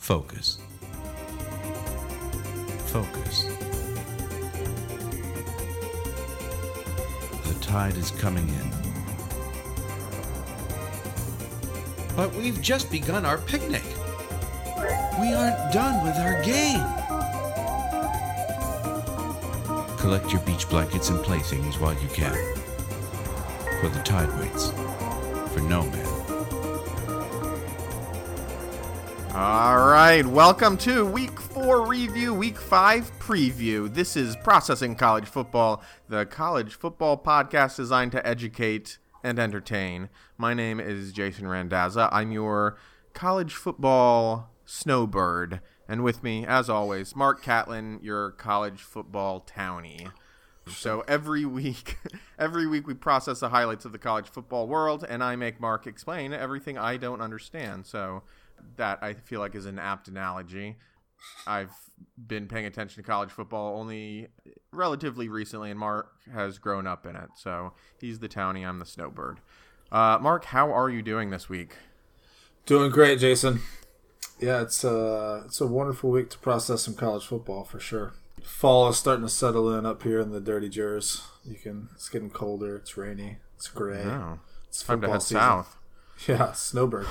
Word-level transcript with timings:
Focus. 0.00 0.58
Focus. 2.86 3.44
The 7.44 7.54
tide 7.60 7.96
is 7.96 8.10
coming 8.12 8.48
in. 8.48 8.70
But 12.16 12.34
we've 12.34 12.60
just 12.60 12.90
begun 12.90 13.24
our 13.24 13.38
picnic. 13.38 13.84
We 15.20 15.34
aren't 15.34 15.72
done 15.72 16.02
with 16.02 16.16
our 16.16 16.42
game. 16.42 16.80
Collect 19.98 20.32
your 20.32 20.40
beach 20.42 20.68
blankets 20.68 21.10
and 21.10 21.22
playthings 21.22 21.78
while 21.78 21.94
you 21.94 22.08
can. 22.08 22.32
For 23.80 23.90
the 23.90 24.02
tide 24.02 24.34
waits 24.40 24.70
for 25.52 25.60
no 25.60 25.82
man. 25.82 26.19
All 29.42 29.86
right, 29.86 30.26
welcome 30.26 30.76
to 30.76 31.06
week 31.06 31.40
four 31.40 31.86
review, 31.86 32.34
week 32.34 32.58
five 32.58 33.10
preview. 33.18 33.90
This 33.90 34.14
is 34.14 34.36
Processing 34.36 34.94
College 34.94 35.24
Football, 35.24 35.82
the 36.10 36.26
college 36.26 36.74
football 36.74 37.16
podcast 37.16 37.76
designed 37.76 38.12
to 38.12 38.26
educate 38.26 38.98
and 39.24 39.38
entertain. 39.38 40.10
My 40.36 40.52
name 40.52 40.78
is 40.78 41.10
Jason 41.12 41.46
Randazza. 41.46 42.10
I'm 42.12 42.32
your 42.32 42.76
college 43.14 43.54
football 43.54 44.50
snowbird. 44.66 45.62
And 45.88 46.04
with 46.04 46.22
me, 46.22 46.44
as 46.44 46.68
always, 46.68 47.16
Mark 47.16 47.42
Catlin, 47.42 47.98
your 48.02 48.32
college 48.32 48.82
football 48.82 49.40
townie. 49.40 50.12
So 50.68 51.02
every 51.08 51.46
week, 51.46 51.96
every 52.38 52.66
week 52.66 52.86
we 52.86 52.92
process 52.92 53.40
the 53.40 53.48
highlights 53.48 53.86
of 53.86 53.92
the 53.92 53.98
college 53.98 54.28
football 54.28 54.68
world, 54.68 55.02
and 55.08 55.24
I 55.24 55.34
make 55.36 55.62
Mark 55.62 55.86
explain 55.86 56.34
everything 56.34 56.76
I 56.76 56.98
don't 56.98 57.22
understand. 57.22 57.86
So 57.86 58.22
that 58.76 58.98
I 59.02 59.14
feel 59.14 59.40
like 59.40 59.54
is 59.54 59.66
an 59.66 59.78
apt 59.78 60.08
analogy. 60.08 60.76
I've 61.46 61.70
been 62.16 62.46
paying 62.48 62.64
attention 62.66 63.02
to 63.02 63.06
college 63.06 63.30
football 63.30 63.78
only 63.78 64.28
relatively 64.72 65.28
recently, 65.28 65.70
and 65.70 65.78
Mark 65.78 66.10
has 66.32 66.58
grown 66.58 66.86
up 66.86 67.04
in 67.06 67.14
it. 67.16 67.30
So 67.36 67.72
he's 68.00 68.18
the 68.20 68.28
townie, 68.28 68.66
I'm 68.66 68.78
the 68.78 68.86
snowbird. 68.86 69.40
Uh, 69.92 70.18
Mark, 70.20 70.46
how 70.46 70.72
are 70.72 70.88
you 70.88 71.02
doing 71.02 71.30
this 71.30 71.48
week? 71.48 71.74
Doing 72.66 72.90
great, 72.90 73.18
Jason. 73.18 73.60
Yeah, 74.38 74.62
it's 74.62 74.84
a 74.84 75.42
it's 75.44 75.60
a 75.60 75.66
wonderful 75.66 76.10
week 76.10 76.30
to 76.30 76.38
process 76.38 76.82
some 76.82 76.94
college 76.94 77.26
football 77.26 77.64
for 77.64 77.80
sure. 77.80 78.14
Fall 78.42 78.88
is 78.88 78.96
starting 78.96 79.24
to 79.24 79.28
settle 79.28 79.76
in 79.76 79.84
up 79.84 80.02
here 80.02 80.20
in 80.20 80.30
the 80.30 80.40
dirty 80.40 80.68
Jers. 80.70 81.22
You 81.44 81.56
can 81.56 81.88
it's 81.94 82.08
getting 82.08 82.30
colder. 82.30 82.76
It's 82.76 82.96
rainy. 82.96 83.36
It's 83.56 83.68
gray. 83.68 84.02
Oh, 84.04 84.38
It's 84.68 84.82
time 84.82 85.00
to 85.02 85.06
football 85.08 85.12
head 85.12 85.22
season. 85.22 85.40
south. 85.40 85.76
Yeah, 86.28 86.52
snowbird. 86.52 87.06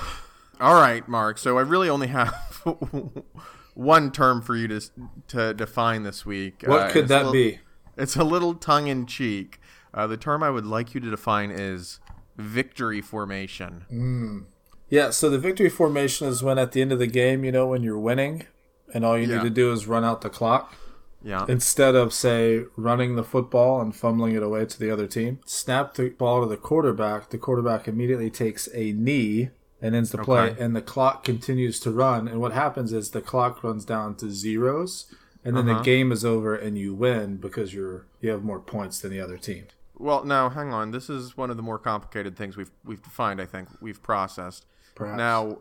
All 0.60 0.74
right, 0.74 1.06
Mark. 1.08 1.38
So 1.38 1.58
I 1.58 1.62
really 1.62 1.88
only 1.88 2.08
have 2.08 2.34
one 3.74 4.12
term 4.12 4.42
for 4.42 4.56
you 4.56 4.68
to 4.68 4.80
to 5.28 5.54
define 5.54 6.02
this 6.02 6.26
week. 6.26 6.62
What 6.66 6.80
Uh, 6.82 6.90
could 6.92 7.08
that 7.08 7.18
little- 7.26 7.32
be? 7.32 7.58
It's 7.96 8.16
a 8.16 8.24
little 8.24 8.54
tongue 8.54 8.86
in 8.86 9.06
cheek. 9.06 9.60
Uh, 9.92 10.06
the 10.06 10.16
term 10.16 10.42
I 10.42 10.50
would 10.50 10.64
like 10.66 10.94
you 10.94 11.00
to 11.00 11.10
define 11.10 11.50
is 11.50 12.00
victory 12.36 13.00
formation. 13.02 14.46
Yeah, 14.88 15.10
so 15.10 15.28
the 15.28 15.38
victory 15.38 15.68
formation 15.68 16.26
is 16.28 16.42
when 16.42 16.58
at 16.58 16.72
the 16.72 16.80
end 16.80 16.92
of 16.92 16.98
the 16.98 17.06
game, 17.06 17.44
you 17.44 17.52
know, 17.52 17.66
when 17.66 17.82
you're 17.82 17.98
winning, 17.98 18.46
and 18.94 19.04
all 19.04 19.18
you 19.18 19.26
Yeah. 19.28 19.36
need 19.38 19.42
to 19.44 19.50
do 19.50 19.72
is 19.72 19.86
run 19.86 20.04
out 20.04 20.20
the 20.22 20.30
clock. 20.30 20.74
Yeah. 21.22 21.44
instead 21.48 21.94
of 21.96 22.14
say 22.14 22.64
running 22.78 23.14
the 23.14 23.22
football 23.22 23.82
and 23.82 23.94
fumbling 23.94 24.34
it 24.34 24.42
away 24.42 24.64
to 24.64 24.78
the 24.80 24.90
other 24.90 25.06
team 25.06 25.38
snap 25.44 25.92
the 25.92 26.08
ball 26.08 26.40
to 26.40 26.48
the 26.48 26.56
quarterback 26.56 27.28
the 27.28 27.36
quarterback 27.36 27.86
immediately 27.86 28.30
takes 28.30 28.70
a 28.72 28.92
knee 28.92 29.50
and 29.82 29.94
ends 29.94 30.10
the 30.10 30.18
play 30.18 30.54
and 30.58 30.74
the 30.76 30.82
clock 30.82 31.24
continues 31.24 31.80
to 31.80 31.90
run 31.90 32.28
and 32.28 32.40
what 32.40 32.52
happens 32.52 32.92
is 32.92 33.10
the 33.10 33.20
clock 33.20 33.62
runs 33.64 33.84
down 33.84 34.14
to 34.16 34.30
zeros 34.30 35.06
and 35.44 35.56
then 35.56 35.68
Uh-huh. 35.68 35.78
the 35.78 35.84
game 35.84 36.12
is 36.12 36.24
over 36.24 36.54
and 36.54 36.76
you 36.76 36.94
win 36.94 37.36
because 37.38 37.72
you're 37.72 38.04
you 38.20 38.30
have 38.30 38.42
more 38.44 38.60
points 38.60 39.00
than 39.00 39.10
the 39.10 39.20
other 39.20 39.38
team 39.38 39.64
Well, 39.98 40.24
now 40.24 40.48
hang 40.50 40.72
on. 40.72 40.90
This 40.92 41.08
is 41.10 41.36
one 41.36 41.50
of 41.50 41.56
the 41.56 41.62
more 41.62 41.78
complicated 41.78 42.36
things 42.36 42.56
we've 42.56 42.70
we've 42.84 43.02
defined. 43.02 43.40
I 43.40 43.46
think 43.46 43.68
we've 43.80 44.02
processed. 44.02 44.64
Perhaps. 44.94 45.18
Now, 45.18 45.58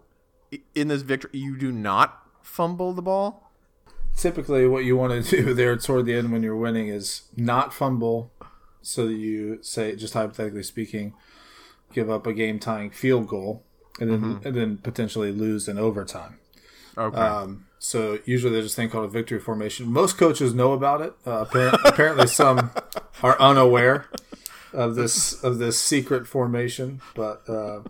in 0.75 0.87
this 0.87 1.01
victory, 1.01 1.31
you 1.33 1.57
do 1.57 1.71
not 1.71 2.07
fumble 2.41 2.93
the 2.93 3.01
ball. 3.01 3.51
typically 4.15 4.67
what 4.67 4.83
you 4.85 4.95
want 4.97 5.11
to 5.13 5.21
do 5.43 5.53
there 5.53 5.75
toward 5.77 6.05
the 6.05 6.13
end 6.13 6.31
when 6.31 6.43
you're 6.43 6.55
winning 6.55 6.87
is 6.87 7.23
not 7.37 7.73
fumble 7.73 8.31
so 8.81 9.07
that 9.07 9.13
you 9.13 9.59
say 9.61 9.95
just 9.95 10.13
hypothetically 10.13 10.63
speaking 10.63 11.13
give 11.93 12.09
up 12.09 12.25
a 12.27 12.33
game 12.33 12.59
tying 12.59 12.89
field 12.91 13.27
goal 13.27 13.63
and 13.99 14.09
then 14.09 14.21
Mm-hmm. 14.21 14.47
and 14.47 14.55
then 14.55 14.77
potentially 14.77 15.31
lose 15.31 15.67
in 15.67 15.77
overtime 15.77 16.37
Okay. 16.97 17.17
um, 17.17 17.65
so 17.77 18.19
usually 18.25 18.51
there's 18.53 18.65
this 18.65 18.75
thing 18.75 18.89
called 18.89 19.05
a 19.05 19.07
victory 19.07 19.39
formation 19.39 19.87
most 19.91 20.17
coaches 20.17 20.53
know 20.53 20.73
about 20.73 21.01
it 21.01 21.13
uh, 21.25 21.45
appar- 21.45 21.79
apparently 21.85 22.27
some 22.27 22.71
are 23.23 23.39
unaware 23.39 24.05
of 24.73 24.95
this 24.95 25.41
of 25.43 25.57
this 25.59 25.79
secret 25.79 26.27
formation 26.27 26.99
but 27.15 27.47
uh, 27.49 27.81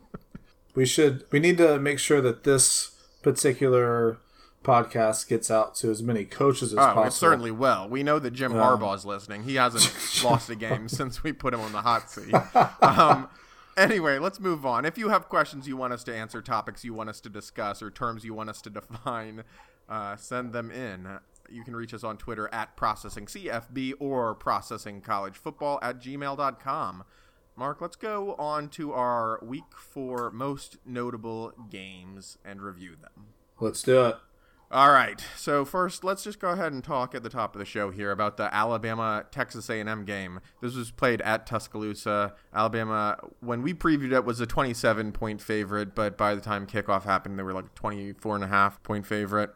we 0.75 0.85
should 0.85 1.23
we 1.31 1.39
need 1.39 1.57
to 1.57 1.79
make 1.79 1.99
sure 1.99 2.21
that 2.21 2.43
this 2.43 2.91
particular 3.21 4.17
podcast 4.63 5.27
gets 5.27 5.49
out 5.49 5.73
to 5.73 5.89
as 5.89 6.03
many 6.03 6.25
coaches 6.25 6.73
as 6.73 6.77
oh, 6.79 6.81
possible 6.87 7.03
it 7.05 7.11
certainly 7.11 7.51
will. 7.51 7.87
We 7.87 8.03
know 8.03 8.19
that 8.19 8.31
Jim 8.31 8.51
Harbaugh 8.51 8.93
is 8.95 9.05
listening. 9.05 9.43
He 9.43 9.55
hasn't 9.55 9.89
lost 10.23 10.49
a 10.49 10.55
game 10.55 10.89
since 10.89 11.23
we 11.23 11.31
put 11.31 11.53
him 11.53 11.61
on 11.61 11.71
the 11.71 11.81
hot 11.81 12.09
seat. 12.11 12.33
Um, 12.81 13.29
anyway, 13.77 14.19
let's 14.19 14.39
move 14.39 14.65
on. 14.65 14.85
If 14.85 14.97
you 14.97 15.09
have 15.09 15.29
questions 15.29 15.67
you 15.67 15.77
want 15.77 15.93
us 15.93 16.03
to 16.05 16.15
answer, 16.15 16.41
topics 16.41 16.83
you 16.83 16.93
want 16.93 17.09
us 17.09 17.19
to 17.21 17.29
discuss, 17.29 17.81
or 17.81 17.91
terms 17.91 18.23
you 18.23 18.33
want 18.33 18.49
us 18.49 18.61
to 18.63 18.69
define, 18.69 19.43
uh, 19.87 20.15
send 20.15 20.53
them 20.53 20.71
in. 20.71 21.19
You 21.49 21.63
can 21.63 21.75
reach 21.75 21.93
us 21.93 22.03
on 22.03 22.17
Twitter 22.17 22.47
at 22.53 22.77
processingcfb 22.77 23.93
or 23.99 24.35
processingcollegefootball 24.35 25.79
at 25.81 25.99
gmail.com. 25.99 27.03
Mark, 27.55 27.81
let's 27.81 27.95
go 27.95 28.35
on 28.35 28.69
to 28.69 28.93
our 28.93 29.39
week 29.43 29.75
four 29.75 30.31
most 30.31 30.77
notable 30.85 31.53
games 31.69 32.37
and 32.45 32.61
review 32.61 32.95
them. 33.01 33.27
let's 33.59 33.81
do 33.81 34.05
it 34.05 34.17
All 34.71 34.91
right. 34.91 35.19
So 35.35 35.65
first, 35.65 36.03
let's 36.03 36.23
just 36.23 36.39
go 36.39 36.49
ahead 36.49 36.71
and 36.71 36.83
talk 36.83 37.15
at 37.15 37.23
the 37.23 37.29
top 37.29 37.55
of 37.55 37.59
the 37.59 37.65
show 37.65 37.89
here 37.89 38.11
about 38.11 38.37
the 38.37 38.53
Alabama 38.53 39.25
Texas 39.31 39.67
A&M 39.67 40.05
game. 40.05 40.41
This 40.61 40.75
was 40.75 40.91
played 40.91 41.21
at 41.21 41.47
Tuscaloosa. 41.47 42.35
Alabama, 42.53 43.17
when 43.39 43.63
we 43.63 43.73
previewed 43.73 44.11
it, 44.11 44.25
was 44.25 44.39
a 44.39 44.45
27 44.45 45.11
point 45.11 45.41
favorite, 45.41 45.95
but 45.95 46.19
by 46.19 46.35
the 46.35 46.41
time 46.41 46.67
kickoff 46.67 47.03
happened, 47.03 47.39
they 47.39 47.43
were 47.43 47.53
like 47.53 47.65
a 47.65 47.75
24 47.75 48.35
and 48.35 48.43
a 48.43 48.47
half 48.47 48.81
point 48.83 49.07
favorite. 49.07 49.49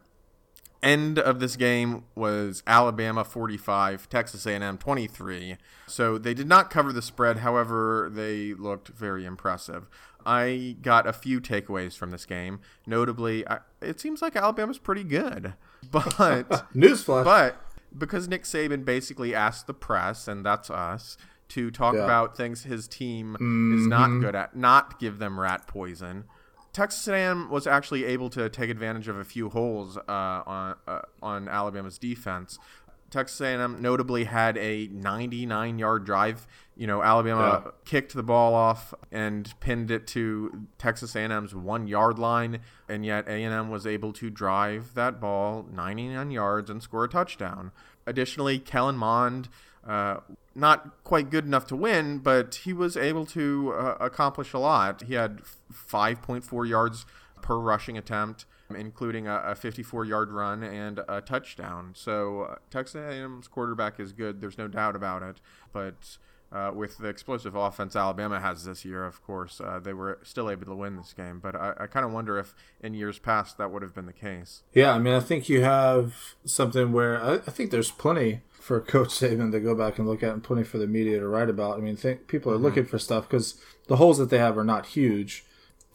End 0.84 1.18
of 1.18 1.40
this 1.40 1.56
game 1.56 2.04
was 2.14 2.62
Alabama 2.68 3.24
45, 3.24 4.10
Texas 4.10 4.46
A&M 4.46 4.78
23. 4.78 5.56
So 5.88 6.18
they 6.18 6.34
did 6.34 6.48
not 6.48 6.70
cover 6.70 6.92
the 6.92 7.02
spread. 7.02 7.38
However, 7.38 8.12
they 8.12 8.54
looked 8.54 8.90
very 8.90 9.26
impressive. 9.26 9.88
I 10.26 10.76
got 10.82 11.08
a 11.08 11.14
few 11.14 11.40
takeaways 11.40 11.96
from 11.96 12.12
this 12.12 12.26
game. 12.26 12.60
Notably, 12.86 13.48
I, 13.48 13.60
it 13.82 14.00
seems 14.00 14.22
like 14.22 14.36
Alabama's 14.36 14.78
pretty 14.78 15.04
good, 15.06 15.54
but 15.92 16.06
newsflash 16.76 17.24
but 17.24 17.56
because 17.98 18.28
Nick 18.28 18.44
Saban 18.44 18.84
basically 18.84 19.34
asked 19.34 19.68
the 19.68 19.74
press, 19.74 20.28
and 20.28 20.46
that's 20.46 20.70
us, 20.70 21.18
to 21.50 21.70
talk 21.72 21.94
Yeah. 21.94 22.04
about 22.04 22.36
things 22.36 22.64
his 22.64 22.88
team 22.88 23.36
is 23.36 23.88
not 23.88 24.10
mm-hmm. 24.10 24.22
good 24.22 24.36
at, 24.36 24.56
not 24.56 25.00
give 25.00 25.20
them 25.20 25.40
rat 25.40 25.68
poison. 25.68 26.26
Texas 26.74 27.08
A&M 27.08 27.50
was 27.50 27.68
actually 27.68 28.04
able 28.06 28.30
to 28.32 28.50
take 28.50 28.70
advantage 28.70 29.08
of 29.08 29.16
a 29.18 29.24
few 29.24 29.50
holes 29.50 29.96
uh, 29.98 30.02
on 30.08 30.76
uh, 30.88 31.02
on 31.22 31.48
Alabama's 31.48 31.98
defense. 31.98 32.58
Texas 33.12 33.40
A&M 33.42 33.80
notably 33.80 34.24
had 34.24 34.58
a 34.58 34.88
99-yard 34.88 36.04
drive. 36.04 36.48
You 36.76 36.88
know, 36.88 37.04
Alabama 37.04 37.62
Yeah. 37.66 37.72
kicked 37.86 38.16
the 38.16 38.24
ball 38.24 38.56
off 38.56 38.92
and 39.12 39.54
pinned 39.60 39.92
it 39.92 40.08
to 40.08 40.66
Texas 40.80 41.16
A&M's 41.16 41.54
one-yard 41.54 42.18
line, 42.18 42.62
and 42.90 43.06
yet 43.06 43.28
A&M 43.28 43.70
was 43.70 43.86
able 43.86 44.14
to 44.14 44.32
drive 44.32 44.96
that 44.96 45.20
ball 45.22 45.68
99 45.72 46.32
yards 46.32 46.72
and 46.72 46.82
score 46.82 47.04
a 47.04 47.08
touchdown. 47.08 47.72
Additionally, 48.08 48.58
Kellen 48.58 48.98
Mond, 48.98 49.48
uh, 49.88 50.18
not 50.56 51.04
quite 51.04 51.30
good 51.30 51.46
enough 51.46 51.66
to 51.68 51.76
win, 51.76 52.20
but 52.20 52.56
he 52.56 52.74
was 52.74 52.96
able 52.96 53.26
to 53.28 53.74
uh, 53.74 53.98
accomplish 54.00 54.54
a 54.54 54.60
lot. 54.60 55.04
He 55.04 55.16
had 55.16 55.42
5.4 55.72 56.68
yards 56.68 57.06
per 57.42 57.58
rushing 57.58 57.98
attempt, 57.98 58.46
including 58.76 59.28
a, 59.28 59.36
a 59.38 59.56
54-yard 59.56 60.32
run 60.32 60.64
and 60.64 61.02
a 61.08 61.22
touchdown. 61.22 61.94
So 61.96 62.42
uh, 62.42 62.56
Texas 62.70 62.96
A&M's 62.96 63.48
quarterback 63.48 64.00
is 64.00 64.14
good. 64.14 64.42
There's 64.42 64.58
no 64.58 64.68
doubt 64.68 64.96
about 64.96 65.24
it. 65.24 65.42
But 65.72 66.18
uh, 66.52 66.72
with 66.74 67.00
the 67.00 67.08
explosive 67.08 67.56
offense 67.56 67.96
Alabama 67.96 68.40
has 68.40 68.64
this 68.64 68.86
year, 68.86 69.04
of 69.04 69.24
course, 69.24 69.60
uh, 69.60 69.80
they 69.80 69.94
were 69.94 70.20
still 70.24 70.50
able 70.52 70.66
to 70.66 70.76
win 70.76 70.96
this 70.98 71.14
game. 71.14 71.40
But 71.40 71.56
I, 71.56 71.74
I 71.80 71.88
kind 71.88 72.06
of 72.06 72.12
wonder 72.12 72.38
if 72.38 72.54
in 72.80 72.94
years 72.94 73.18
past 73.18 73.58
that 73.58 73.72
would 73.72 73.82
have 73.82 73.96
been 73.96 74.06
the 74.06 74.14
case. 74.14 74.62
Yeah, 74.72 74.94
I 74.94 75.00
mean, 75.00 75.16
I 75.16 75.20
think 75.20 75.50
you 75.50 75.62
have 75.62 76.36
something 76.46 76.92
where 76.92 77.22
I, 77.22 77.34
I 77.34 77.40
think 77.40 77.72
there's 77.72 77.90
plenty 77.90 78.42
for 78.64 78.80
Coach 78.80 79.10
Saban 79.20 79.52
to 79.52 79.60
go 79.60 79.76
back 79.76 80.00
and 80.00 80.08
look 80.08 80.24
at, 80.24 80.32
and 80.32 80.42
plenty 80.42 80.64
for 80.64 80.78
the 80.78 80.88
media 80.88 81.20
to 81.20 81.28
write 81.28 81.50
about. 81.50 81.78
I 81.78 81.82
mean, 81.82 81.98
think 81.98 82.28
people 82.28 82.50
are 82.52 82.56
mm-hmm. 82.56 82.64
looking 82.64 82.86
for 82.86 82.98
stuff 82.98 83.28
because 83.28 83.60
the 83.88 83.98
holes 83.98 84.18
that 84.20 84.30
they 84.30 84.38
have 84.38 84.58
are 84.58 84.64
not 84.64 84.86
huge. 84.88 85.44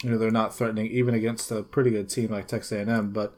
You 0.03 0.11
know, 0.11 0.19
they're 0.19 0.31
not 0.31 0.55
threatening 0.55 0.87
even 0.87 1.15
against 1.15 1.51
a 1.51 1.63
pretty 1.63 1.91
good 1.91 2.11
team 2.11 2.31
like 2.31 2.47
Texas 2.47 2.73
A&M. 2.73 3.11
But 3.11 3.35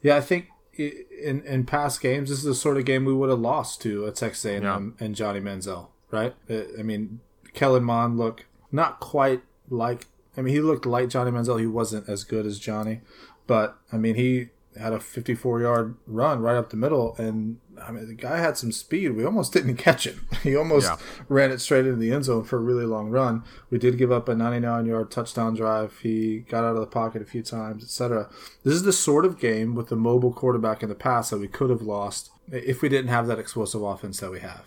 Yeah, 0.00 0.16
I 0.16 0.22
think 0.22 0.46
in 0.78 1.42
in 1.44 1.66
past 1.66 2.00
games, 2.00 2.30
this 2.30 2.38
is 2.38 2.44
the 2.44 2.54
sort 2.54 2.78
of 2.78 2.86
game 2.86 3.04
we 3.04 3.12
would 3.12 3.28
have 3.28 3.38
lost 3.38 3.82
to 3.82 4.06
a 4.06 4.12
Texas 4.12 4.46
A&M 4.46 4.62
yeah. 4.62 5.04
and 5.04 5.14
Johnny 5.14 5.40
Manziel, 5.40 5.88
right? 6.10 6.34
Uh, 6.48 6.62
I 6.78 6.82
mean, 6.82 7.20
Kellen 7.52 7.84
Mond 7.84 8.16
looked 8.16 8.46
not 8.72 8.98
quite 8.98 9.42
like. 9.68 10.06
I 10.38 10.40
mean, 10.40 10.54
he 10.54 10.60
looked 10.60 10.86
like 10.86 11.10
Johnny 11.10 11.30
Manziel. 11.30 11.60
He 11.60 11.66
wasn't 11.66 12.08
as 12.08 12.24
good 12.24 12.46
as 12.46 12.58
Johnny, 12.58 13.02
but 13.46 13.76
I 13.92 13.98
mean, 13.98 14.14
he 14.14 14.48
had 14.78 14.92
a 14.92 15.00
54 15.00 15.60
yard 15.60 15.96
run 16.06 16.40
right 16.40 16.56
up 16.56 16.70
the 16.70 16.76
middle, 16.76 17.16
and 17.16 17.58
I 17.82 17.90
mean, 17.90 18.06
the 18.06 18.14
guy 18.14 18.38
had 18.38 18.56
some 18.56 18.72
speed. 18.72 19.16
We 19.16 19.24
almost 19.24 19.52
didn't 19.54 19.76
catch 19.76 20.06
him. 20.06 20.26
He 20.42 20.54
almost 20.56 20.86
yeah. 20.86 20.96
ran 21.28 21.50
it 21.50 21.60
straight 21.60 21.86
into 21.86 21.96
the 21.96 22.12
end 22.12 22.24
zone 22.24 22.44
for 22.44 22.56
a 22.56 22.60
really 22.60 22.84
long 22.84 23.10
run. 23.10 23.42
We 23.70 23.78
did 23.78 23.98
give 23.98 24.12
up 24.12 24.28
a 24.28 24.34
99 24.34 24.86
yard 24.86 25.10
touchdown 25.10 25.54
drive. 25.54 25.98
He 25.98 26.40
got 26.40 26.64
out 26.64 26.76
of 26.76 26.80
the 26.80 26.86
pocket 26.86 27.22
a 27.22 27.26
few 27.26 27.42
times, 27.42 27.82
etc. 27.82 28.28
This 28.64 28.74
is 28.74 28.82
the 28.82 28.92
sort 28.92 29.24
of 29.24 29.40
game 29.40 29.74
with 29.74 29.88
the 29.88 29.96
mobile 29.96 30.32
quarterback 30.32 30.82
in 30.82 30.88
the 30.88 30.94
past 30.94 31.30
that 31.30 31.38
we 31.38 31.48
could 31.48 31.70
have 31.70 31.82
lost 31.82 32.30
if 32.50 32.82
we 32.82 32.88
didn't 32.88 33.10
have 33.10 33.26
that 33.26 33.38
explosive 33.38 33.82
offense 33.82 34.20
that 34.20 34.30
we 34.30 34.40
have. 34.40 34.66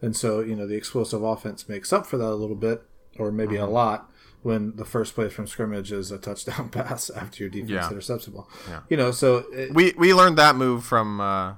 And 0.00 0.16
so, 0.16 0.40
you 0.40 0.54
know, 0.54 0.66
the 0.66 0.76
explosive 0.76 1.22
offense 1.22 1.68
makes 1.68 1.92
up 1.92 2.06
for 2.06 2.18
that 2.18 2.28
a 2.28 2.34
little 2.34 2.56
bit, 2.56 2.82
or 3.18 3.32
maybe 3.32 3.54
mm-hmm. 3.54 3.64
a 3.64 3.70
lot 3.70 4.10
when 4.44 4.76
the 4.76 4.84
first 4.84 5.14
play 5.14 5.30
from 5.30 5.46
scrimmage 5.46 5.90
is 5.90 6.10
a 6.10 6.18
touchdown 6.18 6.68
pass 6.70 7.08
after 7.08 7.42
your 7.42 7.50
defense 7.50 7.70
yeah. 7.70 7.88
intercepts 7.88 8.26
the 8.26 8.30
ball. 8.30 8.48
Yeah. 8.68 8.80
You 8.90 8.98
know, 8.98 9.10
so 9.10 9.46
it, 9.50 9.74
we 9.74 9.94
we 9.96 10.12
learned 10.12 10.36
that 10.36 10.54
move 10.54 10.84
from 10.84 11.18
uh, 11.18 11.54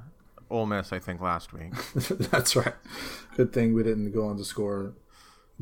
Ole 0.48 0.66
Miss, 0.66 0.92
I 0.92 1.00
think, 1.00 1.20
last 1.20 1.52
week. 1.52 1.72
That's 2.30 2.54
right. 2.54 2.74
Good 3.36 3.52
thing 3.52 3.74
we 3.74 3.82
didn't 3.82 4.12
go 4.12 4.28
on 4.28 4.38
to 4.38 4.44
score 4.44 4.94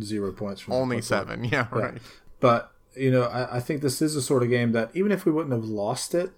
zero 0.02 0.32
points 0.32 0.60
from 0.60 0.74
only 0.74 1.00
seven. 1.00 1.44
Yeah, 1.50 1.66
right. 1.72 1.98
But 2.40 2.72
you 2.94 3.10
know, 3.10 3.22
I, 3.22 3.56
I 3.56 3.60
think 3.60 3.80
this 3.80 4.02
is 4.02 4.14
a 4.16 4.22
sort 4.22 4.42
of 4.42 4.50
game 4.50 4.72
that 4.72 4.90
even 4.92 5.10
if 5.10 5.24
we 5.24 5.32
wouldn't 5.32 5.54
have 5.54 5.64
lost 5.64 6.14
it, 6.14 6.30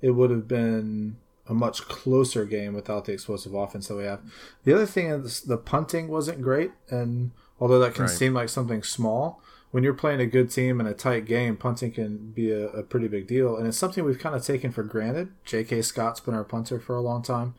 it 0.00 0.12
would 0.12 0.30
have 0.30 0.48
been 0.48 1.18
a 1.46 1.52
much 1.52 1.82
closer 1.82 2.46
game 2.46 2.72
without 2.72 3.04
the 3.04 3.12
explosive 3.12 3.52
offense 3.52 3.88
that 3.88 3.96
we 3.96 4.04
have. 4.04 4.22
The 4.64 4.72
other 4.72 4.86
thing 4.86 5.08
is 5.08 5.42
the 5.42 5.58
punting 5.58 6.08
wasn't 6.08 6.40
great, 6.40 6.70
and 6.88 7.32
although 7.60 7.78
that 7.80 7.92
can 7.92 8.04
right. 8.04 8.10
seem 8.10 8.32
like 8.32 8.48
something 8.48 8.82
small, 8.82 9.42
when 9.70 9.84
you're 9.84 9.94
playing 9.94 10.20
a 10.20 10.26
good 10.26 10.50
team 10.50 10.80
in 10.80 10.86
a 10.86 10.94
tight 10.94 11.26
game, 11.26 11.56
punting 11.56 11.92
can 11.92 12.32
be 12.32 12.50
a, 12.50 12.68
a, 12.68 12.82
pretty 12.82 13.06
big 13.06 13.26
deal, 13.26 13.56
and 13.56 13.66
it's 13.66 13.76
something 13.76 14.04
we've 14.04 14.18
kind 14.18 14.34
of 14.34 14.44
taken 14.44 14.72
for 14.72 14.82
granted. 14.82 15.30
J.K. 15.44 15.82
Scott's 15.82 16.20
been 16.20 16.34
our 16.34 16.44
punter 16.44 16.80
for 16.80 16.96
a 16.96 17.00
long 17.00 17.22
time, 17.22 17.54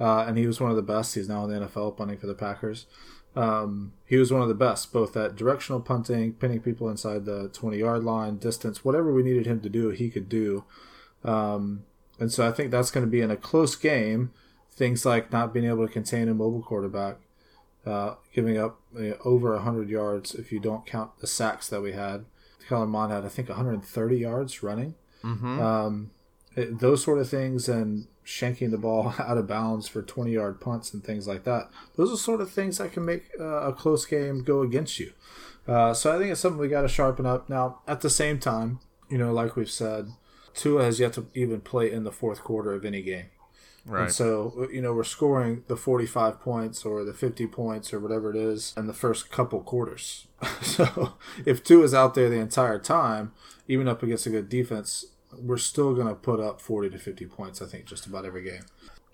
uh, 0.00 0.24
and 0.26 0.38
he 0.38 0.46
was 0.46 0.60
one 0.60 0.70
of 0.70 0.76
the 0.76 0.82
best. 0.82 1.14
He's 1.14 1.28
now 1.28 1.44
in 1.44 1.50
the 1.50 1.66
NFL 1.66 1.96
punting 1.96 2.18
for 2.18 2.26
the 2.26 2.34
Packers. 2.34 2.86
Um, 3.36 3.92
he 4.06 4.16
was 4.16 4.32
one 4.32 4.42
of 4.42 4.48
the 4.48 4.54
best, 4.54 4.92
both 4.92 5.16
at 5.16 5.36
directional 5.36 5.80
punting, 5.80 6.32
pinning 6.32 6.60
people 6.60 6.88
inside 6.88 7.26
the 7.26 7.48
20 7.48 7.78
yard 7.78 8.04
line, 8.04 8.38
distance, 8.38 8.84
whatever 8.84 9.12
we 9.12 9.22
needed 9.22 9.46
him 9.46 9.60
to 9.60 9.68
do, 9.68 9.90
he 9.90 10.10
could 10.10 10.28
do. 10.28 10.64
Um, 11.24 11.84
and 12.18 12.32
so 12.32 12.46
I 12.46 12.52
think 12.52 12.70
that's 12.70 12.90
going 12.90 13.06
to 13.06 13.10
be 13.10 13.20
in 13.20 13.30
a 13.30 13.36
close 13.36 13.76
game. 13.76 14.32
Things 14.72 15.04
like 15.04 15.30
not 15.30 15.52
being 15.52 15.66
able 15.66 15.86
to 15.86 15.92
contain 15.92 16.28
a 16.28 16.34
mobile 16.34 16.62
quarterback 16.62 17.18
uh, 17.86 18.14
giving 18.34 18.58
up 18.58 18.80
you 18.94 19.10
know, 19.10 19.16
over 19.24 19.52
100 19.54 19.88
yards 19.88 20.34
if 20.34 20.52
you 20.52 20.60
don't 20.60 20.86
count 20.86 21.18
the 21.20 21.26
sacks 21.26 21.68
that 21.68 21.80
we 21.80 21.92
had. 21.92 22.24
Kellen 22.68 22.90
Mond 22.90 23.12
had, 23.12 23.24
I 23.24 23.28
think, 23.28 23.48
130 23.48 24.16
yards 24.16 24.62
running. 24.62 24.94
Mm-hmm. 25.24 25.60
Um, 25.60 26.10
it, 26.56 26.78
those 26.78 27.02
sort 27.02 27.18
of 27.18 27.28
things 27.28 27.68
and 27.68 28.06
shanking 28.24 28.70
the 28.70 28.78
ball 28.78 29.14
out 29.18 29.38
of 29.38 29.46
bounds 29.46 29.88
for 29.88 30.02
20 30.02 30.32
yard 30.32 30.60
punts 30.60 30.92
and 30.92 31.02
things 31.02 31.26
like 31.26 31.44
that. 31.44 31.70
Those 31.96 32.12
are 32.12 32.16
sort 32.16 32.40
of 32.40 32.50
things 32.50 32.78
that 32.78 32.92
can 32.92 33.04
make 33.04 33.30
uh, 33.38 33.68
a 33.68 33.72
close 33.72 34.06
game 34.06 34.42
go 34.42 34.62
against 34.62 34.98
you. 34.98 35.12
Uh, 35.66 35.94
so 35.94 36.14
I 36.14 36.18
think 36.18 36.30
it's 36.30 36.40
something 36.40 36.60
we 36.60 36.68
got 36.68 36.82
to 36.82 36.88
sharpen 36.88 37.26
up. 37.26 37.48
Now, 37.48 37.80
at 37.86 38.00
the 38.00 38.10
same 38.10 38.38
time, 38.38 38.80
you 39.08 39.18
know, 39.18 39.32
like 39.32 39.56
we've 39.56 39.70
said, 39.70 40.10
Tua 40.54 40.84
has 40.84 40.98
yet 41.00 41.12
to 41.14 41.26
even 41.34 41.60
play 41.60 41.90
in 41.90 42.04
the 42.04 42.12
fourth 42.12 42.42
quarter 42.42 42.72
of 42.72 42.84
any 42.84 43.02
game. 43.02 43.26
Right. 43.86 44.04
And 44.04 44.12
so, 44.12 44.68
you 44.72 44.82
know, 44.82 44.92
we're 44.92 45.04
scoring 45.04 45.64
the 45.66 45.76
45 45.76 46.40
points 46.40 46.84
or 46.84 47.04
the 47.04 47.14
50 47.14 47.46
points 47.46 47.92
or 47.92 48.00
whatever 48.00 48.30
it 48.30 48.36
is 48.36 48.74
in 48.76 48.86
the 48.86 48.92
first 48.92 49.30
couple 49.30 49.60
quarters. 49.60 50.26
so, 50.62 51.14
if 51.46 51.64
Tua 51.64 51.84
is 51.84 51.94
out 51.94 52.14
there 52.14 52.28
the 52.28 52.36
entire 52.36 52.78
time, 52.78 53.32
even 53.68 53.88
up 53.88 54.02
against 54.02 54.26
a 54.26 54.30
good 54.30 54.48
defense, 54.48 55.06
we're 55.38 55.58
still 55.58 55.94
going 55.94 56.08
to 56.08 56.14
put 56.14 56.40
up 56.40 56.60
40 56.60 56.90
to 56.90 56.98
50 56.98 57.26
points, 57.26 57.62
I 57.62 57.66
think, 57.66 57.86
just 57.86 58.06
about 58.06 58.24
every 58.24 58.42
game. 58.42 58.62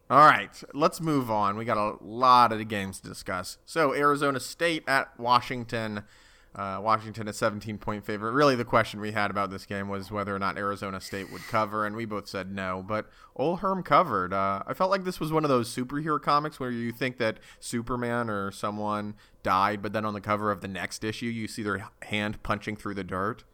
All 0.08 0.26
right, 0.26 0.62
let's 0.72 1.00
move 1.00 1.30
on. 1.30 1.56
We 1.56 1.64
got 1.64 1.78
a 1.78 1.96
lot 2.04 2.52
of 2.52 2.58
the 2.58 2.64
games 2.64 3.00
to 3.00 3.08
discuss. 3.08 3.58
So, 3.64 3.94
Arizona 3.94 4.40
State 4.40 4.84
at 4.86 5.19
Washington. 5.19 6.04
Uh, 6.56 6.81
Washington 6.81 7.29
a 7.29 7.35
17 7.35 7.76
point 7.76 8.06
favorite. 8.06 8.32
Really, 8.32 8.56
the 8.56 8.64
question 8.64 8.99
we 8.99 9.12
had 9.12 9.31
about 9.31 9.50
this 9.50 9.67
game 9.67 9.91
was 9.91 10.11
whether 10.11 10.35
or 10.35 10.38
not 10.38 10.56
Arizona 10.56 11.03
State 11.03 11.31
would 11.31 11.43
cover, 11.43 11.85
and 11.85 11.94
we 11.94 12.06
both 12.06 12.26
said 12.26 12.50
no. 12.50 12.82
But 12.87 13.11
Ole 13.37 13.56
Herm 13.56 13.82
covered. 13.82 14.32
Uh, 14.32 14.62
I 14.67 14.73
felt 14.73 14.91
like 14.91 15.05
this 15.05 15.20
was 15.20 15.31
one 15.31 15.44
of 15.44 15.50
those 15.50 15.75
superhero 15.75 16.20
comics 16.20 16.58
where 16.58 16.70
you 16.70 16.93
think 16.93 17.19
that 17.19 17.41
Superman 17.61 18.31
or 18.31 18.50
someone 18.50 19.17
died, 19.43 19.82
but 19.82 19.93
then 19.93 20.06
on 20.06 20.14
the 20.14 20.20
cover 20.20 20.50
of 20.50 20.62
the 20.62 20.69
next 20.69 21.05
issue, 21.05 21.26
you 21.26 21.47
see 21.47 21.62
their 21.62 21.91
hand 22.03 22.43
punching 22.43 22.76
through 22.76 22.94
the 22.94 23.05
dirt. 23.05 23.44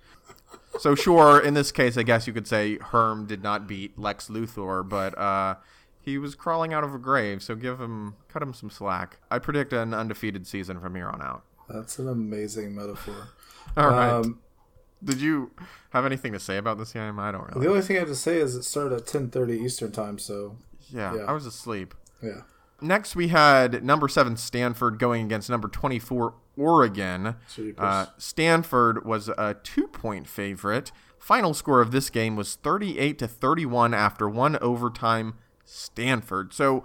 So, 0.79 0.95
sure, 0.95 1.41
in 1.41 1.55
this 1.55 1.73
case, 1.73 1.97
I 1.97 2.05
guess 2.05 2.29
you 2.29 2.33
could 2.33 2.47
say 2.47 2.79
Herm 2.79 3.27
did 3.27 3.43
not 3.43 3.67
beat 3.67 3.99
Lex 3.99 4.29
Luthor, 4.29 4.89
but. 4.89 5.19
Uh, 5.19 5.57
he 6.05 6.19
was 6.19 6.35
crawling 6.35 6.75
out 6.75 6.83
of 6.83 6.93
a 6.93 6.99
grave, 6.99 7.45
so 7.45 7.55
give 7.55 7.81
him 7.81 8.17
cut 8.27 8.43
him 8.43 8.53
some 8.53 8.71
slack. 8.71 9.19
I 9.31 9.39
predict 9.39 9.73
an 9.73 9.95
undefeated 9.95 10.49
season 10.49 10.81
from 10.81 10.97
here 10.97 11.09
on 11.09 11.23
out. 11.23 11.45
That's 11.73 11.99
an 11.99 12.09
amazing 12.09 12.75
metaphor. 12.75 13.29
All 13.77 13.89
right. 13.89 14.11
Um, 14.11 14.41
Did 15.03 15.21
you 15.21 15.51
have 15.91 16.05
anything 16.05 16.33
to 16.33 16.41
say 16.41 16.59
about 16.59 16.79
this 16.79 16.93
game? 16.93 17.19
I 17.19 17.33
don't 17.33 17.49
really. 17.49 17.61
The 17.61 17.69
only 17.69 17.83
thing 17.83 17.97
I 17.97 18.01
have 18.01 18.09
to 18.09 18.15
say 18.15 18.39
is 18.39 18.55
it 18.55 18.63
started 18.65 18.95
at 18.95 19.07
ten 19.07 19.31
thirty 19.31 19.59
Eastern 19.59 19.91
time, 19.93 20.19
so 20.19 20.57
yeah, 20.91 21.17
yeah, 21.17 21.23
I 21.23 21.33
was 21.33 21.47
asleep. 21.47 21.95
Yeah. 22.23 22.43
Next, 22.81 23.15
we 23.15 23.29
had 23.29 23.85
number 23.85 24.09
seven 24.09 24.37
Stanford 24.37 24.99
going 24.99 25.25
against 25.25 25.49
number 25.49 25.69
twenty 25.69 25.99
four 25.99 26.35
Oregon. 26.57 27.37
Uh, 27.79 28.07
Stanford 28.19 29.05
was 29.05 29.29
a 29.29 29.57
two 29.63 29.89
point 29.89 30.29
favorite. 30.29 30.93
Final 31.19 31.55
score 31.55 31.81
of 31.81 31.93
this 31.93 32.11
game 32.11 32.37
was 32.37 32.57
thirty 32.57 32.99
eight 32.99 33.19
to 33.21 33.29
thirty 33.29 33.65
one 33.65 33.95
after 33.95 34.29
one 34.29 34.59
overtime. 34.59 35.35
Stanford. 35.65 36.53
So 36.53 36.85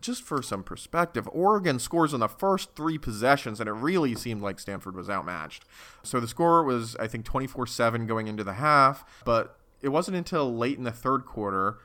just 0.00 0.22
for 0.22 0.42
some 0.42 0.62
perspective, 0.62 1.28
Oregon 1.32 1.78
scores 1.78 2.14
on 2.14 2.20
the 2.20 2.28
first 2.28 2.74
three 2.74 2.98
possessions, 2.98 3.60
and 3.60 3.68
it 3.68 3.72
really 3.72 4.14
seemed 4.14 4.42
like 4.42 4.58
Stanford 4.58 4.94
was 4.94 5.08
outmatched. 5.08 5.64
So 6.02 6.20
the 6.20 6.28
score 6.28 6.62
was, 6.62 6.96
I 6.96 7.06
think, 7.06 7.24
24 7.24 7.66
7 7.66 8.06
going 8.06 8.28
into 8.28 8.44
the 8.44 8.54
half, 8.54 9.04
but 9.24 9.58
it 9.80 9.88
wasn't 9.88 10.16
until 10.16 10.54
late 10.54 10.78
in 10.78 10.84
the 10.84 10.92
third 10.92 11.26
quarter. 11.26 11.78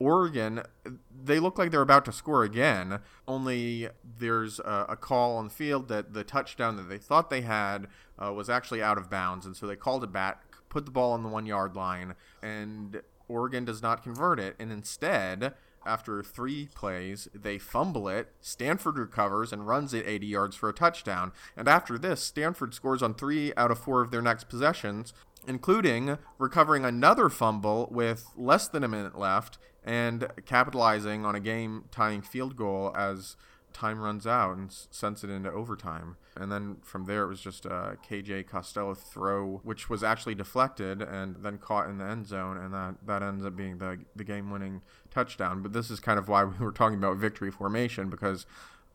Oregon, 0.00 0.62
they 1.22 1.38
look 1.38 1.56
like 1.56 1.70
they're 1.70 1.80
about 1.80 2.04
to 2.06 2.12
score 2.12 2.42
again, 2.42 2.98
only 3.28 3.88
there's 4.18 4.58
a, 4.58 4.86
a 4.90 4.96
call 4.96 5.36
on 5.36 5.44
the 5.44 5.50
field 5.50 5.88
that 5.88 6.12
the 6.12 6.24
touchdown 6.24 6.76
that 6.76 6.88
they 6.88 6.98
thought 6.98 7.30
they 7.30 7.42
had 7.42 7.86
uh, 8.22 8.32
was 8.32 8.50
actually 8.50 8.82
out 8.82 8.98
of 8.98 9.08
bounds, 9.08 9.46
and 9.46 9.56
so 9.56 9.66
they 9.66 9.76
called 9.76 10.02
it 10.02 10.12
back, 10.12 10.42
put 10.68 10.84
the 10.84 10.90
ball 10.90 11.12
on 11.12 11.22
the 11.22 11.28
one 11.28 11.46
yard 11.46 11.76
line, 11.76 12.14
and 12.42 13.02
Oregon 13.28 13.64
does 13.64 13.82
not 13.82 14.02
convert 14.02 14.40
it, 14.40 14.56
and 14.58 14.72
instead, 14.72 15.54
after 15.86 16.22
three 16.22 16.68
plays, 16.74 17.28
they 17.34 17.58
fumble 17.58 18.08
it. 18.08 18.28
Stanford 18.40 18.98
recovers 18.98 19.52
and 19.52 19.66
runs 19.66 19.94
it 19.94 20.06
80 20.06 20.26
yards 20.26 20.56
for 20.56 20.68
a 20.68 20.74
touchdown. 20.74 21.32
And 21.56 21.68
after 21.68 21.98
this, 21.98 22.22
Stanford 22.22 22.74
scores 22.74 23.02
on 23.02 23.14
three 23.14 23.52
out 23.56 23.70
of 23.70 23.78
four 23.78 24.00
of 24.00 24.10
their 24.10 24.22
next 24.22 24.48
possessions, 24.48 25.12
including 25.46 26.18
recovering 26.38 26.84
another 26.84 27.28
fumble 27.28 27.88
with 27.90 28.30
less 28.36 28.68
than 28.68 28.84
a 28.84 28.88
minute 28.88 29.18
left 29.18 29.58
and 29.84 30.28
capitalizing 30.46 31.24
on 31.24 31.34
a 31.34 31.40
game 31.40 31.84
tying 31.90 32.22
field 32.22 32.56
goal 32.56 32.94
as 32.96 33.36
time 33.74 34.00
runs 34.00 34.26
out 34.26 34.56
and 34.56 34.72
sends 34.90 35.22
it 35.24 35.30
into 35.30 35.50
overtime. 35.50 36.16
And 36.36 36.50
then 36.50 36.76
from 36.82 37.04
there, 37.04 37.24
it 37.24 37.28
was 37.28 37.40
just 37.40 37.66
a 37.66 37.98
KJ 38.08 38.46
Costello 38.46 38.94
throw, 38.94 39.60
which 39.64 39.90
was 39.90 40.02
actually 40.02 40.36
deflected 40.36 41.02
and 41.02 41.36
then 41.40 41.58
caught 41.58 41.88
in 41.88 41.98
the 41.98 42.04
end 42.04 42.26
zone, 42.26 42.56
and 42.56 42.72
that, 42.72 42.94
that 43.04 43.22
ends 43.22 43.44
up 43.44 43.56
being 43.56 43.78
the, 43.78 43.98
the 44.16 44.24
game 44.24 44.50
winning 44.50 44.80
touchdown. 45.14 45.62
But 45.62 45.72
this 45.72 45.90
is 45.90 46.00
kind 46.00 46.18
of 46.18 46.28
why 46.28 46.44
we 46.44 46.64
were 46.64 46.72
talking 46.72 46.98
about 46.98 47.16
victory 47.16 47.50
formation 47.50 48.10
because 48.10 48.46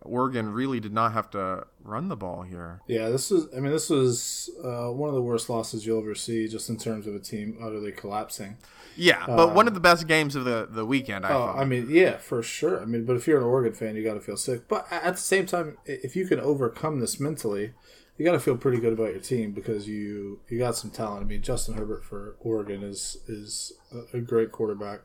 Oregon 0.01 0.53
really 0.53 0.79
did 0.79 0.93
not 0.93 1.13
have 1.13 1.29
to 1.31 1.65
run 1.83 2.07
the 2.07 2.15
ball 2.15 2.43
here. 2.43 2.81
Yeah, 2.87 3.09
this 3.09 3.31
was. 3.31 3.47
I 3.55 3.59
mean, 3.59 3.71
this 3.71 3.89
was 3.89 4.49
uh, 4.63 4.87
one 4.91 5.09
of 5.09 5.15
the 5.15 5.21
worst 5.21 5.49
losses 5.49 5.85
you'll 5.85 5.99
ever 5.99 6.15
see, 6.15 6.47
just 6.47 6.69
in 6.69 6.77
terms 6.77 7.07
of 7.07 7.15
a 7.15 7.19
team 7.19 7.57
utterly 7.61 7.91
collapsing. 7.91 8.57
Yeah, 8.95 9.25
but 9.27 9.55
one 9.55 9.67
of 9.67 9.73
the 9.73 9.79
best 9.79 10.07
games 10.07 10.35
of 10.35 10.43
the, 10.43 10.67
the 10.69 10.85
weekend. 10.85 11.25
I, 11.25 11.31
oh, 11.31 11.53
I 11.57 11.63
mean, 11.63 11.87
yeah, 11.89 12.17
for 12.17 12.43
sure. 12.43 12.81
I 12.81 12.85
mean, 12.85 13.05
but 13.05 13.15
if 13.15 13.27
you're 13.27 13.37
an 13.37 13.45
Oregon 13.45 13.73
fan, 13.73 13.95
you 13.95 14.03
got 14.03 14.15
to 14.15 14.19
feel 14.19 14.35
sick. 14.35 14.67
But 14.67 14.87
at 14.91 15.13
the 15.15 15.21
same 15.21 15.45
time, 15.45 15.77
if 15.85 16.17
you 16.17 16.27
can 16.27 16.39
overcome 16.39 16.99
this 16.99 17.17
mentally, 17.17 17.73
you 18.17 18.25
got 18.25 18.33
to 18.33 18.39
feel 18.39 18.57
pretty 18.57 18.79
good 18.79 18.91
about 18.91 19.11
your 19.11 19.21
team 19.21 19.53
because 19.53 19.87
you 19.87 20.41
you 20.49 20.59
got 20.59 20.75
some 20.75 20.91
talent. 20.91 21.23
I 21.23 21.25
mean, 21.25 21.41
Justin 21.41 21.75
Herbert 21.75 22.03
for 22.03 22.35
Oregon 22.39 22.83
is 22.83 23.17
is 23.27 23.73
a 24.13 24.19
great 24.19 24.51
quarterback, 24.51 25.01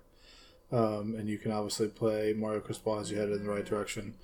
um, 0.74 1.14
and 1.18 1.28
you 1.28 1.38
can 1.38 1.52
obviously 1.52 1.88
play 1.88 2.32
Mario 2.36 2.60
Cristobal 2.60 2.98
as 3.00 3.10
you 3.10 3.18
head 3.18 3.30
in 3.30 3.44
the 3.44 3.50
right 3.50 3.64
direction. 3.64 4.14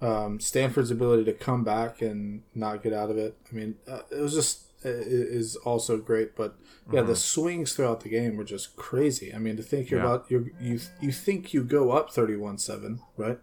Um, 0.00 0.40
Stanford's 0.40 0.90
ability 0.90 1.24
to 1.24 1.32
come 1.32 1.62
back 1.62 2.02
and 2.02 2.42
not 2.54 2.82
get 2.82 2.92
out 2.92 3.10
of 3.10 3.16
it. 3.18 3.36
I 3.50 3.54
mean, 3.54 3.76
uh, 3.88 4.00
it 4.10 4.20
was 4.20 4.34
just 4.34 4.62
i- 4.84 4.88
is 4.88 5.54
also 5.56 5.96
great, 5.98 6.34
but 6.34 6.56
yeah, 6.92 7.00
Mm-hmm. 7.00 7.08
the 7.10 7.16
swings 7.16 7.72
throughout 7.74 8.00
the 8.00 8.08
game 8.08 8.36
were 8.36 8.42
just 8.42 8.74
crazy. 8.74 9.32
I 9.32 9.38
mean, 9.38 9.56
to 9.56 9.62
think 9.62 9.90
you're 9.90 10.00
Yeah. 10.00 10.06
about 10.06 10.30
you 10.30 10.50
you 10.60 10.80
you 11.00 11.12
think 11.12 11.54
you 11.54 11.62
go 11.62 11.92
up 11.92 12.12
thirty 12.12 12.34
one 12.36 12.58
seven, 12.58 12.98
right? 13.16 13.38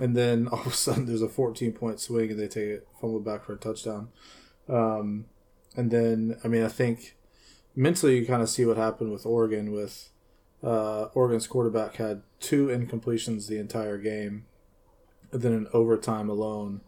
And 0.00 0.16
then 0.16 0.46
all 0.52 0.60
of 0.60 0.68
a 0.68 0.70
sudden 0.70 1.06
there's 1.06 1.22
a 1.22 1.28
fourteen 1.28 1.72
point 1.72 1.98
swing 1.98 2.30
and 2.30 2.38
they 2.38 2.46
take 2.46 2.68
it 2.68 2.86
fumble 3.00 3.18
back 3.18 3.44
for 3.44 3.54
a 3.54 3.58
touchdown. 3.58 4.10
Um, 4.68 5.24
and 5.76 5.90
then 5.90 6.38
I 6.44 6.48
mean, 6.48 6.62
I 6.62 6.68
think 6.68 7.16
mentally 7.74 8.18
you 8.20 8.26
kind 8.26 8.42
of 8.42 8.48
see 8.48 8.64
what 8.64 8.76
happened 8.76 9.10
with 9.10 9.26
Oregon. 9.26 9.72
With 9.72 10.09
uh, 10.62 11.04
Oregon's 11.14 11.46
quarterback 11.46 11.96
had 11.96 12.22
two 12.38 12.66
incompletions 12.66 13.46
the 13.48 13.58
entire 13.58 13.98
game, 13.98 14.44
and 15.32 15.42
then 15.42 15.52
in 15.52 15.66
overtime 15.72 16.28
alone 16.28 16.80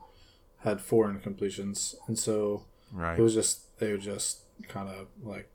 had 0.58 0.80
four 0.80 1.12
incompletions, 1.12 1.94
and 2.06 2.18
so 2.18 2.64
Right. 2.92 3.18
it 3.18 3.22
was 3.22 3.34
just 3.34 3.78
they 3.78 3.90
were 3.90 3.98
just 3.98 4.40
kind 4.68 4.88
of 4.88 5.06
like 5.22 5.48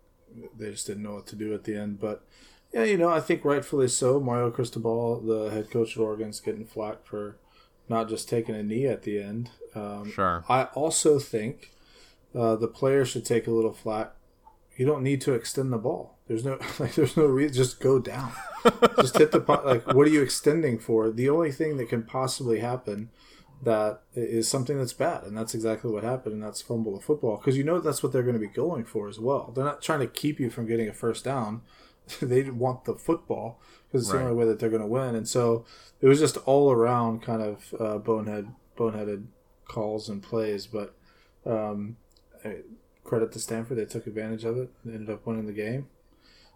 they 0.58 0.72
just 0.72 0.88
didn't 0.88 1.04
know 1.04 1.14
what 1.16 1.28
to 1.28 1.36
do 1.36 1.54
at 1.54 1.64
the 1.64 1.76
end. 1.76 2.00
But 2.00 2.26
yeah, 2.74 2.84
you 2.84 2.98
know, 2.98 3.10
I 3.10 3.20
think 3.22 3.46
rightfully 3.46 3.88
so. 3.88 4.20
Mario 4.20 4.50
Cristobal, 4.52 5.22
the 5.22 5.50
head 5.52 5.70
coach 5.70 5.96
at 5.96 6.02
Oregon, 6.02 6.30
is 6.30 6.40
getting 6.40 6.66
flack 6.66 7.06
for 7.06 7.38
not 7.88 8.10
just 8.10 8.28
taking 8.28 8.56
a 8.56 8.64
knee 8.64 8.86
at 8.88 9.04
the 9.04 9.22
end. 9.22 9.52
Um, 9.76 10.12
Sure. 10.12 10.44
I 10.50 10.64
also 10.74 11.20
think 11.20 11.72
uh, 12.36 12.56
the 12.58 12.68
player 12.68 13.06
should 13.06 13.24
take 13.26 13.48
a 13.48 13.52
little 13.52 13.72
flack. 13.72 14.14
You 14.76 14.86
don't 14.86 15.04
need 15.04 15.22
to 15.22 15.34
extend 15.34 15.72
the 15.72 15.78
ball. 15.78 16.17
There's 16.27 16.46
no 16.46 16.60
like. 16.79 16.96
There's 16.96 17.17
no 17.17 17.25
reason. 17.25 17.55
Just 17.55 17.79
go 17.79 18.00
down. 18.00 18.31
just 19.00 19.17
hit 19.17 19.31
the 19.31 19.39
po- 19.41 19.62
like. 19.65 19.88
What 19.93 20.07
are 20.07 20.12
you 20.12 20.22
extending 20.22 20.79
for? 20.79 21.10
The 21.10 21.29
only 21.29 21.51
thing 21.51 21.77
that 21.77 21.89
can 21.89 22.03
possibly 22.03 22.60
happen 22.60 23.10
that 23.63 24.01
is 24.13 24.48
something 24.48 24.77
that's 24.77 24.93
bad, 24.93 25.24
and 25.24 25.36
that's 25.36 25.55
exactly 25.55 25.89
what 25.91 26.03
happened, 26.03 26.36
and 26.36 26.43
that's 26.43 26.62
fumble 26.62 26.96
the 26.96 27.01
football 27.03 27.38
because 27.38 27.57
you 27.57 27.63
know 27.63 27.79
that's 27.79 28.03
what 28.03 28.12
they're 28.12 28.24
going 28.24 28.39
to 28.39 28.39
be 28.39 28.48
going 28.48 28.86
for 28.86 29.07
as 29.07 29.19
well. 29.19 29.51
They're 29.55 29.65
not 29.65 29.81
trying 29.81 30.01
to 30.01 30.07
keep 30.07 30.39
you 30.39 30.50
from 30.50 30.67
getting 30.67 30.88
a 30.88 30.93
first 30.93 31.24
down. 31.24 31.62
they 32.22 32.43
want 32.50 32.86
the 32.86 32.96
football 32.96 33.60
because 33.88 34.03
it's 34.03 34.12
the 34.12 34.19
only 34.22 34.36
way 34.36 34.46
that 34.46 34.60
they're 34.60 34.69
going 34.69 34.81
to 34.81 34.88
win, 34.88 35.15
and 35.15 35.27
so 35.27 35.65
it 36.01 36.07
was 36.07 36.19
just 36.19 36.38
all 36.46 36.72
around 36.72 37.22
kind 37.22 37.41
of 37.41 37.74
uh, 37.79 37.98
bonehead 37.98 38.53
boneheaded 38.77 39.25
calls 39.67 40.07
and 40.07 40.22
plays, 40.22 40.67
but 40.67 40.96
um, 41.46 41.98
I- 42.46 42.62
credit 43.03 43.31
to 43.31 43.39
Stanford, 43.39 43.77
they 43.77 43.86
took 43.86 44.05
advantage 44.05 44.43
of 44.43 44.57
it 44.57 44.69
and 44.84 44.93
ended 44.93 45.10
up 45.10 45.25
winning 45.25 45.48
the 45.48 45.53
game. 45.53 45.88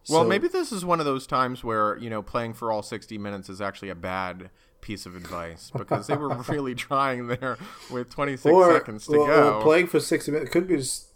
Well, 0.10 0.24
So- 0.24 0.27
maybe 0.27 0.48
this 0.48 0.72
is 0.72 0.84
one 0.84 1.00
of 1.00 1.05
those 1.05 1.27
times 1.27 1.63
where 1.63 1.98
you 1.98 2.10
know 2.10 2.22
playing 2.22 2.53
for 2.53 2.72
all 2.72 2.81
sixty 2.81 3.17
minutes 3.17 3.50
is 3.50 3.62
actually 3.62 3.89
a 3.89 3.96
bad 3.96 4.50
piece 4.81 5.05
of 5.05 5.15
advice 5.15 5.72
because 5.77 6.08
they 6.08 6.17
were 6.17 6.36
really 6.50 6.75
trying 6.75 7.27
there 7.27 7.58
with 7.91 8.10
twenty 8.10 8.36
six 8.36 8.51
or, 8.53 8.74
seconds 8.74 9.05
to 9.08 9.13
go. 9.13 9.58
or 9.58 9.62
playing 9.62 9.88
for 9.88 10.00
sixty 10.00 10.31
minutes 10.31 10.51
could 10.51 10.67
be 10.67 10.77
just 10.77 11.08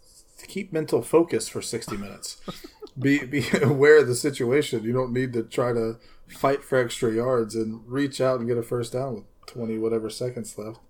keep 0.46 0.72
mental 0.72 1.02
focus 1.02 1.48
for 1.48 1.60
sixty 1.62 1.96
minutes. 1.96 2.36
be 2.98 3.24
be 3.24 3.44
aware 3.62 3.98
of 4.00 4.06
the 4.06 4.14
situation. 4.14 4.84
You 4.84 4.92
don't 4.92 5.12
need 5.12 5.32
to 5.34 5.42
try 5.42 5.72
to 5.72 5.98
fight 6.28 6.62
for 6.64 6.78
extra 6.78 7.12
yards 7.12 7.54
and 7.54 7.82
reach 7.86 8.20
out 8.20 8.38
and 8.38 8.48
get 8.48 8.58
a 8.58 8.62
first 8.62 8.92
down 8.92 9.14
with 9.14 9.24
twenty 9.46 9.78
whatever 9.78 10.08
seconds 10.10 10.56
left. 10.56 10.80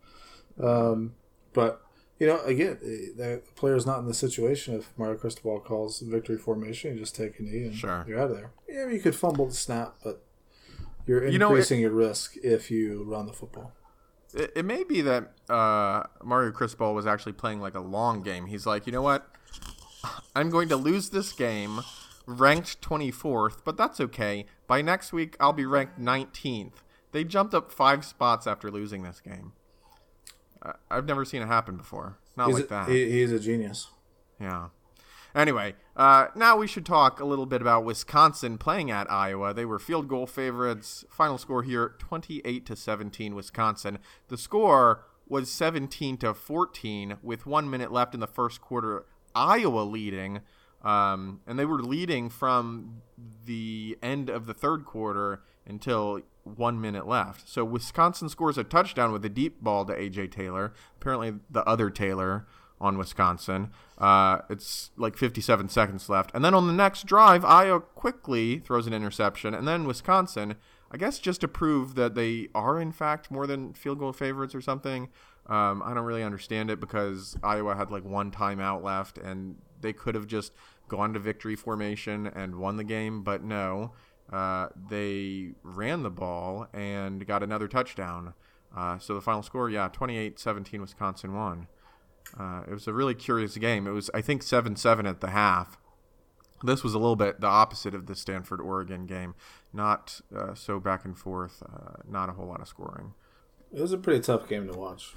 Um, 0.63 1.15
but 1.53 1.83
you 2.19 2.27
know, 2.27 2.41
again, 2.45 2.79
eh, 2.83 3.13
the 3.17 3.43
player's 3.57 3.85
not 3.87 3.99
in 3.99 4.07
the 4.07 4.15
situation 4.15 4.75
if 4.75 4.91
Mario 4.97 5.17
Cristobal 5.19 5.61
calls 5.61 6.01
victory 6.01 6.39
formation. 6.39 6.95
You 6.95 6.99
just 7.01 7.15
take 7.17 7.39
a 7.39 7.43
knee 7.43 7.65
and 7.65 7.75
Sure. 7.75 8.05
you're 8.09 8.19
out 8.19 8.31
of 8.31 8.37
there. 8.37 8.53
Yeah, 8.69 8.89
you 8.89 9.01
could 9.01 9.15
fumble 9.15 9.47
the 9.47 9.55
snap, 9.55 9.97
but 10.03 10.23
you're 11.07 11.27
You 11.29 11.39
know, 11.39 11.49
it- 11.49 11.51
increasing 11.51 11.81
your 11.81 11.91
risk 11.93 12.37
if 12.43 12.71
you 12.71 13.05
run 13.05 13.27
the 13.27 13.33
football. 13.33 13.73
It, 14.35 14.53
it 14.57 14.65
may 14.65 14.83
be 14.85 15.03
that 15.03 15.33
uh, 15.49 16.05
Mario 16.25 16.51
Cristobal 16.53 16.95
was 16.95 17.07
actually 17.07 17.33
playing 17.35 17.61
like 17.61 17.75
a 17.75 17.81
long 17.81 18.23
game. 18.23 18.47
He's 18.47 18.67
like, 18.67 18.87
you 18.87 18.93
know 18.93 19.03
what? 19.03 19.27
I'm 20.35 20.51
going 20.51 20.69
to 20.69 20.77
lose 20.77 21.11
this 21.11 21.33
game, 21.33 21.81
ranked 22.27 22.81
24th, 22.83 23.59
but 23.65 23.77
that's 23.77 24.01
okay. 24.01 24.47
By 24.67 24.83
next 24.83 25.13
week, 25.13 25.37
I'll 25.41 25.53
be 25.53 25.65
ranked 25.67 25.99
19th. 26.01 26.83
They 27.13 27.25
jumped 27.25 27.55
up 27.55 27.73
five 27.73 28.05
spots 28.05 28.47
after 28.47 28.71
losing 28.71 29.03
this 29.03 29.21
game. 29.21 29.53
I 30.67 30.73
I've 30.91 31.07
never 31.07 31.25
seen 31.25 31.43
it 31.43 31.47
happen 31.47 31.77
before. 31.77 32.19
Not 32.37 32.49
He's, 32.49 32.57
like 32.57 32.65
a, 32.65 32.69
that. 32.69 32.89
he, 32.89 33.11
he's 33.11 33.33
a 33.33 33.39
genius. 33.39 33.89
Yeah. 34.41 34.69
Anyway, 35.35 35.75
uh, 35.97 36.29
now 36.35 36.57
we 36.57 36.67
should 36.67 36.87
talk 36.87 37.21
a 37.21 37.25
little 37.25 37.45
bit 37.45 37.61
about 37.61 37.85
Wisconsin 37.85 38.57
playing 38.57 38.91
at 38.91 39.11
Iowa. 39.11 39.53
They 39.53 39.67
were 39.67 39.79
field 39.79 40.09
goal 40.09 40.27
favorites. 40.27 41.05
Final 41.11 41.39
score 41.39 41.63
here: 41.63 41.95
twenty-eight 41.99 42.65
to 42.67 42.77
seventeen, 42.77 43.35
Wisconsin. 43.35 43.99
The 44.29 44.39
score 44.39 45.05
was 45.29 45.51
seventeen 45.51 46.17
to 46.19 46.33
fourteen 46.33 47.19
with 47.23 47.45
one 47.47 47.69
minute 47.69 47.93
left 47.93 48.15
in 48.15 48.21
the 48.21 48.27
first 48.27 48.61
quarter. 48.63 49.05
Iowa 49.35 49.83
leading, 49.83 50.41
um, 50.83 51.41
and 51.47 51.59
they 51.59 51.67
were 51.67 51.83
leading 51.83 52.31
from 52.31 53.03
the 53.45 53.99
end 54.03 54.31
of 54.31 54.47
the 54.47 54.55
third 54.55 54.87
quarter 54.87 55.43
until 55.67 56.23
one 56.47 56.81
minute 56.81 57.07
left. 57.07 57.49
So 57.49 57.65
Wisconsin 57.65 58.29
scores 58.29 58.57
a 58.57 58.65
touchdown 58.65 59.13
with 59.13 59.25
a 59.25 59.29
deep 59.29 59.61
ball 59.61 59.85
to 59.85 59.95
AJ 59.95 60.31
Taylor. 60.31 60.73
Apparently, 61.01 61.35
the 61.51 61.65
other 61.65 61.91
Taylor 61.91 62.47
on 62.81 62.99
Wisconsin. 62.99 63.71
Uh, 63.99 64.39
it's 64.51 64.91
like 64.97 65.17
57 65.17 65.69
seconds 65.69 66.09
left. 66.09 66.31
And 66.35 66.45
then 66.45 66.55
on 66.55 66.67
the 66.67 66.73
next 66.73 67.07
drive, 67.07 67.45
Iowa 67.45 67.81
quickly 67.81 68.59
throws 68.59 68.87
an 68.87 68.93
interception. 68.93 69.55
And 69.55 69.67
then 69.67 69.87
Wisconsin, 69.87 70.57
I 70.91 70.97
guess 70.97 71.19
just 71.19 71.41
to 71.41 71.49
prove 71.49 71.95
that 71.95 72.15
they 72.15 72.49
are, 72.55 72.81
in 72.81 72.93
fact, 72.93 73.31
more 73.31 73.47
than 73.47 73.73
field 73.73 73.99
goal 73.99 74.13
favorites 74.13 74.55
or 74.55 74.61
something. 74.61 75.09
Um, 75.47 75.83
I 75.85 75.95
don't 75.95 76.05
really 76.05 76.25
understand 76.25 76.71
it 76.71 76.81
because 76.81 77.37
Iowa 77.43 77.77
had 77.77 77.91
like 77.91 78.05
one 78.05 78.31
timeout 78.31 78.83
left 78.83 79.17
and 79.17 79.57
they 79.81 79.93
could 79.93 80.15
have 80.15 80.27
just 80.27 80.53
gone 80.89 81.13
to 81.15 81.19
victory 81.19 81.57
formation 81.57 82.27
and 82.27 82.57
won 82.57 82.77
the 82.77 82.85
game. 82.85 83.23
But 83.23 83.43
no, 83.43 83.93
uh, 84.33 84.69
they 84.91 85.53
ran 85.63 86.03
the 86.03 86.11
ball 86.11 86.67
and 86.73 87.27
got 87.27 87.43
another 87.43 87.69
touchdown. 87.69 88.35
Uh, 88.77 88.99
so 88.99 89.15
the 89.15 89.21
final 89.21 89.43
score, 89.43 89.71
yeah, 89.71 89.89
28 89.89 90.39
17, 90.39 90.81
Wisconsin 90.81 91.35
won. 91.35 91.69
Uh, 92.39 92.63
it 92.69 92.73
was 92.73 92.87
a 92.87 92.93
really 92.93 93.15
curious 93.15 93.57
game. 93.57 93.87
It 93.87 93.93
was, 93.93 94.11
I 94.13 94.21
think, 94.21 94.43
7 94.43 94.77
7 94.77 95.07
at 95.07 95.21
the 95.21 95.31
half. 95.31 95.79
This 96.63 96.83
was 96.83 96.95
a 96.95 96.99
little 96.99 97.17
bit 97.17 97.41
the 97.41 97.47
opposite 97.47 97.95
of 97.95 98.07
the 98.07 98.15
Stanford 98.15 98.61
Oregon 98.61 99.07
game. 99.07 99.35
Not 99.73 100.21
uh, 100.35 100.55
so 100.55 100.81
back 100.81 101.05
and 101.05 101.17
forth, 101.17 101.63
uh, 101.63 102.03
not 102.09 102.29
a 102.29 102.33
whole 102.33 102.47
lot 102.47 102.61
of 102.61 102.69
scoring. 102.69 103.15
It 103.73 103.81
was 103.81 103.93
a 103.93 103.99
pretty 103.99 104.21
tough 104.21 104.49
game 104.49 104.67
to 104.69 104.77
watch. 104.77 105.15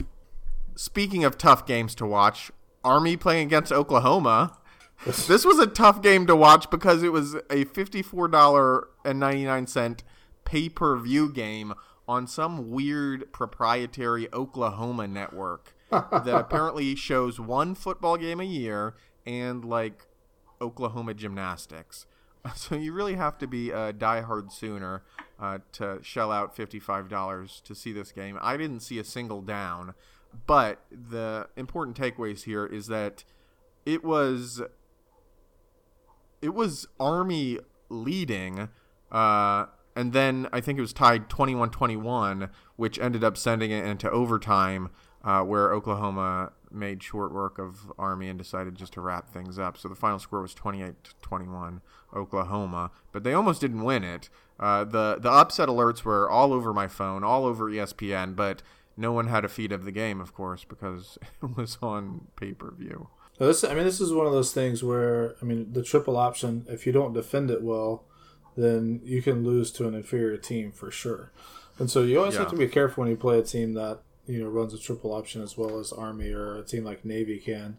Speaking 0.75 1.23
of 1.23 1.37
tough 1.37 1.65
games 1.65 1.95
to 1.95 2.05
watch, 2.05 2.51
Army 2.83 3.17
playing 3.17 3.47
against 3.47 3.71
Oklahoma. 3.71 4.57
this 5.27 5.45
was 5.45 5.59
a 5.59 5.67
tough 5.67 6.01
game 6.01 6.27
to 6.27 6.35
watch 6.35 6.69
because 6.69 7.01
it 7.03 7.13
was 7.13 7.35
a 7.35 7.63
$54.99 7.65 9.99
pay 10.43 10.67
per 10.69 10.97
view 10.97 11.31
game 11.31 11.73
on 12.07 12.25
some 12.27 12.71
weird 12.71 13.31
proprietary 13.31 14.27
Oklahoma 14.33 15.07
network 15.07 15.75
that 15.91 16.27
apparently 16.27 16.95
shows 16.95 17.39
one 17.39 17.75
football 17.75 18.17
game 18.17 18.41
a 18.41 18.45
year 18.45 18.95
and 19.25 19.63
like 19.63 20.07
Oklahoma 20.61 21.13
gymnastics. 21.13 22.05
So 22.55 22.75
you 22.75 22.93
really 22.93 23.15
have 23.15 23.37
to 23.39 23.47
be 23.47 23.69
a 23.69 23.91
diehard 23.91 24.53
Sooner 24.53 25.03
uh, 25.39 25.57
to 25.73 25.99
shell 26.01 26.31
out 26.31 26.55
$55 26.55 27.61
to 27.63 27.75
see 27.75 27.91
this 27.91 28.13
game. 28.13 28.39
I 28.41 28.55
didn't 28.55 28.79
see 28.79 28.97
a 28.97 29.03
single 29.03 29.41
down, 29.41 29.93
but 30.47 30.79
the 30.89 31.49
important 31.57 31.97
takeaways 31.97 32.45
here 32.45 32.65
is 32.65 32.87
that 32.87 33.25
it 33.85 34.05
was 34.05 34.61
it 36.41 36.53
was 36.53 36.87
Army 36.99 37.59
leading, 37.89 38.69
uh, 39.11 39.65
and 39.95 40.13
then 40.13 40.47
I 40.53 40.61
think 40.61 40.77
it 40.77 40.81
was 40.81 40.93
tied 40.93 41.29
21-21, 41.29 42.49
which 42.75 42.99
ended 42.99 43.23
up 43.23 43.37
sending 43.37 43.71
it 43.71 43.85
into 43.85 44.09
overtime, 44.09 44.89
uh, 45.23 45.41
where 45.41 45.73
Oklahoma 45.73 46.53
made 46.71 47.01
short 47.01 47.33
work 47.33 47.57
of 47.57 47.91
Army 47.97 48.29
and 48.29 48.37
decided 48.37 48.75
just 48.75 48.93
to 48.93 49.01
wrap 49.01 49.29
things 49.33 49.57
up. 49.57 49.77
So 49.77 49.89
the 49.89 49.95
final 49.95 50.19
score 50.19 50.41
was 50.41 50.53
28-21, 50.53 51.81
Oklahoma, 52.15 52.91
but 53.11 53.23
they 53.23 53.33
almost 53.33 53.61
didn't 53.61 53.83
win 53.83 54.03
it. 54.03 54.29
Uh, 54.59 54.83
the 54.83 55.17
the 55.19 55.31
upset 55.31 55.69
alerts 55.69 56.03
were 56.03 56.29
all 56.29 56.53
over 56.53 56.73
my 56.73 56.87
phone, 56.87 57.23
all 57.23 57.45
over 57.45 57.65
ESPN, 57.65 58.35
but 58.35 58.61
no 58.97 59.11
one 59.11 59.27
had 59.27 59.45
a 59.45 59.49
feed 59.49 59.71
of 59.71 59.85
the 59.85 59.91
game, 59.91 60.19
of 60.19 60.33
course, 60.33 60.65
because 60.65 61.17
it 61.43 61.55
was 61.57 61.77
on 61.81 62.27
pay 62.35 62.53
per 62.53 62.71
view. 62.71 63.09
Now, 63.39 63.47
This, 63.47 63.63
I 63.63 63.73
mean, 63.73 63.85
this 63.85 64.01
is 64.01 64.11
one 64.11 64.25
of 64.25 64.33
those 64.33 64.53
things 64.53 64.83
where, 64.83 65.35
I 65.41 65.45
mean, 65.45 65.71
the 65.71 65.83
triple 65.83 66.17
option, 66.17 66.65
if 66.67 66.85
you 66.85 66.91
don't 66.91 67.13
defend 67.13 67.49
it 67.49 67.61
well, 67.61 68.03
then 68.57 69.01
you 69.03 69.21
can 69.21 69.45
lose 69.45 69.71
to 69.71 69.87
an 69.87 69.93
inferior 69.93 70.37
team 70.37 70.71
for 70.71 70.91
sure. 70.91 71.31
And 71.77 71.89
so 71.89 72.01
you 72.03 72.19
always 72.19 72.35
have 72.35 72.49
to 72.49 72.57
be 72.57 72.67
careful 72.67 73.01
when 73.01 73.09
you 73.09 73.15
play 73.17 73.39
a 73.39 73.43
team 73.43 73.73
that, 73.75 73.99
you 74.27 74.43
know, 74.43 74.49
runs 74.49 74.73
a 74.73 74.77
triple 74.79 75.13
option 75.13 75.41
as 75.41 75.57
well 75.57 75.79
as 75.79 75.93
Army 75.93 76.31
or 76.31 76.57
a 76.57 76.63
team 76.63 76.83
like 76.83 77.05
Navy 77.05 77.37
can. 77.37 77.77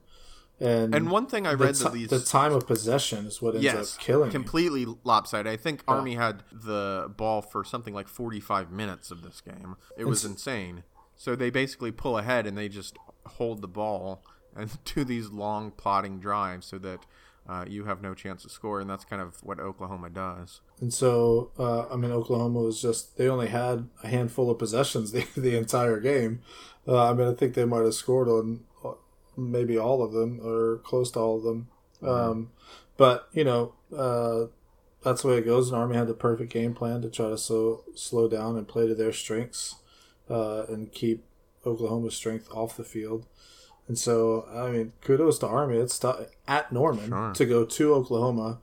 And, 0.59 0.95
And 0.95 1.11
one 1.11 1.27
thing 1.27 1.47
I 1.47 1.55
read 1.55 1.75
these 1.75 2.09
the 2.09 2.21
time 2.21 2.53
of 2.53 2.67
possession 2.67 3.27
is 3.27 3.41
what 3.41 3.55
ends 3.55 3.65
yes, 3.65 3.95
up 3.95 4.01
killing 4.01 4.27
you. 4.29 4.33
completely 4.33 4.87
lopsided. 5.05 5.51
I 5.51 5.57
think 5.57 5.83
Army 5.89 6.15
had 6.15 6.43
the 6.53 7.13
ball 7.17 7.41
for 7.41 7.65
something 7.65 7.95
like 7.95 8.09
45 8.09 8.71
minutes 8.71 9.11
of 9.11 9.23
this 9.23 9.41
game. 9.41 9.77
It 9.97 10.05
was 10.05 10.25
insane. 10.25 10.83
So 11.17 11.37
they 11.37 11.51
basically 11.51 11.93
pull 11.93 12.17
ahead 12.17 12.47
and 12.47 12.57
they 12.57 12.69
just 12.69 12.97
hold 13.27 13.61
the 13.63 13.69
ball 13.69 14.23
and 14.57 14.79
do 14.85 15.05
these 15.05 15.31
long 15.31 15.71
plotting 15.71 16.21
drives 16.21 16.67
so 16.67 16.79
that 16.79 17.07
uh, 17.49 17.65
you 17.67 17.85
have 17.85 18.01
no 18.01 18.15
chance 18.15 18.43
to 18.43 18.49
score, 18.49 18.81
and 18.81 18.89
that's 18.89 19.05
kind 19.05 19.21
of 19.21 19.43
what 19.43 19.59
Oklahoma 19.59 20.11
does. 20.11 20.61
And 20.81 20.93
so, 20.93 21.51
uh, 21.59 21.89
I 21.89 21.97
mean, 21.97 22.13
Oklahoma 22.13 22.61
was 22.61 22.81
just, 22.81 23.17
they 23.19 23.29
only 23.29 23.49
had 23.49 23.89
a 24.05 24.09
handful 24.09 24.51
of 24.51 24.59
possessions 24.59 25.13
the, 25.13 25.27
the 25.37 25.57
entire 25.57 25.99
game. 26.01 26.43
Uh, 26.87 27.11
I 27.11 27.13
mean, 27.13 27.29
I 27.29 27.35
think 27.35 27.55
they 27.55 27.65
might 27.65 27.85
have 27.85 27.95
scored 27.95 28.29
on 28.29 28.61
uh, 28.85 28.93
maybe 29.37 29.79
all 29.79 30.03
of 30.03 30.13
them 30.13 30.41
or 30.45 30.79
close 30.85 31.11
to 31.13 31.19
all 31.19 31.39
of 31.39 31.43
them. 31.43 31.69
Um, 32.03 32.51
but, 32.97 33.29
you 33.33 33.45
know, 33.45 33.75
uh, 33.95 34.47
that's 35.03 35.23
the 35.23 35.29
way 35.29 35.39
it 35.39 35.45
goes. 35.45 35.71
And 35.71 35.79
Army 35.79 35.97
had 35.97 36.07
the 36.07 36.15
perfect 36.15 36.53
game 36.53 36.75
plan 36.75 37.03
to 37.03 37.11
try 37.11 37.31
to 37.31 37.39
slow, 37.39 37.85
slow 37.95 38.29
down 38.29 38.57
and 38.57 38.69
play 38.69 38.87
to 38.87 38.95
their 38.95 39.13
strengths 39.13 39.77
uh, 40.29 40.65
and 40.69 40.93
keep 40.93 41.25
Oklahoma's 41.67 42.15
strength 42.15 42.49
off 42.53 42.77
the 42.77 42.85
field. 42.85 43.27
And 43.91 43.99
so, 43.99 44.47
I 44.55 44.71
mean, 44.71 44.93
kudos 45.01 45.41
to 45.41 45.49
Army. 45.49 45.77
It's 45.79 46.01
at 46.47 46.71
Norman 46.71 47.09
Sure. 47.09 47.33
to 47.35 47.45
go 47.45 47.65
to 47.65 47.93
Oklahoma, 47.95 48.61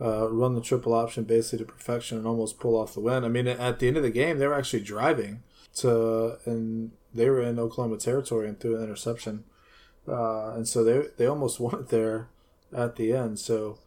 uh, 0.00 0.30
run 0.30 0.54
the 0.54 0.60
triple 0.60 0.94
option 0.94 1.24
basically 1.24 1.58
to 1.66 1.72
perfection, 1.72 2.16
and 2.16 2.28
almost 2.28 2.60
pull 2.60 2.76
off 2.76 2.94
the 2.94 3.00
win. 3.00 3.24
I 3.24 3.28
mean, 3.28 3.48
at 3.48 3.80
the 3.80 3.88
end 3.88 3.96
of 3.96 4.04
the 4.04 4.10
game, 4.10 4.38
they 4.38 4.46
were 4.46 4.54
actually 4.54 4.84
driving 4.84 5.42
to, 5.78 6.36
and 6.44 6.92
they 7.12 7.28
were 7.28 7.42
in 7.42 7.58
Oklahoma 7.58 7.96
territory 7.96 8.46
and 8.46 8.60
threw 8.60 8.76
an 8.76 8.84
interception, 8.84 9.42
uh, 10.06 10.52
and 10.54 10.68
so 10.68 10.84
they 10.84 11.08
they 11.16 11.26
almost 11.26 11.58
won 11.64 11.74
it 11.74 11.88
there 11.88 12.28
at 12.72 12.94
the 12.94 13.12
end. 13.12 13.40
So, 13.40 13.80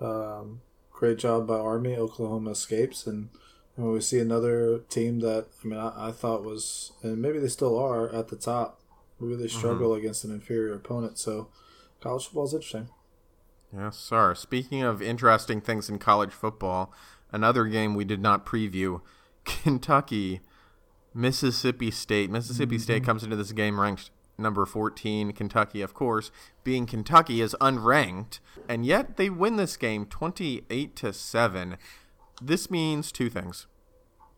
um, 0.00 0.60
great 0.92 1.18
job 1.18 1.48
by 1.48 1.58
Army. 1.58 1.96
Oklahoma 1.96 2.50
escapes, 2.52 3.04
and 3.04 3.30
when 3.74 3.90
we 3.90 4.00
see 4.00 4.20
another 4.20 4.78
team 4.90 5.18
that 5.26 5.46
I 5.64 5.66
mean, 5.66 5.80
I, 5.80 6.10
I 6.10 6.12
thought 6.12 6.44
was, 6.44 6.92
and 7.02 7.20
maybe 7.20 7.40
they 7.40 7.48
still 7.48 7.76
are 7.76 8.08
at 8.14 8.28
the 8.28 8.36
top, 8.36 8.80
really 9.18 9.48
mm-hmm. 9.48 9.58
struggle 9.58 9.94
against 9.94 10.24
an 10.24 10.30
inferior 10.30 10.74
opponent. 10.74 11.18
So, 11.18 11.48
college 12.00 12.24
football 12.24 12.44
is 12.44 12.54
interesting. 12.54 12.88
Yes, 13.76 13.96
sir. 13.96 14.34
Speaking 14.34 14.82
of 14.82 15.02
interesting 15.02 15.60
things 15.60 15.88
in 15.88 15.98
college 15.98 16.32
football, 16.32 16.92
another 17.32 17.66
game 17.66 17.94
we 17.94 18.04
did 18.04 18.20
not 18.20 18.46
preview 18.46 19.00
Kentucky, 19.44 20.40
Mississippi 21.14 21.90
State. 21.90 22.30
Mississippi 22.30 22.78
State 22.78 22.98
mm-hmm. 22.98 23.06
comes 23.06 23.24
into 23.24 23.36
this 23.36 23.52
game 23.52 23.80
ranked 23.80 24.10
number 24.38 24.66
14. 24.66 25.32
Kentucky, 25.32 25.82
of 25.82 25.94
course, 25.94 26.30
being 26.64 26.86
Kentucky, 26.86 27.40
is 27.40 27.56
unranked, 27.60 28.40
and 28.68 28.84
yet 28.84 29.16
they 29.16 29.30
win 29.30 29.56
this 29.56 29.76
game 29.76 30.06
28 30.06 30.96
to 30.96 31.12
7. 31.12 31.76
This 32.42 32.70
means 32.70 33.10
two 33.10 33.30
things. 33.30 33.66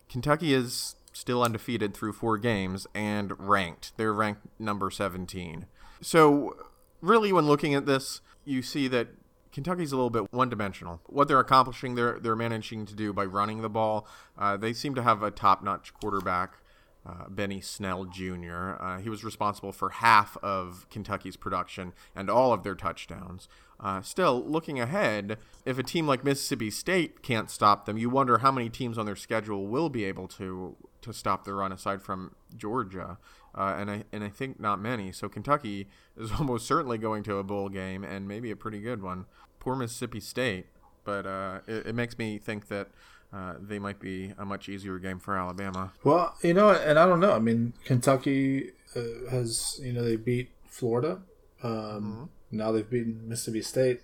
Kentucky 0.09 0.55
is 0.55 0.95
still 1.19 1.43
undefeated 1.43 1.95
through 1.95 2.13
four 2.13 2.39
games 2.39 2.87
and 2.95 3.33
ranked. 3.39 3.93
They're 3.97 4.13
ranked 4.13 4.47
number 4.59 4.89
17. 4.89 5.67
So, 6.01 6.57
really, 7.01 7.33
when 7.33 7.47
looking 7.47 7.75
at 7.75 7.87
this, 7.87 8.21
you 8.45 8.63
see 8.63 8.87
that 8.89 9.09
Kentucky's 9.53 9.91
a 9.91 9.97
little 9.97 10.11
bit 10.11 10.33
one-dimensional. 10.33 11.01
What 11.07 11.27
they're 11.27 11.41
accomplishing, 11.41 11.97
they're 11.97 12.21
they're 12.21 12.37
managing 12.37 12.87
to 12.87 12.95
do 12.95 13.13
by 13.13 13.25
running 13.25 13.63
the 13.63 13.69
ball. 13.69 14.07
Uh, 14.39 14.57
they 14.57 14.73
seem 14.73 14.95
to 14.95 15.03
have 15.03 15.23
a 15.23 15.33
top-notch 15.33 15.93
quarterback, 15.95 16.59
uh, 17.05 17.29
Benny 17.29 17.61
Snell 17.61 18.05
Jr. 18.05 18.77
Uh, 18.79 18.99
he 18.99 19.09
was 19.09 19.25
responsible 19.25 19.73
for 19.73 19.91
half 19.91 20.37
of 20.37 20.87
Kentucky's 20.89 21.37
production 21.37 21.95
and 22.15 22.31
all 22.31 22.53
of 22.53 22.63
their 22.63 22.77
touchdowns. 22.77 23.49
Uh, 23.81 24.03
still, 24.03 24.45
looking 24.45 24.79
ahead, 24.79 25.39
if 25.65 25.79
a 25.79 25.83
team 25.83 26.07
like 26.07 26.25
Mississippi 26.25 26.71
State 26.71 27.23
can't 27.23 27.51
stop 27.51 27.87
them, 27.87 27.99
you 27.99 28.09
wonder 28.09 28.39
how 28.39 28.53
many 28.53 28.69
teams 28.69 28.99
on 28.99 29.07
their 29.07 29.17
schedule 29.17 29.67
will 29.67 29.89
be 29.89 30.05
able 30.05 30.29
to 30.29 30.77
to 31.09 31.13
stop 31.13 31.45
the 31.45 31.55
run 31.55 31.73
aside 31.73 32.03
from 32.03 32.35
Georgia. 32.57 33.19
Uh, 33.55 33.75
and 33.77 33.91
I 33.91 34.05
and 34.13 34.23
I 34.23 34.29
think 34.29 34.61
not 34.61 34.81
many. 34.81 35.11
So 35.13 35.29
Kentucky 35.29 35.89
is 36.17 36.31
almost 36.39 36.67
certainly 36.67 36.99
going 36.99 37.23
to 37.25 37.37
a 37.37 37.43
bowl 37.43 37.69
game 37.69 38.05
and 38.05 38.29
maybe 38.29 38.51
a 38.51 38.57
pretty 38.57 38.81
good 38.81 39.03
one. 39.03 39.27
Poor 39.59 39.75
Mississippi 39.75 40.21
State, 40.21 40.67
but 41.05 41.27
uh, 41.27 41.61
it, 41.67 41.89
it 41.89 41.95
makes 41.95 42.17
me 42.17 42.39
think 42.39 42.69
that 42.69 42.89
uh, 43.33 43.55
they 43.61 43.79
might 43.79 44.01
be 44.01 44.33
a 44.39 44.45
much 44.45 44.69
easier 44.69 44.99
game 44.99 45.19
for 45.19 45.37
Alabama. 45.37 45.93
Well, 46.05 46.35
you 46.43 46.55
know, 46.55 46.71
and 46.71 46.99
I 46.99 47.07
don't 47.07 47.21
know. 47.21 47.33
I 47.33 47.39
mean, 47.41 47.75
Kentucky 47.85 48.71
uh, 48.97 49.31
has, 49.31 49.81
you 49.83 49.93
know, 49.93 50.03
they 50.03 50.17
beat 50.17 50.51
Florida. 50.67 51.21
Um, 51.63 52.31
Now 52.51 52.73
they've 52.73 52.89
beaten 52.89 53.29
Mississippi 53.29 53.61
State, 53.63 54.01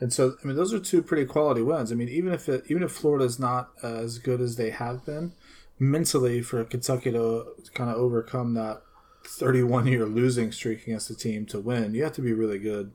and 0.00 0.12
so 0.12 0.34
I 0.42 0.46
mean, 0.46 0.56
those 0.56 0.74
are 0.74 0.80
two 0.80 1.02
pretty 1.02 1.24
quality 1.24 1.62
wins. 1.62 1.92
I 1.92 1.94
mean, 1.94 2.08
even 2.08 2.32
if 2.34 2.48
it, 2.48 2.64
even 2.68 2.82
if 2.82 2.92
Florida's 2.92 3.38
not 3.38 3.70
as 3.82 4.18
good 4.18 4.40
as 4.40 4.56
they 4.56 4.70
have 4.70 5.06
been, 5.06 5.32
mentally 5.80 6.42
for 6.42 6.62
Kentucky 6.64 7.10
to 7.10 7.46
kind 7.74 7.90
of 7.90 7.96
overcome 7.96 8.54
that 8.54 8.82
31 9.24 9.86
year 9.86 10.06
losing 10.06 10.52
streak 10.52 10.82
against 10.82 11.10
a 11.10 11.16
team 11.16 11.46
to 11.46 11.58
win, 11.58 11.94
you 11.94 12.04
have 12.04 12.12
to 12.12 12.22
be 12.22 12.32
really 12.32 12.58
good. 12.58 12.92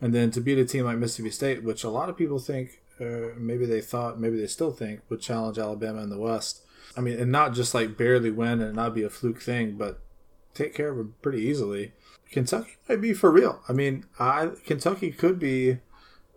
And 0.00 0.14
then 0.14 0.30
to 0.32 0.40
beat 0.40 0.58
a 0.58 0.64
team 0.64 0.84
like 0.84 0.98
Mississippi 0.98 1.30
State, 1.30 1.62
which 1.62 1.84
a 1.84 1.90
lot 1.90 2.08
of 2.08 2.16
people 2.16 2.38
think, 2.38 2.80
uh, 3.00 3.34
maybe 3.36 3.66
they 3.66 3.80
thought, 3.80 4.18
maybe 4.18 4.38
they 4.40 4.46
still 4.46 4.72
think, 4.72 5.00
would 5.08 5.20
challenge 5.20 5.58
Alabama 5.58 6.02
in 6.02 6.10
the 6.10 6.18
West. 6.18 6.62
I 6.96 7.00
mean, 7.00 7.18
and 7.18 7.30
not 7.30 7.54
just 7.54 7.74
like 7.74 7.96
barely 7.96 8.30
win 8.30 8.60
and 8.60 8.74
not 8.74 8.94
be 8.94 9.02
a 9.02 9.10
fluke 9.10 9.40
thing, 9.40 9.76
but 9.76 10.00
take 10.54 10.74
care 10.74 10.90
of 10.90 10.96
them 10.96 11.14
pretty 11.20 11.42
easily. 11.42 11.92
Kentucky 12.30 12.76
might 12.88 13.00
be 13.00 13.12
for 13.12 13.30
real. 13.30 13.60
I 13.68 13.72
mean, 13.72 14.04
I 14.18 14.50
Kentucky 14.64 15.10
could 15.12 15.38
be 15.38 15.78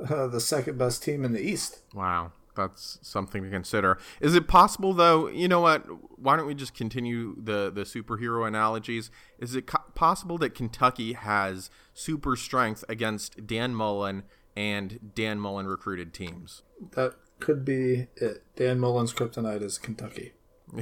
uh, 0.10 0.28
the 0.28 0.40
second 0.40 0.78
best 0.78 1.04
team 1.04 1.24
in 1.24 1.34
the 1.34 1.42
East. 1.42 1.80
Wow, 1.94 2.32
that's 2.56 3.00
something 3.02 3.44
to 3.44 3.50
consider. 3.50 3.98
Is 4.20 4.36
it 4.36 4.48
possible 4.48 4.94
though? 4.94 5.28
You 5.28 5.48
know 5.48 5.62
what? 5.62 5.86
Why 6.20 6.36
don't 6.36 6.48
we 6.48 6.56
just 6.56 6.74
continue 6.74 7.36
the 7.42 7.72
the 7.74 7.82
superhero 7.82 8.48
analogies? 8.48 9.12
Is 9.40 9.56
it 9.56 9.68
co- 9.68 9.84
possible 9.96 10.38
that 10.40 10.56
Kentucky 10.56 11.14
has 11.14 11.70
super 11.94 12.36
strength 12.36 12.84
against 12.90 13.48
Dan 13.48 13.74
Mullen 13.76 14.24
and 14.56 15.12
Dan 15.16 15.40
Mullen 15.40 15.68
recruited 15.68 16.14
teams? 16.14 16.64
That 16.92 17.16
could 17.40 17.66
be 17.66 18.08
it. 18.16 18.44
Dan 18.56 18.80
Mullen's 18.80 19.14
kryptonite 19.14 19.62
is 19.62 19.78
Kentucky. 19.78 20.34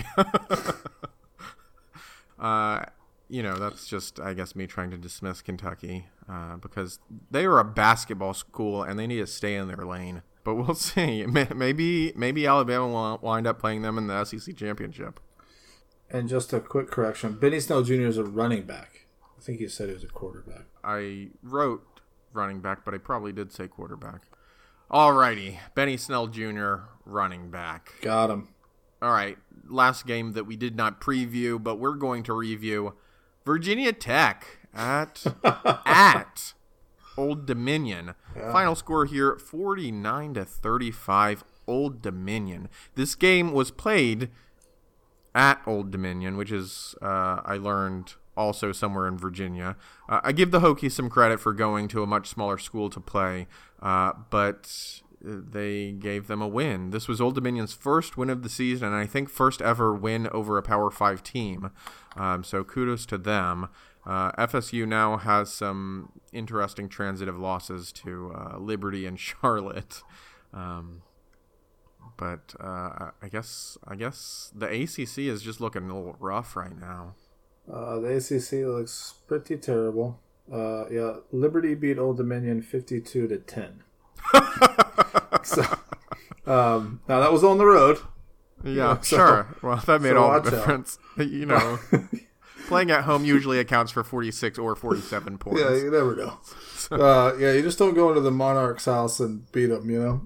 Uh, 2.39 2.83
you 3.27 3.43
know, 3.43 3.57
that's 3.57 3.85
just, 3.87 4.19
I 4.19 4.33
guess, 4.33 4.55
me 4.55 4.65
trying 4.65 4.91
to 4.91 4.97
dismiss 4.97 5.41
Kentucky 5.41 6.07
uh, 6.27 6.57
because 6.57 6.99
they 7.29 7.45
are 7.45 7.59
a 7.59 7.65
basketball 7.65 8.33
school 8.33 8.81
and 8.81 8.97
they 8.97 9.05
need 9.05 9.17
to 9.17 9.27
stay 9.27 9.55
in 9.55 9.67
their 9.67 9.85
lane. 9.85 10.23
But 10.43 10.55
we'll 10.55 10.73
see. 10.75 11.25
Maybe, 11.25 12.13
maybe 12.15 12.47
Alabama 12.47 12.87
will 12.87 13.19
wind 13.21 13.47
up 13.47 13.59
playing 13.59 13.81
them 13.81 13.97
in 13.97 14.07
the 14.07 14.23
SEC 14.25 14.55
championship. 14.55 15.19
And 16.09 16.27
just 16.27 16.53
a 16.53 16.59
quick 16.59 16.89
correction: 16.89 17.33
Benny 17.33 17.59
Snell 17.59 17.83
Jr. 17.83 18.07
is 18.07 18.17
a 18.17 18.23
running 18.23 18.63
back. 18.63 19.05
I 19.37 19.41
think 19.41 19.59
you 19.59 19.69
said 19.69 19.89
he 19.89 19.93
was 19.93 20.03
a 20.03 20.07
quarterback. 20.07 20.65
I 20.83 21.29
wrote 21.43 22.01
running 22.33 22.61
back, 22.61 22.83
but 22.83 22.93
I 22.93 22.97
probably 22.97 23.31
did 23.31 23.51
say 23.51 23.67
quarterback. 23.67 24.21
Alrighty, 24.91 25.59
Benny 25.75 25.97
Snell 25.97 26.27
Jr. 26.27 26.75
running 27.05 27.51
back. 27.51 27.93
Got 28.01 28.31
him. 28.31 28.49
All 29.01 29.11
right, 29.11 29.37
last 29.67 30.05
game 30.07 30.33
that 30.33 30.45
we 30.45 30.55
did 30.57 30.75
not 30.75 30.99
preview, 30.99 31.61
but 31.61 31.75
we're 31.79 31.93
going 31.95 32.23
to 32.23 32.33
review 32.33 32.95
Virginia 33.45 33.93
Tech 33.93 34.59
at 34.73 35.23
at 35.85 36.53
Old 37.19 37.45
Dominion. 37.45 38.15
Final 38.33 38.75
score 38.75 39.05
here 39.05 39.35
49 39.35 40.35
to 40.35 40.45
35 40.45 41.43
Old 41.67 42.01
Dominion. 42.01 42.69
This 42.95 43.13
game 43.13 43.51
was 43.51 43.71
played 43.71 44.29
at 45.35 45.61
Old 45.67 45.91
Dominion, 45.91 46.37
which 46.37 46.51
is 46.51 46.95
uh, 47.01 47.41
I 47.43 47.57
learned 47.57 48.13
also 48.37 48.71
somewhere 48.71 49.05
in 49.05 49.17
Virginia. 49.17 49.75
Uh, 50.07 50.21
I 50.23 50.31
give 50.31 50.51
the 50.51 50.61
Hokies 50.61 50.93
some 50.93 51.09
credit 51.09 51.41
for 51.41 51.53
going 51.53 51.89
to 51.89 52.01
a 52.01 52.07
much 52.07 52.27
smaller 52.29 52.57
school 52.57 52.89
to 52.89 53.01
play, 53.01 53.47
uh, 53.81 54.13
but 54.29 55.01
they 55.21 55.91
gave 55.91 56.27
them 56.27 56.41
a 56.41 56.47
win. 56.47 56.91
This 56.91 57.09
was 57.09 57.19
Old 57.19 57.35
Dominion's 57.35 57.73
first 57.73 58.15
win 58.15 58.29
of 58.29 58.43
the 58.43 58.49
season, 58.49 58.87
and 58.87 58.95
I 58.95 59.05
think 59.05 59.29
first 59.29 59.61
ever 59.61 59.93
win 59.93 60.27
over 60.29 60.57
a 60.57 60.63
Power 60.63 60.89
Five 60.89 61.21
team. 61.21 61.71
Um, 62.15 62.43
so 62.43 62.63
kudos 62.63 63.05
to 63.07 63.17
them. 63.17 63.67
Uh, 64.05 64.31
FSU 64.33 64.87
now 64.87 65.17
has 65.17 65.51
some 65.53 66.11
interesting 66.31 66.89
transitive 66.89 67.37
losses 67.37 67.91
to 67.91 68.33
uh, 68.35 68.57
Liberty 68.57 69.05
and 69.05 69.19
Charlotte. 69.19 70.01
Um, 70.53 71.01
but 72.17 72.55
uh, 72.59 73.11
I 73.21 73.29
guess 73.31 73.77
I 73.87 73.95
guess 73.95 74.51
the 74.55 74.65
ACC 74.67 75.19
is 75.19 75.41
just 75.41 75.61
looking 75.61 75.89
a 75.89 75.95
little 75.95 76.15
rough 76.19 76.55
right 76.55 76.77
now. 76.77 77.15
Uh, 77.71 77.99
the 77.99 78.15
ACC 78.17 78.65
looks 78.65 79.13
pretty 79.27 79.55
terrible. 79.57 80.19
Uh, 80.51 80.89
yeah, 80.89 81.17
Liberty 81.31 81.75
beat 81.75 81.99
Old 81.99 82.17
Dominion 82.17 82.61
fifty-two 82.61 83.27
to 83.27 83.37
ten. 83.37 83.83
so, 85.43 85.61
um, 86.47 87.01
now 87.07 87.19
that 87.19 87.31
was 87.31 87.43
on 87.43 87.57
the 87.57 87.65
road. 87.65 87.99
Yeah, 88.63 88.99
so- 89.01 89.15
sure. 89.17 89.57
Well, 89.61 89.77
that 89.77 90.01
made 90.01 90.09
so 90.09 90.17
all 90.23 90.31
the 90.41 90.47
out. 90.47 90.51
difference. 90.51 90.97
You 91.17 91.45
know, 91.45 91.77
playing 92.69 92.89
at 92.91 93.03
home 93.03 93.25
usually 93.25 93.59
accounts 93.59 93.91
for 93.91 94.03
forty-six 94.03 94.57
or 94.57 94.75
forty-seven 94.75 95.37
points. 95.43 95.59
Yeah, 95.61 95.75
you 95.75 95.91
never 95.91 96.15
know. 96.15 96.39
uh, 96.91 97.35
yeah, 97.37 97.51
you 97.51 97.61
just 97.61 97.77
don't 97.77 97.93
go 97.93 98.07
into 98.09 98.21
the 98.21 98.31
Monarch's 98.31 98.85
house 98.85 99.19
and 99.19 99.51
beat 99.51 99.65
them, 99.67 99.89
you 99.89 99.99
know? 100.01 100.21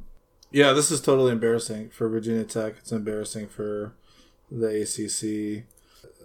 Yeah, 0.51 0.73
this 0.73 0.91
is 0.91 1.01
totally 1.01 1.31
embarrassing 1.31 1.89
for 1.89 2.07
Virginia 2.07 2.43
Tech. 2.43 2.75
It's 2.77 2.91
embarrassing 2.91 3.47
for 3.47 3.95
the 4.51 4.67
ACC, 4.83 5.65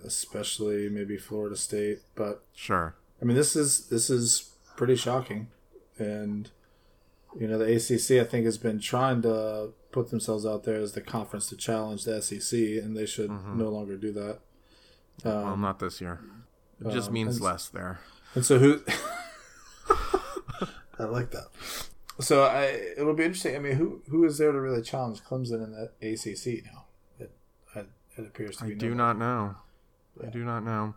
especially 0.04 0.88
maybe 0.90 1.16
Florida 1.16 1.56
State. 1.56 2.00
But 2.14 2.42
Sure. 2.54 2.94
I 3.20 3.24
mean, 3.24 3.36
this 3.36 3.56
is 3.56 3.88
this 3.88 4.10
is 4.10 4.50
pretty 4.76 4.96
shocking. 4.96 5.48
And 5.98 6.50
you 7.38 7.46
know, 7.48 7.58
the 7.58 7.74
ACC 7.74 8.20
I 8.24 8.28
think 8.28 8.44
has 8.44 8.58
been 8.58 8.80
trying 8.80 9.22
to 9.22 9.70
put 9.92 10.10
themselves 10.10 10.44
out 10.44 10.64
there 10.64 10.76
as 10.76 10.92
the 10.92 11.00
conference 11.00 11.48
to 11.48 11.56
challenge 11.56 12.04
the 12.04 12.20
SEC, 12.22 12.52
and 12.58 12.96
they 12.96 13.06
should 13.06 13.30
Mm-hmm. 13.30 13.58
no 13.58 13.68
longer 13.70 13.96
do 13.96 14.12
that. 14.12 14.40
Well, 15.24 15.56
not 15.56 15.78
this 15.78 16.00
year. 16.00 16.20
It 16.84 16.90
just 16.92 17.08
um, 17.08 17.14
means 17.14 17.36
and- 17.36 17.44
less 17.44 17.68
there. 17.68 18.00
And 18.34 18.44
so 18.44 18.58
who? 18.58 18.82
I 20.98 21.04
like 21.04 21.30
that. 21.30 21.46
So 22.20 22.42
I, 22.44 22.64
it'll 22.96 23.14
be 23.14 23.24
interesting. 23.24 23.54
I 23.54 23.58
mean, 23.60 23.76
who 23.76 24.02
who 24.08 24.24
is 24.24 24.38
there 24.38 24.52
to 24.52 24.60
really 24.60 24.82
challenge 24.82 25.22
Clemson 25.22 25.64
in 25.64 25.70
the 25.72 25.90
ACC 26.02 26.64
now? 26.64 26.84
It 27.18 27.30
it, 27.76 27.88
it 28.16 28.26
appears 28.26 28.56
to 28.58 28.64
be. 28.64 28.70
I 28.70 28.74
be. 28.74 28.78
do 28.78 28.94
nobody. 28.94 29.18
not 29.18 29.18
know. 29.18 29.54
I 30.24 30.30
do 30.30 30.44
not 30.44 30.64
know. 30.64 30.94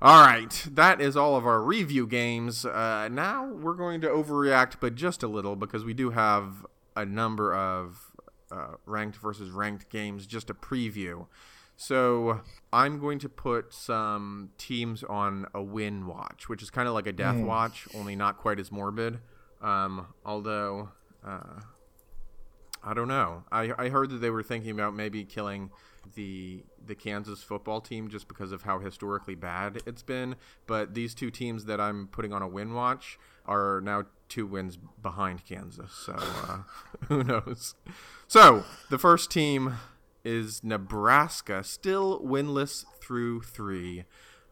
All 0.00 0.24
right, 0.24 0.64
that 0.74 1.00
is 1.00 1.16
all 1.16 1.34
of 1.34 1.44
our 1.44 1.60
review 1.60 2.06
games. 2.06 2.64
Uh, 2.64 3.08
now 3.10 3.46
we're 3.46 3.74
going 3.74 4.00
to 4.02 4.08
overreact, 4.08 4.74
but 4.80 4.94
just 4.94 5.24
a 5.24 5.28
little, 5.28 5.56
because 5.56 5.84
we 5.84 5.92
do 5.92 6.10
have 6.10 6.64
a 6.94 7.04
number 7.04 7.52
of 7.52 8.12
uh, 8.52 8.74
ranked 8.86 9.16
versus 9.16 9.50
ranked 9.50 9.90
games 9.90 10.26
just 10.26 10.50
a 10.50 10.54
preview. 10.54 11.26
So 11.80 12.40
I'm 12.72 12.98
going 12.98 13.20
to 13.20 13.28
put 13.28 13.72
some 13.72 14.50
teams 14.58 15.04
on 15.04 15.46
a 15.54 15.62
win 15.62 16.08
watch, 16.08 16.48
which 16.48 16.60
is 16.60 16.70
kind 16.70 16.88
of 16.88 16.94
like 16.94 17.06
a 17.06 17.12
death 17.12 17.36
watch, 17.36 17.86
only 17.94 18.16
not 18.16 18.36
quite 18.36 18.58
as 18.58 18.72
morbid. 18.72 19.20
Um, 19.62 20.08
although 20.24 20.88
uh, 21.24 21.60
I 22.82 22.94
don't 22.94 23.06
know. 23.06 23.44
I, 23.52 23.72
I 23.78 23.88
heard 23.90 24.10
that 24.10 24.16
they 24.16 24.30
were 24.30 24.42
thinking 24.42 24.72
about 24.72 24.94
maybe 24.94 25.24
killing 25.24 25.70
the 26.14 26.64
the 26.84 26.96
Kansas 26.96 27.42
football 27.42 27.80
team 27.80 28.08
just 28.08 28.26
because 28.26 28.50
of 28.50 28.62
how 28.62 28.80
historically 28.80 29.36
bad 29.36 29.80
it's 29.86 30.02
been. 30.02 30.34
But 30.66 30.94
these 30.94 31.14
two 31.14 31.30
teams 31.30 31.66
that 31.66 31.80
I'm 31.80 32.08
putting 32.08 32.32
on 32.32 32.42
a 32.42 32.48
win 32.48 32.74
watch 32.74 33.20
are 33.46 33.80
now 33.82 34.04
two 34.28 34.46
wins 34.46 34.78
behind 35.00 35.44
Kansas. 35.44 35.92
So 35.92 36.14
uh, 36.16 36.58
who 37.06 37.22
knows? 37.22 37.76
So 38.26 38.64
the 38.90 38.98
first 38.98 39.30
team 39.30 39.74
is 40.24 40.62
Nebraska, 40.62 41.62
still 41.64 42.20
winless 42.20 42.84
through 43.00 43.42
three. 43.42 44.04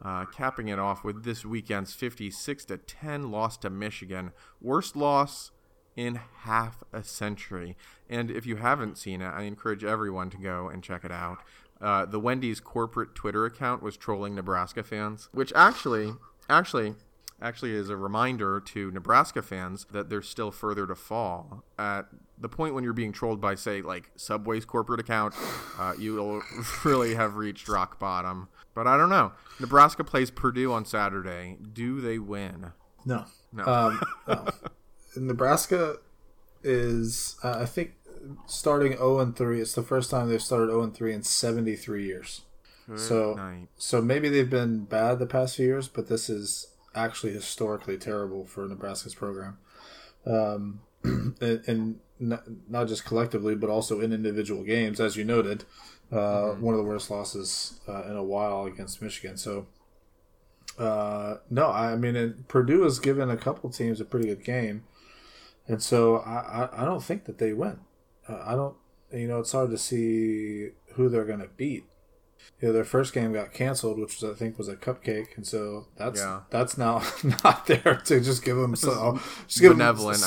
Uh, 0.02 0.26
capping 0.26 0.68
it 0.68 0.78
off 0.78 1.02
with 1.04 1.24
this 1.24 1.46
weekend's 1.46 1.94
56 1.94 2.66
to 2.66 2.76
10 2.76 3.30
loss 3.30 3.56
to 3.56 3.70
Michigan. 3.70 4.32
Worst 4.60 4.94
loss 4.94 5.52
in 5.96 6.20
half 6.40 6.84
a 6.92 7.02
century. 7.02 7.76
And 8.08 8.30
if 8.30 8.44
you 8.46 8.56
haven't 8.56 8.98
seen 8.98 9.22
it, 9.22 9.28
I 9.28 9.42
encourage 9.42 9.82
everyone 9.82 10.28
to 10.30 10.36
go 10.36 10.68
and 10.68 10.82
check 10.82 11.04
it 11.04 11.10
out. 11.10 11.38
Uh, 11.80 12.04
the 12.04 12.20
Wendy's 12.20 12.60
corporate 12.60 13.14
Twitter 13.14 13.46
account 13.46 13.82
was 13.82 13.96
trolling 13.96 14.34
Nebraska 14.34 14.82
fans, 14.82 15.28
which 15.32 15.52
actually, 15.54 16.12
actually, 16.48 16.94
actually 17.40 17.72
is 17.72 17.90
a 17.90 17.96
reminder 17.96 18.60
to 18.60 18.90
Nebraska 18.90 19.42
fans 19.42 19.86
that 19.90 20.08
there's 20.08 20.28
still 20.28 20.50
further 20.50 20.86
to 20.86 20.94
fall. 20.94 21.64
At 21.78 22.06
the 22.38 22.48
point 22.48 22.74
when 22.74 22.84
you're 22.84 22.92
being 22.92 23.12
trolled 23.12 23.40
by, 23.40 23.54
say, 23.54 23.82
like 23.82 24.10
Subway's 24.16 24.64
corporate 24.64 25.00
account, 25.00 25.34
uh, 25.78 25.94
you'll 25.98 26.42
really 26.84 27.14
have 27.14 27.36
reached 27.36 27.68
rock 27.68 27.98
bottom. 27.98 28.48
But 28.74 28.86
I 28.86 28.96
don't 28.96 29.10
know. 29.10 29.32
Nebraska 29.60 30.04
plays 30.04 30.30
Purdue 30.30 30.72
on 30.72 30.84
Saturday. 30.84 31.56
Do 31.72 32.00
they 32.00 32.18
win? 32.18 32.72
No. 33.04 33.24
No. 33.52 33.64
Um, 33.64 34.02
no. 34.28 34.46
Nebraska 35.16 35.96
is, 36.62 37.36
uh, 37.42 37.58
I 37.60 37.66
think, 37.66 37.92
starting 38.46 38.92
0 38.92 39.20
and 39.20 39.36
3. 39.36 39.60
It's 39.60 39.74
the 39.74 39.82
first 39.82 40.10
time 40.10 40.28
they've 40.28 40.42
started 40.42 40.70
0 40.70 40.82
and 40.82 40.94
3 40.94 41.14
in 41.14 41.22
73 41.22 42.04
years. 42.04 42.42
So, 42.94 43.34
night. 43.34 43.66
so 43.76 44.00
maybe 44.00 44.28
they've 44.28 44.48
been 44.48 44.84
bad 44.84 45.18
the 45.18 45.26
past 45.26 45.56
few 45.56 45.66
years, 45.66 45.88
but 45.88 46.08
this 46.08 46.30
is 46.30 46.68
actually 46.96 47.32
historically 47.32 47.98
terrible 47.98 48.44
for 48.44 48.66
Nebraska's 48.66 49.14
program. 49.14 49.58
Um, 50.26 50.80
and, 51.04 51.62
and 51.66 52.00
not, 52.18 52.44
not 52.68 52.88
just 52.88 53.04
collectively, 53.04 53.54
but 53.54 53.70
also 53.70 54.00
in 54.00 54.12
individual 54.12 54.64
games, 54.64 55.00
as 55.00 55.16
you 55.16 55.24
noted. 55.24 55.64
Uh, 56.10 56.50
One 56.52 56.74
of 56.74 56.78
the 56.78 56.84
worst 56.84 57.10
losses 57.10 57.80
uh, 57.88 58.04
in 58.04 58.16
a 58.16 58.22
while 58.22 58.64
against 58.64 59.02
Michigan. 59.02 59.36
So, 59.36 59.66
uh, 60.78 61.36
no, 61.50 61.70
I 61.70 61.96
mean, 61.96 62.16
and 62.16 62.46
Purdue 62.48 62.82
has 62.82 62.98
given 62.98 63.30
a 63.30 63.36
couple 63.36 63.70
teams 63.70 64.00
a 64.00 64.04
pretty 64.04 64.28
good 64.28 64.44
game, 64.44 64.84
and 65.66 65.82
so 65.82 66.18
I, 66.18 66.68
I, 66.72 66.82
I 66.82 66.84
don't 66.84 67.02
think 67.02 67.24
that 67.24 67.38
they 67.38 67.52
win. 67.52 67.80
Uh, 68.28 68.42
I 68.44 68.54
don't, 68.54 68.76
you 69.12 69.26
know, 69.26 69.40
it's 69.40 69.52
hard 69.52 69.70
to 69.70 69.78
see 69.78 70.70
who 70.94 71.08
they're 71.08 71.24
going 71.24 71.40
to 71.40 71.48
beat. 71.56 71.84
You 72.60 72.68
know, 72.68 72.74
their 72.74 72.84
first 72.84 73.12
game 73.12 73.32
got 73.32 73.52
canceled, 73.52 73.98
which 73.98 74.20
was 74.20 74.30
I 74.30 74.34
think 74.38 74.56
was 74.58 74.68
a 74.68 74.76
cupcake, 74.76 75.36
and 75.36 75.46
so 75.46 75.86
that's 75.96 76.20
Yeah. 76.20 76.40
that's 76.50 76.78
now 76.78 77.02
not 77.44 77.66
there 77.66 78.00
to 78.06 78.20
just 78.20 78.44
give 78.44 78.56
them 78.56 78.74
so, 78.76 79.20
just 79.46 79.60
give 79.60 79.70
them 79.76 79.78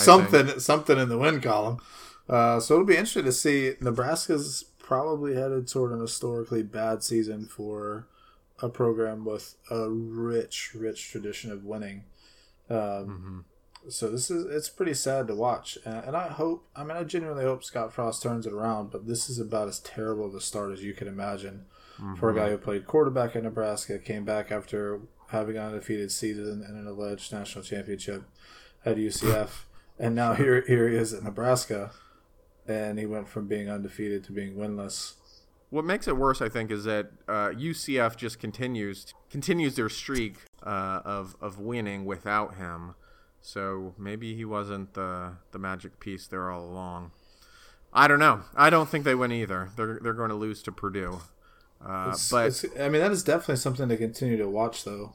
something 0.06 0.60
something 0.60 0.98
in 1.00 1.10
the 1.10 1.18
win 1.18 1.42
column. 1.42 1.80
Uh, 2.28 2.60
so 2.60 2.76
it'll 2.76 2.86
be 2.86 2.94
interesting 2.98 3.26
to 3.26 3.32
see. 3.32 3.74
Nebraska's 3.82 4.66
probably 4.78 5.36
headed 5.36 5.68
toward 5.68 5.92
an 5.92 6.00
historically 6.02 6.62
bad 6.64 7.04
season 7.04 7.46
for 7.46 8.08
a 8.62 8.70
program 8.70 9.24
with 9.26 9.56
a 9.72 9.90
rich, 9.90 10.72
rich 10.76 11.10
tradition 11.10 11.52
of 11.52 11.64
winning. 11.64 12.04
Um, 12.70 13.46
So 13.88 14.10
this 14.12 14.30
is 14.30 14.46
it's 14.46 14.70
pretty 14.70 14.94
sad 14.94 15.28
to 15.28 15.36
watch, 15.36 15.78
and, 15.86 16.04
and 16.08 16.16
I 16.18 16.28
hope. 16.28 16.68
I 16.76 16.84
mean, 16.84 16.98
I 16.98 17.04
genuinely 17.06 17.46
hope 17.46 17.64
Scott 17.64 17.94
Frost 17.94 18.22
turns 18.22 18.46
it 18.46 18.54
around. 18.54 18.92
But 18.92 19.08
this 19.08 19.30
is 19.30 19.40
about 19.40 19.70
as 19.70 19.80
terrible 19.80 20.26
of 20.26 20.36
a 20.36 20.42
start 20.42 20.72
as 20.74 20.84
you 20.84 20.94
can 20.94 21.08
imagine 21.08 21.66
for 22.18 22.30
a 22.30 22.36
guy 22.36 22.50
who 22.50 22.58
played 22.58 22.86
quarterback 22.86 23.36
at 23.36 23.44
Nebraska, 23.44 24.00
came 24.00 24.26
back 24.26 24.52
after 24.52 25.02
having 25.30 25.58
an 25.58 25.64
undefeated 25.64 26.12
season 26.12 26.64
and 26.68 26.78
an 26.78 26.88
alleged 26.88 27.32
national 27.32 27.64
championship 27.64 28.24
at 28.86 28.98
UCF, 28.98 29.66
and 29.98 30.16
now 30.16 30.34
here 30.34 30.64
here 30.68 30.88
he 30.88 30.96
is 30.96 31.14
at 31.14 31.24
Nebraska, 31.24 31.92
and 32.68 32.98
he 33.00 33.06
went 33.06 33.28
from 33.28 33.48
being 33.48 33.70
undefeated 33.70 34.24
to 34.26 34.32
being 34.32 34.56
winless. 34.56 35.14
What 35.70 35.86
makes 35.86 36.08
it 36.08 36.18
worse, 36.18 36.42
I 36.42 36.50
think, 36.50 36.72
is 36.72 36.86
that 36.86 37.12
uh, 37.28 37.50
UCF 37.50 38.16
just 38.16 38.40
continues 38.40 39.14
continues 39.30 39.76
their 39.76 39.90
streak 39.90 40.38
uh, 40.64 41.02
of 41.06 41.36
of 41.42 41.60
winning 41.60 42.06
without 42.06 42.56
him. 42.56 42.96
So 43.42 43.94
maybe 43.98 44.36
he 44.36 44.46
wasn't 44.46 44.94
the 44.94 45.34
the 45.52 45.60
magic 45.60 46.00
piece 46.00 46.28
there 46.28 46.50
all 46.50 46.66
along. 46.66 47.12
I 47.94 48.08
don't 48.08 48.20
know. 48.20 48.42
I 48.56 48.70
don't 48.70 48.90
think 48.90 49.04
they 49.06 49.16
win 49.16 49.32
either. 49.32 49.70
They're 49.76 50.00
they're 50.02 50.14
going 50.14 50.30
to 50.30 50.36
lose 50.36 50.62
to 50.64 50.72
Purdue. 50.72 51.22
Uh, 51.86 52.08
It's- 52.10 52.30
but 52.32 52.48
it's, 52.48 52.66
I 52.80 52.90
mean, 52.90 53.02
that 53.02 53.12
is 53.12 53.24
definitely 53.24 53.56
something 53.58 53.88
to 53.90 53.98
continue 53.98 54.38
to 54.38 54.50
watch, 54.50 54.84
though. 54.84 55.14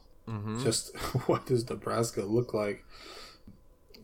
Just 0.63 0.95
what 1.27 1.45
does 1.45 1.69
Nebraska 1.69 2.21
look 2.23 2.53
like? 2.53 2.83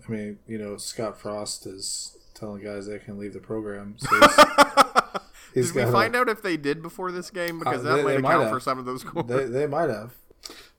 I 0.08 0.12
mean, 0.12 0.40
you 0.48 0.58
know, 0.60 0.78
Scott 0.78 1.20
Frost 1.20 1.66
is 1.66 2.18
telling 2.36 2.64
guys 2.64 2.88
they 2.88 3.00
can 3.00 3.18
leave 3.18 3.34
the 3.34 3.40
program. 3.40 3.96
So 3.98 4.08
he's, 4.20 4.36
he's 5.54 5.72
did 5.72 5.86
we 5.88 5.92
find 5.92 6.16
out 6.16 6.30
if 6.30 6.42
they 6.44 6.58
did 6.58 6.82
before 6.84 7.12
this 7.12 7.32
game? 7.32 7.58
Because 7.60 7.84
Uh, 7.86 7.96
that 7.96 7.96
they- 7.98 8.04
might 8.04 8.30
account 8.30 8.44
have. 8.44 8.52
for 8.52 8.60
some 8.60 8.78
of 8.78 8.86
those 8.86 9.02
scores. 9.02 9.26
They, 9.28 9.46
they 9.46 9.66
might 9.68 9.90
have, 9.90 10.14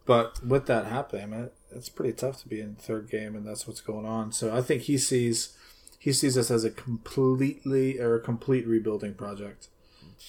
but 0.06 0.44
with 0.44 0.66
that 0.66 0.86
happening, 0.86 1.22
I 1.24 1.26
mean, 1.26 1.50
it's 1.72 1.88
pretty 1.88 2.12
tough 2.12 2.40
to 2.42 2.48
be 2.48 2.60
in 2.60 2.74
third 2.76 3.10
game, 3.10 3.34
and 3.34 3.44
that's 3.46 3.66
what's 3.66 3.80
going 3.80 4.06
on. 4.06 4.30
So 4.32 4.54
I 4.54 4.60
think 4.62 4.82
he 4.82 4.96
sees 4.98 5.56
he 5.98 6.12
sees 6.12 6.34
this 6.36 6.50
as 6.52 6.64
a 6.64 6.70
completely 6.70 7.98
or 7.98 8.14
a 8.14 8.20
complete 8.20 8.66
rebuilding 8.66 9.14
project. 9.14 9.68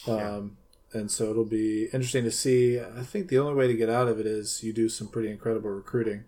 Um, 0.08 0.58
and 0.93 1.10
so 1.10 1.29
it'll 1.29 1.45
be 1.45 1.86
interesting 1.86 2.23
to 2.23 2.32
see. 2.32 2.79
I 2.79 3.01
think 3.03 3.27
the 3.27 3.39
only 3.39 3.53
way 3.53 3.67
to 3.67 3.73
get 3.73 3.89
out 3.89 4.08
of 4.08 4.19
it 4.19 4.25
is 4.25 4.63
you 4.63 4.73
do 4.73 4.89
some 4.89 5.08
pretty 5.08 5.29
incredible 5.29 5.69
recruiting, 5.69 6.23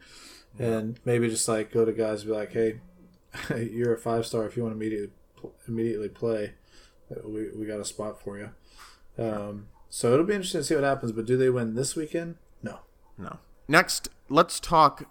and 0.58 1.00
maybe 1.06 1.30
just 1.30 1.48
like 1.48 1.72
go 1.72 1.86
to 1.86 1.94
guys 1.94 2.22
and 2.22 2.32
be 2.32 2.38
like, 2.38 2.54
"Hey, 2.54 2.80
you're 3.72 3.94
a 3.94 3.98
five 3.98 4.26
star. 4.26 4.46
If 4.46 4.58
you 4.58 4.64
want 4.64 4.74
to 4.74 4.78
immediately 4.78 5.12
immediately 5.68 6.10
play, 6.10 6.54
we 7.24 7.50
we 7.56 7.66
got 7.66 7.80
a 7.80 7.86
spot 7.86 8.22
for 8.22 8.38
you." 8.38 8.50
Um, 9.18 9.68
so 9.90 10.14
it'll 10.14 10.26
be 10.26 10.34
interesting 10.34 10.62
to 10.62 10.66
see 10.66 10.76
what 10.76 10.84
happens. 10.84 11.12
But 11.12 11.26
do 11.26 11.38
they 11.38 11.50
win 11.50 11.76
this 11.76 11.96
weekend? 11.96 12.36
No. 12.62 12.80
No. 13.18 13.40
Next, 13.68 14.10
let's 14.30 14.60
talk 14.60 15.10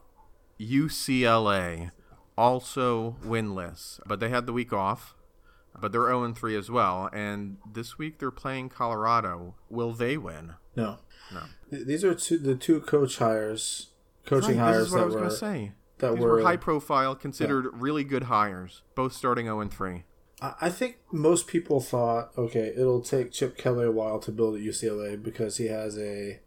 UCLA. 0.60 1.90
Also 2.36 3.16
winless, 3.24 4.00
but 4.06 4.18
they 4.18 4.28
had 4.28 4.46
the 4.46 4.52
week 4.52 4.72
off. 4.72 5.14
But 5.80 5.92
they're 5.92 6.06
0 6.06 6.22
and 6.24 6.36
3 6.36 6.56
as 6.56 6.70
well. 6.70 7.10
And 7.12 7.56
this 7.70 7.98
week 7.98 8.18
they're 8.18 8.30
playing 8.30 8.68
Colorado. 8.68 9.54
Will 9.68 9.92
they 9.92 10.16
win? 10.16 10.54
No. 10.76 10.98
No. 11.32 11.42
These 11.70 12.04
are 12.04 12.14
two, 12.14 12.38
the 12.38 12.54
two 12.54 12.80
coach 12.80 13.18
hires, 13.18 13.88
coaching 14.26 14.58
Right, 14.58 14.64
hires 14.72 14.78
this 14.78 14.86
is 14.88 14.92
what 14.92 14.98
I 14.98 15.00
that 15.00 15.06
was 15.06 15.14
were 15.14 15.20
going 15.20 15.30
to 15.30 15.36
say. 15.36 15.72
that 15.98 16.10
These 16.12 16.20
were. 16.20 16.30
were 16.36 16.42
high 16.42 16.56
profile, 16.56 17.14
considered 17.14 17.66
really 17.72 18.04
good 18.04 18.24
hires. 18.24 18.82
Both 18.94 19.12
starting 19.14 19.46
0 19.46 19.60
and 19.60 19.72
3. 19.72 20.04
I 20.40 20.54
I 20.60 20.70
think 20.70 20.96
most 21.12 21.46
people 21.46 21.80
thought, 21.80 22.30
okay, 22.38 22.72
it'll 22.76 23.00
take 23.02 23.32
Chip 23.32 23.56
Kelly 23.56 23.86
a 23.86 23.90
while 23.90 24.18
to 24.20 24.30
build 24.32 24.54
at 24.56 24.62
UCLA 24.62 25.20
because 25.20 25.56
he 25.56 25.66
has 25.66 25.98
a 25.98 26.40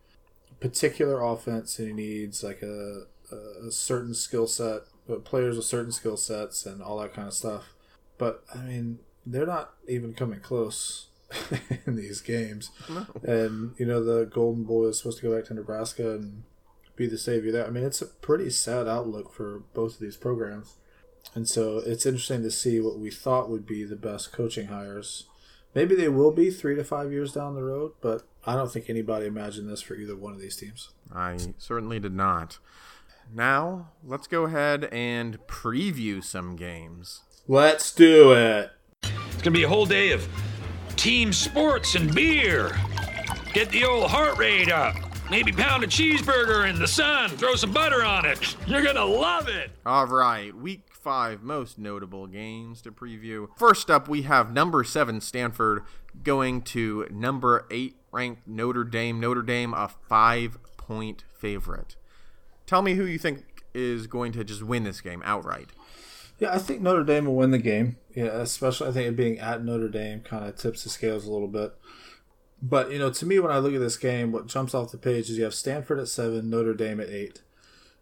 particular 0.60 1.22
offense 1.22 1.78
and 1.80 1.88
he 1.90 1.94
needs 1.94 2.44
like 2.44 2.62
a, 2.62 3.04
a 3.32 3.72
certain 3.72 4.14
skill 4.14 4.48
set, 4.48 4.82
but 5.08 5.26
players 5.26 5.56
with 5.58 5.66
certain 5.66 5.92
skill 5.92 6.18
sets 6.18 6.66
and 6.66 6.82
all 6.82 6.98
that 7.00 7.14
kind 7.14 7.28
of 7.28 7.34
stuff. 7.34 7.74
But 8.18 8.44
I 8.54 8.60
mean, 8.60 9.00
they're 9.32 9.46
not 9.46 9.74
even 9.88 10.14
coming 10.14 10.40
close 10.40 11.08
in 11.86 11.96
these 11.96 12.22
games. 12.22 12.72
And 13.24 13.74
you 13.78 13.86
know, 13.86 14.04
the 14.04 14.26
Golden 14.26 14.64
Boy 14.64 14.88
is 14.88 15.00
supposed 15.00 15.20
to 15.20 15.30
go 15.30 15.36
back 15.36 15.46
to 15.46 15.54
Nebraska 15.54 16.12
and 16.12 16.44
be 16.96 17.08
the 17.08 17.18
savior 17.18 17.52
there. 17.52 17.68
I 17.68 17.70
mean, 17.70 17.84
it's 17.84 18.02
a 18.02 18.08
pretty 18.08 18.50
sad 18.50 18.88
outlook 18.88 19.34
for 19.34 19.64
both 19.74 19.96
of 19.96 20.00
these 20.00 20.18
programs. 20.18 20.76
And 21.36 21.48
so 21.48 21.78
it's 21.78 22.06
interesting 22.06 22.42
to 22.44 22.52
see 22.52 22.80
what 22.80 22.98
we 22.98 23.12
thought 23.12 23.50
would 23.50 23.68
be 23.68 23.84
the 23.84 23.96
best 23.96 24.32
coaching 24.32 24.68
hires. 24.68 25.26
Maybe 25.76 25.94
they 25.94 26.08
will 26.08 26.32
be 26.32 26.50
three 26.50 26.76
to 26.76 26.84
five 26.84 27.12
years 27.12 27.34
down 27.34 27.54
the 27.54 27.64
road, 27.64 27.92
but 28.02 28.24
I 28.46 28.56
don't 28.56 28.72
think 28.72 28.90
anybody 28.90 29.28
imagined 29.28 29.70
this 29.70 29.82
for 29.82 29.94
either 29.96 30.16
one 30.16 30.34
of 30.34 30.40
these 30.40 30.56
teams. 30.56 30.90
I 31.14 31.38
certainly 31.58 32.00
did 32.00 32.14
not. 32.14 32.58
Now, 33.32 33.90
let's 34.04 34.26
go 34.26 34.46
ahead 34.46 34.86
and 34.86 35.38
preview 35.48 36.24
some 36.24 36.56
games. 36.56 37.24
Let's 37.48 37.94
do 37.94 38.32
it. 38.32 38.72
It's 39.38 39.44
to 39.54 39.60
be 39.60 39.66
a 39.66 39.70
whole 39.70 39.86
day 39.86 40.14
of 40.14 40.28
team 40.96 41.32
sports 41.32 41.94
and 41.94 42.14
beer. 42.16 42.76
Get 43.54 43.70
the 43.70 43.86
old 43.86 44.10
heart 44.10 44.36
rate 44.40 44.72
up. 44.72 44.96
Maybe 45.30 45.52
pound 45.52 45.84
a 45.84 45.88
cheeseburger 45.88 46.68
in 46.68 46.80
the 46.80 46.88
sun, 46.88 47.30
throw 47.30 47.54
some 47.54 47.72
butter 47.72 48.04
on 48.04 48.26
it. 48.26 48.56
You're 48.66 48.82
to 48.96 49.06
love 49.06 49.48
it. 49.48 49.70
All 49.86 50.08
right, 50.08 50.56
week 50.56 50.88
five 50.92 51.44
most 51.44 51.78
notable 51.78 52.26
games 52.26 52.82
to 52.82 52.92
preview. 52.92 53.50
First 53.56 53.92
up, 53.92 54.08
we 54.08 54.24
have 54.24 54.52
number 54.52 54.84
seven 54.84 55.22
Stanford 55.22 55.84
going 56.24 56.64
to 56.64 57.08
number 57.12 57.68
eight 57.70 57.96
ranked 58.12 58.48
Notre 58.48 58.84
Dame. 58.84 59.20
Notre 59.20 59.44
Dame, 59.44 59.72
a 59.76 59.88
five 60.10 60.58
point 60.78 61.26
favorite. 61.38 61.96
Tell 62.66 62.82
me 62.82 62.96
who 62.96 63.06
you 63.06 63.20
think 63.20 63.66
is 63.76 64.08
going 64.08 64.32
to 64.32 64.44
just 64.44 64.64
win 64.64 64.84
this 64.84 65.00
game 65.00 65.22
outright. 65.24 65.70
Yeah, 66.40 66.54
I 66.54 66.60
think 66.60 66.82
Notre 66.82 67.04
Dame 67.04 67.26
will 67.26 67.36
win 67.36 67.52
the 67.52 67.58
game. 67.58 67.98
Yeah, 68.14 68.26
especially 68.26 68.90
I 68.90 68.92
think 68.92 69.08
it 69.08 69.16
being 69.16 69.40
at 69.40 69.64
Notre 69.64 69.90
Dame 69.90 70.22
kind 70.22 70.46
of 70.46 70.56
tips 70.56 70.84
the 70.84 70.90
scales 70.90 71.26
a 71.26 71.32
little 71.32 71.48
bit. 71.48 71.74
But 72.62 72.92
you 72.92 73.00
know, 73.00 73.12
to 73.12 73.26
me, 73.26 73.40
when 73.40 73.52
I 73.52 73.60
look 73.60 73.74
at 73.74 73.80
this 73.80 73.98
game, 73.98 74.32
what 74.32 74.48
jumps 74.48 74.74
off 74.74 74.92
the 74.92 74.98
page 74.98 75.30
is 75.30 75.38
you 75.38 75.44
have 75.44 75.54
Stanford 75.54 76.00
at 76.00 76.08
seven, 76.08 76.50
Notre 76.50 76.74
Dame 76.74 77.00
at 77.00 77.10
eight, 77.10 77.42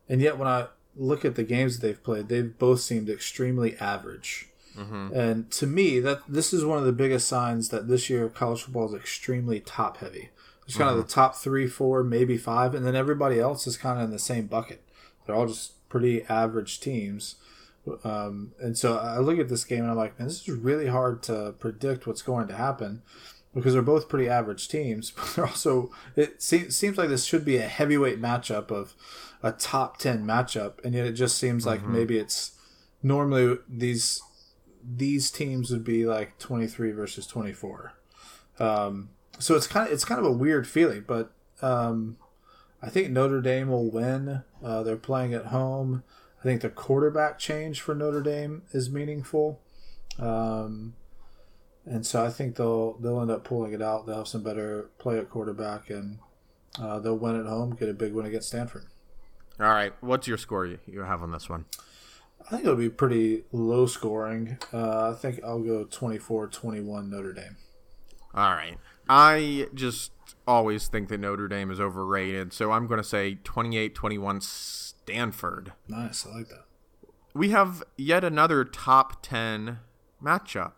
and 0.08 0.22
yet 0.22 0.38
when 0.38 0.48
I 0.48 0.68
look 0.96 1.26
at 1.26 1.36
the 1.36 1.44
games 1.44 1.80
that 1.80 1.88
they've 1.88 2.04
played, 2.04 2.30
they've 2.30 2.58
both 2.58 2.80
seemed 2.80 3.10
extremely 3.10 3.76
average. 3.78 4.50
Mm-hmm. 4.78 5.14
And 5.14 5.52
to 5.52 5.68
me, 5.68 6.00
that 6.00 6.22
this 6.28 6.54
is 6.54 6.66
one 6.66 6.78
of 6.78 6.86
the 6.86 6.92
biggest 6.92 7.28
signs 7.28 7.70
that 7.70 7.88
this 7.88 8.10
year 8.10 8.28
college 8.30 8.64
football 8.64 8.88
is 8.88 9.00
extremely 9.00 9.60
top 9.60 9.98
heavy. 9.98 10.30
It's 10.66 10.78
kind 10.78 10.90
mm-hmm. 10.90 11.00
of 11.00 11.08
the 11.08 11.14
top 11.14 11.36
three, 11.36 11.68
four, 11.68 12.04
maybe 12.04 12.38
five, 12.38 12.74
and 12.74 12.86
then 12.86 12.96
everybody 12.96 13.40
else 13.40 13.68
is 13.68 13.78
kind 13.78 14.00
of 14.00 14.06
in 14.06 14.12
the 14.12 14.20
same 14.20 14.48
bucket. 14.48 14.82
They're 15.26 15.36
all 15.36 15.48
just 15.48 15.88
pretty 15.90 16.24
average 16.24 16.80
teams. 16.80 17.36
Um, 18.04 18.54
and 18.60 18.78
so 18.78 18.98
I 18.98 19.20
look 19.20 19.40
at 19.40 19.50
this 19.50 19.64
game 19.64 19.82
and 19.82 19.92
I'm 19.92 19.98
like, 19.98 20.18
man, 20.18 20.28
this 20.28 20.42
is 20.42 20.50
really 20.50 20.88
hard 20.88 21.22
to 21.24 21.54
predict 21.60 22.08
what's 22.08 22.22
going 22.22 22.48
to 22.48 22.56
happen 22.56 23.02
because 23.54 23.74
they're 23.74 23.82
both 23.82 24.10
pretty 24.10 24.30
average 24.30 24.68
teams. 24.68 25.12
But 25.16 25.34
they're 25.36 25.46
also 25.46 25.92
it 26.16 26.42
seems 26.44 26.76
seems 26.76 26.98
like 26.98 27.10
this 27.10 27.26
should 27.26 27.46
be 27.46 27.58
a 27.58 27.68
heavyweight 27.68 28.22
matchup 28.22 28.70
of 28.70 28.94
a 29.42 29.52
top 29.52 29.98
ten 29.98 30.26
matchup, 30.26 30.84
and 30.84 30.94
yet 30.94 31.06
it 31.06 31.14
just 31.14 31.38
seems 31.38 31.66
like 31.66 31.82
mm-hmm. 31.82 31.94
maybe 31.94 32.18
it's 32.18 32.52
normally 33.02 33.58
these 33.68 34.22
these 34.84 35.32
teams 35.32 35.72
would 35.72 35.84
be 35.84 36.06
like 36.06 36.38
twenty 36.38 36.68
three 36.68 36.92
versus 36.92 37.26
twenty 37.26 37.54
four. 37.54 37.94
Um, 38.60 39.10
so 39.40 39.56
it's 39.56 39.68
kind 39.68 39.88
of 39.88 39.94
it's 39.94 40.06
kind 40.06 40.20
of 40.20 40.26
a 40.26 40.32
weird 40.32 40.68
feeling, 40.68 41.04
but 41.08 41.32
um, 41.62 42.18
I 42.82 42.90
think 42.90 43.10
Notre 43.10 43.42
Dame 43.42 43.70
will 43.70 43.90
win. 43.90 44.44
Uh, 44.64 44.84
they're 44.84 44.96
playing 44.98 45.34
at 45.34 45.48
home. 45.48 46.04
I 46.46 46.48
think 46.48 46.62
the 46.62 46.70
quarterback 46.70 47.40
change 47.40 47.82
for 47.82 47.96
Notre 47.96 48.22
Dame 48.22 48.62
is 48.72 48.88
meaningful, 48.88 49.60
um, 50.20 50.94
and 51.86 52.06
so 52.06 52.24
I 52.24 52.30
think 52.30 52.58
they'll 52.58 52.94
they'll 53.00 53.20
end 53.20 53.32
up 53.32 53.44
pulling 53.44 53.74
it 53.74 53.82
out. 53.82 54.06
They'll 54.06 54.18
have 54.18 54.28
some 54.28 54.44
better 54.44 54.92
play 55.00 55.18
at 55.18 55.28
quarterback, 55.28 55.90
and 55.90 56.20
uh, 56.80 57.00
they'll 57.00 57.18
win 57.18 57.40
at 57.40 57.48
home, 57.48 57.72
get 57.72 57.90
a 57.90 57.96
big 57.96 58.14
win 58.14 58.28
against 58.28 58.50
Stanford. 58.50 58.86
All 59.60 59.72
right, 59.72 59.92
what's 60.02 60.28
your 60.28 60.38
score 60.38 60.68
you, 60.68 61.00
have 61.00 61.24
on 61.24 61.32
this 61.32 61.50
one? 61.50 61.66
I 62.46 62.52
think 62.52 62.62
it'll 62.62 62.76
be 62.76 62.90
pretty 62.90 63.46
low 63.52 63.88
scoring. 63.88 64.60
Uh, 64.72 65.14
I 65.14 65.14
think 65.16 65.40
I'll 65.44 65.64
go 65.64 65.86
24-21 65.86 67.10
Notre 67.10 67.34
Dame. 67.34 67.58
All 68.36 68.52
right. 68.52 68.78
I 69.10 69.68
just 69.74 70.12
always 70.48 70.88
think 70.88 71.10
that 71.10 71.20
Notre 71.20 71.48
Dame 71.48 71.72
is 71.72 71.80
overrated, 71.80 72.54
so 72.54 72.72
I'm 72.72 72.86
going 72.86 73.00
to 73.00 73.04
say 73.04 73.40
28-21 73.44 74.44
Stanford. 75.06 75.74
Nice, 75.88 76.26
I 76.26 76.38
like 76.38 76.50
that. 76.50 76.66
We 77.36 77.50
have 77.50 77.84
yet 77.96 78.24
another 78.24 78.66
top 78.66 79.22
10 79.22 79.80
matchup. 80.24 80.74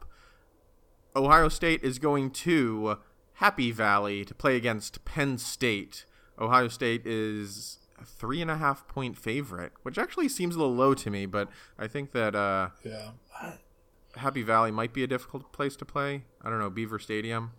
Ohio 1.15 1.47
State 1.47 1.81
is 1.81 1.97
going 1.97 2.31
to 2.31 2.97
Happy 3.35 3.71
Valley 3.71 4.25
to 4.25 4.35
play 4.35 4.57
against 4.57 5.05
Penn 5.05 5.37
State. 5.37 6.05
Ohio 6.37 6.67
State 6.67 7.03
is 7.05 7.79
a 7.99 8.03
three 8.03 8.41
and 8.41 8.51
a 8.51 8.57
half 8.57 8.85
point 8.89 9.17
favorite, 9.17 9.71
which 9.83 9.97
actually 9.97 10.27
seems 10.27 10.55
a 10.55 10.59
little 10.59 10.75
low 10.75 10.93
to 10.93 11.09
me, 11.09 11.25
but 11.25 11.47
I 11.79 11.87
think 11.87 12.11
that 12.11 12.35
uh, 12.35 12.69
yeah, 12.83 13.11
Happy 14.17 14.43
Valley 14.43 14.71
might 14.71 14.93
be 14.93 15.03
a 15.03 15.07
difficult 15.07 15.53
place 15.53 15.77
to 15.77 15.85
play. 15.85 16.25
I 16.41 16.49
don't 16.49 16.59
know 16.59 16.69
Beaver 16.69 16.99
Stadium. 16.99 17.51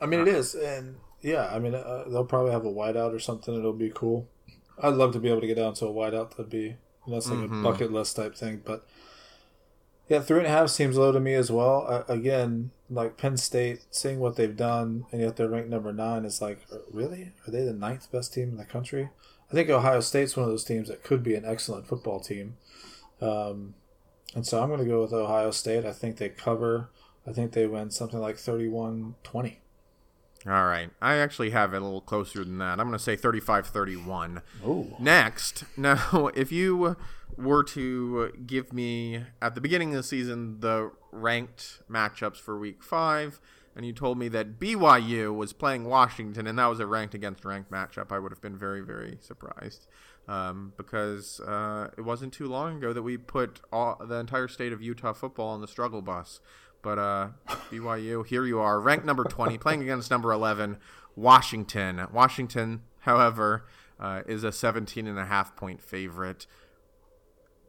I 0.00 0.06
mean, 0.06 0.20
it 0.20 0.28
is, 0.28 0.54
and 0.56 0.96
yeah, 1.22 1.48
I 1.52 1.60
mean, 1.60 1.76
uh, 1.76 2.04
they'll 2.08 2.24
probably 2.24 2.50
have 2.50 2.64
a 2.64 2.72
whiteout 2.72 3.14
or 3.14 3.20
something. 3.20 3.54
It'll 3.54 3.72
be 3.72 3.92
cool. 3.94 4.28
I'd 4.82 4.94
love 4.94 5.12
to 5.12 5.18
be 5.18 5.28
able 5.28 5.40
to 5.40 5.46
get 5.46 5.56
down 5.56 5.74
to 5.74 5.86
a 5.86 5.92
whiteout. 5.92 6.30
That'd 6.30 6.50
be 6.50 6.76
that's 7.08 7.28
like 7.28 7.38
mm-hmm. 7.38 7.64
a 7.64 7.70
bucket 7.70 7.92
list 7.92 8.16
type 8.16 8.34
thing. 8.36 8.62
But 8.64 8.86
yeah, 10.08 10.20
three 10.20 10.38
and 10.38 10.46
a 10.46 10.50
half 10.50 10.70
seems 10.70 10.96
low 10.96 11.12
to 11.12 11.20
me 11.20 11.34
as 11.34 11.50
well. 11.50 11.86
Uh, 11.88 12.02
again, 12.08 12.70
like 12.90 13.16
Penn 13.16 13.36
State, 13.36 13.84
seeing 13.90 14.20
what 14.20 14.36
they've 14.36 14.56
done, 14.56 15.06
and 15.10 15.20
yet 15.20 15.36
they're 15.36 15.48
ranked 15.48 15.70
number 15.70 15.92
nine. 15.92 16.24
It's 16.24 16.40
like, 16.40 16.60
really? 16.90 17.32
Are 17.46 17.50
they 17.50 17.64
the 17.64 17.72
ninth 17.72 18.10
best 18.12 18.34
team 18.34 18.50
in 18.50 18.56
the 18.56 18.64
country? 18.64 19.10
I 19.50 19.54
think 19.54 19.70
Ohio 19.70 20.00
State's 20.00 20.36
one 20.36 20.44
of 20.44 20.50
those 20.50 20.64
teams 20.64 20.88
that 20.88 21.04
could 21.04 21.22
be 21.22 21.34
an 21.34 21.44
excellent 21.44 21.86
football 21.86 22.20
team. 22.20 22.56
Um, 23.20 23.74
and 24.34 24.46
so 24.46 24.62
I'm 24.62 24.68
going 24.68 24.80
to 24.80 24.86
go 24.86 25.00
with 25.02 25.12
Ohio 25.12 25.50
State. 25.50 25.84
I 25.84 25.92
think 25.92 26.16
they 26.16 26.28
cover. 26.28 26.90
I 27.26 27.32
think 27.32 27.52
they 27.52 27.66
win 27.66 27.90
something 27.90 28.20
like 28.20 28.36
31 28.36 29.14
20. 29.22 29.60
All 30.46 30.66
right. 30.66 30.90
I 31.02 31.16
actually 31.16 31.50
have 31.50 31.74
it 31.74 31.78
a 31.78 31.84
little 31.84 32.00
closer 32.00 32.44
than 32.44 32.58
that. 32.58 32.78
I'm 32.78 32.86
going 32.86 32.92
to 32.92 32.98
say 32.98 33.16
35 33.16 33.66
31. 33.66 34.42
Next, 35.00 35.64
now, 35.76 36.30
if 36.34 36.52
you 36.52 36.96
were 37.36 37.64
to 37.64 38.32
give 38.46 38.72
me 38.72 39.24
at 39.42 39.54
the 39.54 39.60
beginning 39.60 39.90
of 39.90 39.96
the 39.96 40.02
season 40.02 40.60
the 40.60 40.92
ranked 41.10 41.80
matchups 41.90 42.36
for 42.36 42.58
week 42.58 42.84
five, 42.84 43.40
and 43.74 43.84
you 43.84 43.92
told 43.92 44.18
me 44.18 44.28
that 44.28 44.58
BYU 44.58 45.36
was 45.36 45.52
playing 45.52 45.84
Washington 45.84 46.46
and 46.46 46.58
that 46.58 46.66
was 46.66 46.80
a 46.80 46.86
ranked 46.86 47.14
against 47.14 47.44
ranked 47.44 47.70
matchup, 47.70 48.10
I 48.10 48.18
would 48.18 48.32
have 48.32 48.40
been 48.40 48.56
very, 48.56 48.80
very 48.80 49.18
surprised. 49.20 49.86
Um, 50.28 50.72
because 50.76 51.38
uh, 51.40 51.90
it 51.96 52.00
wasn't 52.00 52.32
too 52.32 52.48
long 52.48 52.78
ago 52.78 52.92
that 52.92 53.02
we 53.02 53.16
put 53.16 53.60
all, 53.72 54.00
the 54.04 54.16
entire 54.16 54.48
state 54.48 54.72
of 54.72 54.82
Utah 54.82 55.12
football 55.12 55.50
on 55.50 55.60
the 55.60 55.68
struggle 55.68 56.02
bus. 56.02 56.40
But 56.86 57.00
uh, 57.00 57.28
BYU, 57.72 58.24
here 58.24 58.46
you 58.46 58.60
are, 58.60 58.80
ranked 58.80 59.04
number 59.04 59.24
20, 59.24 59.58
playing 59.58 59.82
against 59.82 60.08
number 60.08 60.30
11, 60.30 60.76
Washington. 61.16 62.06
Washington, 62.12 62.82
however, 63.00 63.66
uh, 63.98 64.22
is 64.28 64.44
a 64.44 64.52
17 64.52 65.08
and 65.08 65.18
a 65.18 65.24
half 65.24 65.56
point 65.56 65.82
favorite. 65.82 66.46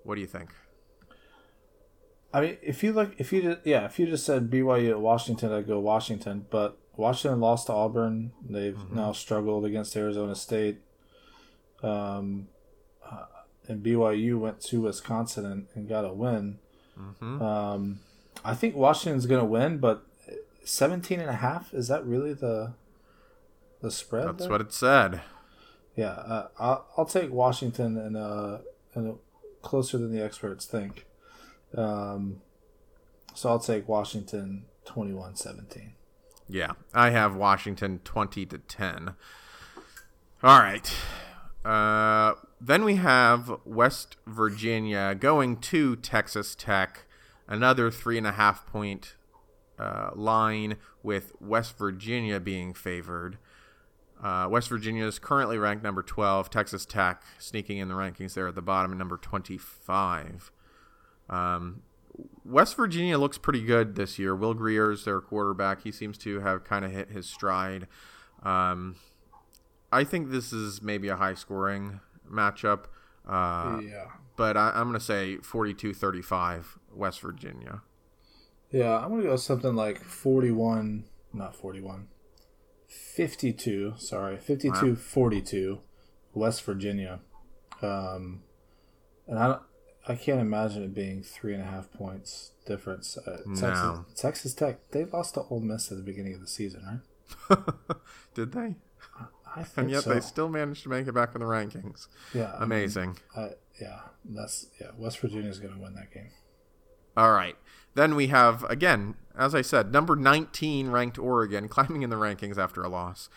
What 0.04 0.14
do 0.14 0.22
you 0.22 0.28
think? 0.28 0.52
I 2.32 2.42
mean, 2.42 2.58
if 2.62 2.84
you 2.84 2.94
look, 2.94 3.16
if 3.18 3.34
you 3.34 3.42
just, 3.42 3.66
yeah, 3.66 3.86
if 3.86 3.98
you 3.98 4.06
just 4.06 4.24
said 4.24 4.52
BYU 4.52 4.92
at 4.92 5.00
Washington, 5.00 5.52
I'd 5.52 5.66
go 5.66 5.80
Washington. 5.80 6.46
But 6.52 6.78
Washington 6.96 7.40
lost 7.40 7.66
to 7.68 7.74
Auburn. 7.74 8.34
They've 8.48 8.76
mm-hmm. 8.76 8.98
now 8.98 9.14
struggled 9.14 9.66
against 9.66 9.98
Arizona 9.98 10.36
State. 10.36 10.82
Um, 11.82 12.50
uh, 13.04 13.26
and 13.68 13.84
BYU 13.84 14.38
went 14.38 14.62
to 14.66 14.82
Wisconsin 14.82 15.48
and, 15.48 15.68
and 15.74 15.90
got 15.90 16.06
a 16.06 16.14
win. 16.14 16.60
Mm-hmm. 17.00 17.42
Um, 17.42 18.00
I 18.44 18.54
think 18.54 18.76
Washington's 18.76 19.26
going 19.26 19.42
to 19.42 19.46
win, 19.46 19.78
but 19.80 20.06
17 20.64 21.20
and 21.20 21.30
a 21.30 21.34
half 21.34 21.74
is 21.74 21.88
that 21.88 22.06
really 22.06 22.34
the 22.34 22.74
the 23.82 23.92
spread? 23.92 24.28
That's 24.28 24.40
there? 24.40 24.50
what 24.50 24.62
it 24.62 24.74
said. 24.74 25.22
Yeah, 25.96 26.12
uh, 26.12 26.48
I'll, 26.60 26.88
I'll 26.98 27.06
take 27.06 27.32
Washington 27.32 27.98
and 27.98 28.18
uh 28.18 28.60
and 28.94 29.18
closer 29.62 29.98
than 29.98 30.12
the 30.12 30.24
experts 30.24 30.66
think. 30.66 31.06
Um, 31.76 32.42
so 33.34 33.50
I'll 33.50 33.60
take 33.60 33.88
Washington 33.88 34.66
21-17. 34.86 35.92
Yeah, 36.48 36.72
I 36.94 37.10
have 37.10 37.36
Washington 37.36 38.00
20 38.04 38.46
to 38.48 38.58
10. 38.58 39.16
All 40.42 40.60
right. 40.60 40.92
Uh, 41.66 42.36
then 42.62 42.86
we 42.86 42.96
have 42.96 43.60
West 43.66 44.16
Virginia 44.26 45.14
going 45.14 45.58
to 45.58 45.98
Texas 45.98 46.56
Tech 46.56 47.07
another 47.48 47.90
three 47.92 48.18
and 48.18 48.28
a 48.28 48.34
half 48.34 48.66
point 48.66 49.16
uh, 49.80 50.12
line 50.16 50.78
with 51.04 51.34
West 51.40 51.78
Virginia 51.78 52.40
being 52.40 52.74
favored. 52.74 53.38
Uh, 54.22 54.48
West 54.50 54.70
Virginia 54.70 55.06
is 55.06 55.20
currently 55.20 55.58
ranked 55.58 55.84
number 55.84 56.02
12. 56.02 56.50
Texas 56.50 56.86
Tech 56.86 57.22
sneaking 57.38 57.78
in 57.78 57.88
the 57.88 57.94
rankings 57.94 58.34
there 58.34 58.48
at 58.48 58.56
the 58.56 58.62
bottom 58.62 58.92
at 58.92 58.98
number 58.98 59.18
25. 59.18 60.52
Um, 61.30 61.84
West 62.44 62.76
Virginia 62.76 63.18
looks 63.18 63.38
pretty 63.38 63.62
good 63.64 63.96
this 63.96 64.18
year. 64.18 64.36
Will 64.36 64.56
Grier's 64.56 65.06
their 65.06 65.22
quarterback. 65.22 65.84
He 65.84 65.92
seems 65.92 66.18
to 66.20 66.40
have 66.40 66.64
kind 66.64 66.84
of 66.84 66.92
hit 66.92 67.12
his 67.12 67.28
stride. 67.30 67.88
Um, 68.42 68.96
I 69.92 70.04
think 70.04 70.32
this 70.32 70.52
is 70.52 70.82
maybe 70.82 71.10
a 71.10 71.16
high 71.16 71.36
scoring 71.36 72.00
matchup. 72.30 72.86
Uh, 73.28 73.82
yeah. 73.84 74.06
But 74.36 74.56
I, 74.56 74.72
I'm 74.76 74.88
going 74.88 75.00
to 75.00 75.06
say 75.06 75.38
42 75.38 75.94
35 75.94 76.78
West 76.94 77.22
Virginia. 77.22 77.82
Yeah, 78.72 78.98
I'm 78.98 79.10
going 79.10 79.22
to 79.22 79.28
go 79.28 79.36
something 79.36 79.76
like 79.76 80.04
41, 80.04 81.06
not 81.34 81.56
41, 81.56 82.08
52, 82.88 83.94
sorry, 83.98 84.38
52 84.38 84.96
42 84.96 85.80
West 86.34 86.64
Virginia. 86.64 87.20
Um, 87.82 88.44
and 89.28 89.40
I, 89.40 89.58
I 90.08 90.16
can't 90.16 90.40
imagine 90.40 90.84
it 90.84 90.94
being 90.94 91.24
three 91.24 91.54
and 91.54 91.62
a 91.64 91.66
half 91.66 91.92
points 91.94 92.52
difference. 92.66 93.18
Uh, 93.18 93.38
Texas, 93.56 93.62
No. 93.62 94.06
Texas 94.16 94.54
Tech, 94.54 94.80
they 94.92 95.06
lost 95.06 95.34
to 95.36 95.42
Ole 95.50 95.62
Miss 95.62 95.92
at 95.92 95.98
the 95.98 96.04
beginning 96.04 96.34
of 96.34 96.42
the 96.42 96.48
season, 96.48 97.02
right? 97.50 97.60
Did 98.34 98.52
they? 98.52 98.76
And 99.76 99.92
yet 99.92 100.04
so. 100.04 100.14
they 100.14 100.20
still 100.20 100.50
managed 100.50 100.84
to 100.84 100.90
make 100.90 101.08
it 101.08 101.14
back 101.14 101.36
in 101.36 101.42
the 101.42 101.48
rankings. 101.48 102.08
yeah, 102.34 102.52
I 102.56 102.60
mean, 102.60 102.64
Amazing. 102.64 103.18
Yeah, 103.80 104.00
that's 104.26 104.68
yeah. 104.82 104.88
West 104.98 105.20
Virginia's 105.20 105.60
going 105.60 105.74
to 105.74 105.80
win 105.80 105.94
that 105.96 106.12
game. 106.12 106.32
All 107.16 107.32
right. 107.32 107.56
Then 107.96 108.16
we 108.16 108.28
have, 108.28 108.64
again, 108.66 109.16
as 109.36 109.56
I 109.56 109.62
said, 109.62 109.92
number 109.92 110.16
19 110.16 110.90
ranked 110.90 111.18
Oregon 111.18 111.68
climbing 111.70 112.04
in 112.04 112.10
the 112.10 112.16
rankings 112.16 112.58
after 112.58 112.84
a 112.84 112.90
loss, 112.90 113.30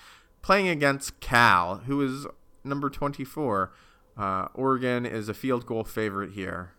playing 0.43 0.69
against 0.69 1.21
Cal, 1.21 1.79
who 1.87 2.03
is 2.03 2.27
number 2.65 2.91
24. 2.91 3.73
Uh, 4.17 4.49
Oregon 4.55 5.07
is 5.07 5.29
a 5.29 5.35
field 5.35 5.65
goal 5.65 5.85
favorite 5.85 6.33
here. 6.33 6.73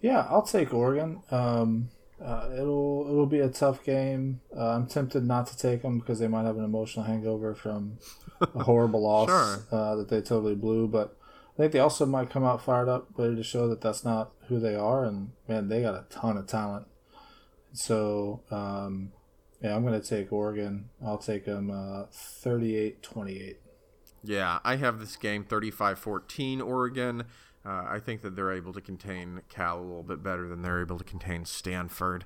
Yeah, 0.00 0.26
I'll 0.30 0.42
take 0.42 0.72
Oregon. 0.72 1.22
Um, 1.30 1.90
uh, 2.24 2.48
it'll 2.54 3.06
it'll 3.08 3.26
be 3.26 3.40
a 3.40 3.48
tough 3.48 3.84
game. 3.84 4.40
Uh, 4.56 4.70
I'm 4.70 4.86
tempted 4.86 5.24
not 5.24 5.46
to 5.48 5.56
take 5.56 5.82
them 5.82 5.98
because 6.00 6.18
they 6.18 6.28
might 6.28 6.44
have 6.44 6.56
an 6.56 6.64
emotional 6.64 7.04
hangover 7.06 7.54
from 7.54 7.98
a 8.40 8.64
horrible 8.64 9.02
loss 9.06 9.28
Sure. 9.28 9.66
uh, 9.70 9.94
that 9.96 10.08
they 10.08 10.20
totally 10.20 10.54
blew. 10.54 10.88
But 10.88 11.16
I 11.54 11.56
think 11.62 11.72
they 11.72 11.78
also 11.80 12.06
might 12.06 12.30
come 12.30 12.44
out 12.44 12.62
fired 12.64 12.88
up, 12.88 13.08
ready 13.16 13.36
to 13.36 13.42
show 13.42 13.68
that 13.68 13.80
that's 13.80 14.04
not 14.04 14.32
who 14.48 14.58
they 14.60 14.74
are. 14.74 15.04
And 15.04 15.30
man, 15.48 15.68
they 15.68 15.82
got 15.82 15.94
a 15.94 16.04
ton 16.10 16.36
of 16.36 16.46
talent. 16.46 16.86
So 17.72 18.42
um, 18.50 19.12
yeah, 19.62 19.74
I'm 19.74 19.84
going 19.84 20.00
to 20.00 20.06
take 20.06 20.32
Oregon. 20.32 20.88
I'll 21.04 21.18
take 21.18 21.44
them 21.44 21.70
uh, 21.70 22.04
38-28. 22.12 23.56
Yeah, 24.24 24.58
I 24.64 24.76
have 24.76 24.98
this 24.98 25.16
game 25.16 25.44
35 25.44 25.98
14 25.98 26.60
Oregon. 26.60 27.24
Uh, 27.64 27.84
I 27.88 27.98
think 27.98 28.22
that 28.22 28.36
they're 28.36 28.52
able 28.52 28.72
to 28.72 28.80
contain 28.80 29.42
Cal 29.48 29.78
a 29.78 29.82
little 29.82 30.02
bit 30.02 30.22
better 30.22 30.48
than 30.48 30.62
they're 30.62 30.80
able 30.80 30.98
to 30.98 31.04
contain 31.04 31.44
Stanford. 31.44 32.24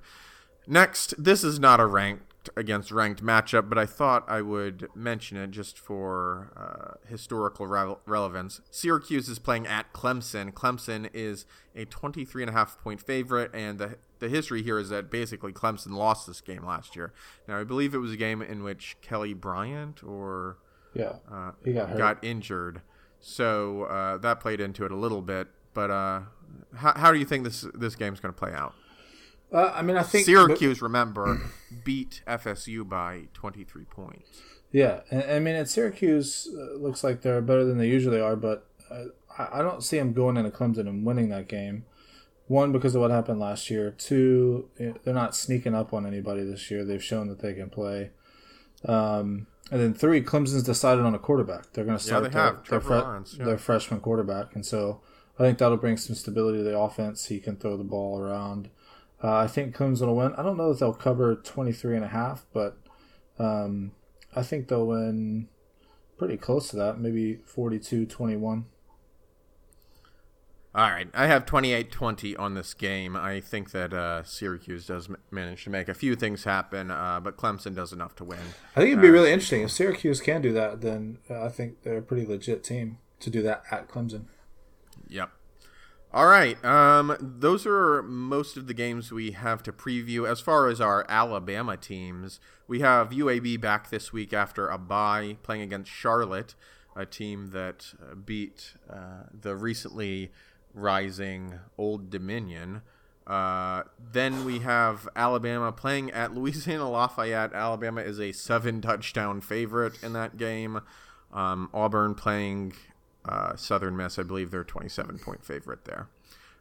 Next, 0.67 1.15
this 1.23 1.43
is 1.43 1.59
not 1.59 1.81
a 1.81 1.87
ranked 1.87 2.51
against 2.57 2.91
ranked 2.91 3.23
matchup, 3.23 3.69
but 3.69 3.79
I 3.79 3.87
thought 3.87 4.25
I 4.29 4.43
would 4.43 4.89
mention 4.95 5.37
it 5.37 5.51
just 5.51 5.79
for 5.79 6.53
uh, 6.57 7.09
historical 7.09 7.67
rele- 7.67 7.99
relevance. 8.07 8.61
Syracuse 8.71 9.29
is 9.29 9.39
playing 9.39 9.67
at 9.67 9.93
Clemson. 9.93 10.53
Clemson 10.53 11.09
is 11.13 11.47
a 11.75 11.85
23 11.85 12.43
and 12.43 12.51
a 12.51 12.53
half 12.53 12.81
point 12.81 13.01
favorite, 13.01 13.51
and 13.55 13.79
the 13.79 13.97
the 14.19 14.29
history 14.29 14.63
here 14.63 14.79
is 14.79 14.89
that 14.91 15.11
basically 15.11 15.53
Clemson 15.53 15.91
lost 15.93 16.29
this 16.29 16.41
game 16.41 16.65
last 16.65 16.95
year. 16.95 17.13
Now, 17.49 17.59
I 17.59 17.65
believe 17.65 17.93
it 17.93 17.99
was 17.99 18.13
a 18.13 18.17
game 18.17 18.41
in 18.41 18.63
which 18.63 18.97
Kelly 19.03 19.35
Bryant 19.35 20.05
or 20.05 20.59
Yeah, 20.95 21.15
uh, 21.31 21.53
he 21.65 21.73
got 21.73 21.97
got 21.97 22.25
injured, 22.25 22.83
so 23.23 23.85
uh, 23.85 24.19
that 24.19 24.41
played 24.41 24.61
into 24.61 24.85
it 24.85 24.91
a 24.91 24.97
little 24.97 25.23
bit. 25.23 25.49
But 25.73 25.91
uh, 25.91 26.21
how, 26.77 26.93
how 26.95 27.13
do 27.13 27.19
you 27.19 27.25
think 27.25 27.45
this 27.45 27.65
this 27.73 27.97
game's 27.97 28.21
going 28.21 28.35
to 28.35 28.39
play 28.39 28.53
out? 28.53 28.75
uh, 29.53 29.73
I 29.75 29.83
mean, 29.83 29.97
I 29.97 30.03
think 30.03 30.27
Syracuse, 30.27 30.83
remember, 30.83 31.41
beat 31.85 32.23
FSU 32.27 32.87
by 32.87 33.29
23 33.33 33.85
points. 33.85 34.43
Yeah, 34.71 35.01
and, 35.11 35.23
I 35.25 35.39
mean, 35.39 35.55
at 35.55 35.69
Syracuse, 35.69 36.49
uh, 36.55 36.79
looks 36.79 37.05
like 37.05 37.23
they're 37.23 37.43
better 37.43 37.65
than 37.65 37.79
they 37.79 37.89
usually 37.89 38.21
are, 38.21 38.37
but 38.37 38.67
uh, 38.91 39.05
I, 39.39 39.61
I 39.61 39.63
don't 39.63 39.83
see 39.83 39.99
them 39.99 40.13
going 40.13 40.37
into 40.37 40.51
Clemson 40.51 40.89
and 40.89 41.07
winning 41.07 41.29
that 41.29 41.49
game. 41.49 41.85
One, 42.49 42.73
because 42.73 42.95
of 42.95 43.01
what 43.01 43.11
happened 43.11 43.41
last 43.41 43.71
year. 43.71 43.93
Two, 43.93 44.69
eh, 44.79 44.93
they're 45.05 45.15
not 45.15 45.37
sneaking 45.37 45.75
up 45.75 45.95
on 45.95 46.07
anybody 46.07 46.45
this 46.45 46.71
year. 46.71 46.85
They've 46.85 47.03
shown 47.03 47.29
that 47.29 47.41
they 47.41 47.55
can 47.55 47.71
play. 47.71 48.11
Um, 48.85 49.47
and 49.71 49.81
then 49.81 49.95
three, 49.95 50.23
Clemson's 50.23 50.63
decided 50.63 51.05
on 51.05 51.15
a 51.15 51.19
quarterback. 51.19 51.73
They're 51.73 51.85
going 51.85 51.97
to 51.97 52.03
start 52.03 52.25
they 52.25 52.31
their, 52.31 52.61
their, 52.69 52.81
fre- 52.81 52.95
Lawrence, 52.95 53.37
yeah. 53.39 53.45
their 53.45 53.59
freshman 53.59 54.01
quarterback, 54.01 54.55
and 54.55 54.67
so 54.67 55.01
I 55.39 55.45
think 55.45 55.59
that'll 55.59 55.77
bring 55.77 55.97
some 55.97 56.17
stability 56.17 56.59
to 56.59 56.65
the 56.65 56.79
offense. 56.79 57.27
He 57.27 57.41
can 57.41 57.57
throw 57.57 57.77
the 57.77 57.85
ball 57.85 58.19
around. 58.19 58.71
Uh, 59.23 59.37
I 59.37 59.47
think 59.47 59.77
Clemson 59.77 60.07
will 60.07 60.17
win. 60.17 60.35
I 60.35 60.43
don't 60.43 60.57
know 60.57 60.73
if 60.73 60.81
they'll 60.81 60.93
cover 60.93 61.37
23 61.37 61.97
and 61.97 62.05
a 62.05 62.09
half, 62.09 62.45
but 62.53 62.77
um, 63.39 63.93
I 64.35 64.43
think 64.43 64.69
they'll 64.69 64.87
win 64.87 65.49
pretty 66.19 66.37
close 66.37 66.69
to 66.69 66.77
that, 66.77 66.99
maybe 66.99 67.37
42-21. 67.37 68.65
All 70.75 70.91
right, 70.91 71.07
I 71.13 71.27
have 71.27 71.45
28-20 71.45 72.39
on 72.39 72.55
this 72.55 72.73
game. 72.73 73.15
I 73.15 73.41
think 73.41 73.73
that 73.73 73.93
uh, 73.93 74.23
Syracuse 74.23 74.87
does 74.87 75.11
m- 75.11 75.19
manage 75.31 75.65
to 75.65 75.71
make 75.71 75.87
a 75.87 75.95
few 75.95 76.17
things 76.17 76.45
happen, 76.45 76.91
uh, 76.91 77.21
but 77.21 77.37
Clemson 77.37 77.75
does 77.75 77.93
enough 77.93 78.17
to 78.17 78.25
win. 78.25 78.39
I 78.75 78.81
think 78.81 78.93
it'd 78.93 79.03
be 79.03 79.11
really 79.11 79.33
interesting 79.33 79.61
if 79.61 79.71
Syracuse 79.71 80.23
can 80.23 80.41
do 80.41 80.51
that. 80.55 80.81
Then 80.81 81.19
uh, 81.29 81.43
I 81.43 81.51
think 81.51 81.83
they're 81.83 81.99
a 81.99 82.03
pretty 82.03 82.25
legit 82.25 82.65
team 82.65 82.97
to 83.21 83.29
do 83.29 83.43
that 83.43 83.65
at 83.71 83.87
Clemson. 83.87 84.25
Yep. 85.09 85.31
All 86.15 86.27
right. 86.27 86.63
Um, 86.65 87.17
those 87.21 87.67
are 87.67 88.03
most 88.03 88.57
of 88.57 88.67
the 88.67 88.75
games 88.75 89.13
we 89.13 89.33
have 89.33 89.63
to 89.65 89.73
preview. 89.73 90.27
As 90.27 90.41
far 90.41 90.69
as 90.69 90.81
our 90.81 91.05
Alabama 91.09 91.77
teams, 91.77 92.41
we 92.67 92.81
have 92.81 93.11
UAB 93.11 93.61
back 93.61 93.91
this 93.91 94.11
week 94.11 94.33
after 94.33 94.69
a 94.69 94.79
bye, 94.79 95.37
playing 95.43 95.63
against 95.63 95.91
Charlotte, 95.91 96.55
a 96.97 97.05
team 97.05 97.49
that 97.53 97.95
uh, 98.03 98.15
beat 98.15 98.75
uh, 98.91 99.25
the 99.39 99.55
recently 99.57 100.31
rising 100.75 101.59
Old 101.79 102.11
Dominion. 102.11 102.83
Uh, 103.27 103.85
then 104.13 104.45
we 104.45 104.61
have 104.61 105.09
Alabama 105.15 105.71
playing 105.73 106.11
at 106.11 106.35
Louisiana 106.35 106.91
Lafayette. 106.91 107.53
Alabama 107.53 108.01
is 108.01 108.19
a 108.19 108.33
seven 108.33 108.81
touchdown 108.81 109.41
favorite 109.41 110.03
in 110.03 110.13
that 110.13 110.37
game. 110.37 110.81
Um, 111.33 111.71
Auburn 111.73 112.15
playing 112.15 112.75
uh, 113.25 113.57
Southern 113.57 113.97
Miss. 113.97 114.19
I 114.19 114.23
believe 114.23 114.51
they're 114.51 114.65
27 114.65 115.19
point 115.19 115.45
favorite 115.45 115.85
there. 115.85 116.09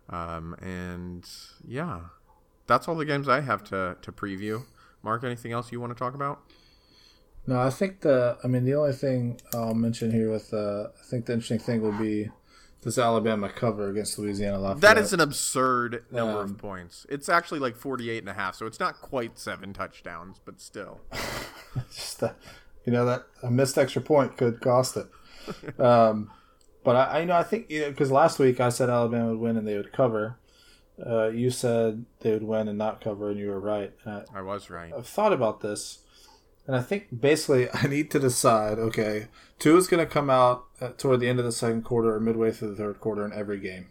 Um, 0.09 0.55
and 0.61 1.27
yeah, 1.67 2.01
that's 2.67 2.87
all 2.87 2.95
the 2.95 3.05
games 3.05 3.27
I 3.27 3.41
have 3.41 3.63
to, 3.65 3.97
to 4.01 4.11
preview. 4.11 4.63
Mark, 5.03 5.23
anything 5.23 5.51
else 5.51 5.71
you 5.71 5.79
want 5.79 5.91
to 5.91 5.99
talk 5.99 6.13
about? 6.13 6.41
No, 7.47 7.59
I 7.59 7.71
think 7.71 8.01
the. 8.01 8.37
I 8.43 8.47
mean, 8.47 8.65
the 8.65 8.75
only 8.75 8.93
thing 8.93 9.41
I'll 9.55 9.73
mention 9.73 10.11
here 10.11 10.31
with, 10.31 10.53
uh, 10.53 10.89
I 10.99 11.03
think 11.09 11.25
the 11.25 11.33
interesting 11.33 11.57
thing 11.57 11.81
will 11.81 11.97
be 11.97 12.29
this 12.83 12.97
Alabama 12.97 13.49
cover 13.49 13.89
against 13.89 14.17
Louisiana 14.17 14.59
Lafayette. 14.59 14.81
That 14.81 14.97
is 14.97 15.13
an 15.13 15.19
absurd 15.19 16.03
number 16.11 16.39
Um, 16.39 16.51
of 16.51 16.57
points. 16.57 17.05
It's 17.09 17.29
actually 17.29 17.59
like 17.59 17.75
48 17.75 18.19
and 18.19 18.29
a 18.29 18.33
half, 18.33 18.55
so 18.55 18.65
it's 18.65 18.79
not 18.79 19.01
quite 19.01 19.37
seven 19.37 19.73
touchdowns, 19.73 20.39
but 20.43 20.59
still. 20.59 21.01
just 21.93 22.19
that, 22.21 22.35
you 22.85 22.91
know 22.91 23.05
that 23.05 23.25
a 23.43 23.51
missed 23.51 23.77
extra 23.77 24.01
point 24.01 24.37
could 24.37 24.61
cost 24.61 24.97
it. 24.97 25.07
um, 25.79 26.31
but 26.83 26.95
I, 26.95 27.03
I, 27.03 27.19
you 27.19 27.25
know, 27.27 27.35
I 27.35 27.43
think 27.43 27.67
because 27.69 28.11
last 28.11 28.39
week 28.39 28.59
I 28.59 28.69
said 28.69 28.89
Alabama 28.89 29.29
would 29.29 29.39
win 29.39 29.57
and 29.57 29.67
they 29.67 29.77
would 29.77 29.93
cover. 29.93 30.37
Uh, 31.03 31.29
you 31.29 31.49
said 31.49 32.05
they 32.19 32.31
would 32.31 32.43
win 32.43 32.67
and 32.67 32.77
not 32.77 33.01
cover, 33.01 33.29
and 33.29 33.39
you 33.39 33.49
were 33.49 33.59
right. 33.59 33.93
I, 34.05 34.23
I 34.35 34.41
was 34.41 34.69
right. 34.69 34.91
I've 34.95 35.07
thought 35.07 35.33
about 35.33 35.61
this, 35.61 35.99
and 36.67 36.75
I 36.75 36.81
think 36.81 37.07
basically 37.21 37.69
I 37.73 37.87
need 37.87 38.11
to 38.11 38.19
decide. 38.19 38.79
Okay, 38.79 39.27
Tua 39.59 39.77
is 39.77 39.87
going 39.87 40.05
to 40.05 40.11
come 40.11 40.29
out 40.29 40.65
at, 40.79 40.97
toward 40.97 41.19
the 41.19 41.29
end 41.29 41.39
of 41.39 41.45
the 41.45 41.51
second 41.51 41.83
quarter 41.83 42.15
or 42.15 42.19
midway 42.19 42.51
through 42.51 42.69
the 42.69 42.75
third 42.75 42.99
quarter 42.99 43.25
in 43.25 43.33
every 43.33 43.59
game. 43.59 43.87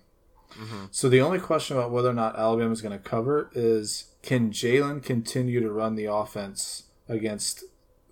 Mm-hmm. 0.52 0.86
So 0.90 1.08
the 1.08 1.20
only 1.20 1.38
question 1.38 1.76
about 1.76 1.90
whether 1.90 2.10
or 2.10 2.14
not 2.14 2.36
Alabama 2.36 2.72
is 2.72 2.82
going 2.82 2.98
to 2.98 3.08
cover 3.08 3.50
is 3.54 4.12
can 4.22 4.50
Jalen 4.50 5.02
continue 5.02 5.60
to 5.60 5.70
run 5.70 5.94
the 5.94 6.06
offense 6.06 6.84
against 7.08 7.64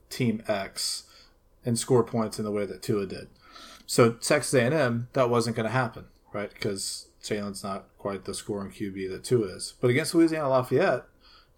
Team 0.08 0.42
X 0.46 1.04
and 1.64 1.78
score 1.78 2.04
points 2.04 2.38
in 2.38 2.44
the 2.44 2.52
way 2.52 2.64
that 2.64 2.82
Tua 2.82 3.06
did? 3.06 3.28
So 3.86 4.12
Texas 4.12 4.54
A&M, 4.54 5.08
that 5.14 5.30
wasn't 5.30 5.56
going 5.56 5.66
to 5.66 5.72
happen, 5.72 6.04
right? 6.32 6.52
Because 6.52 7.08
Jalen's 7.22 7.64
not 7.64 7.86
quite 7.98 8.24
the 8.24 8.34
scoring 8.34 8.70
QB 8.70 9.10
that 9.10 9.24
Tua 9.24 9.46
is. 9.46 9.74
But 9.80 9.90
against 9.90 10.14
Louisiana 10.14 10.48
Lafayette, 10.50 11.04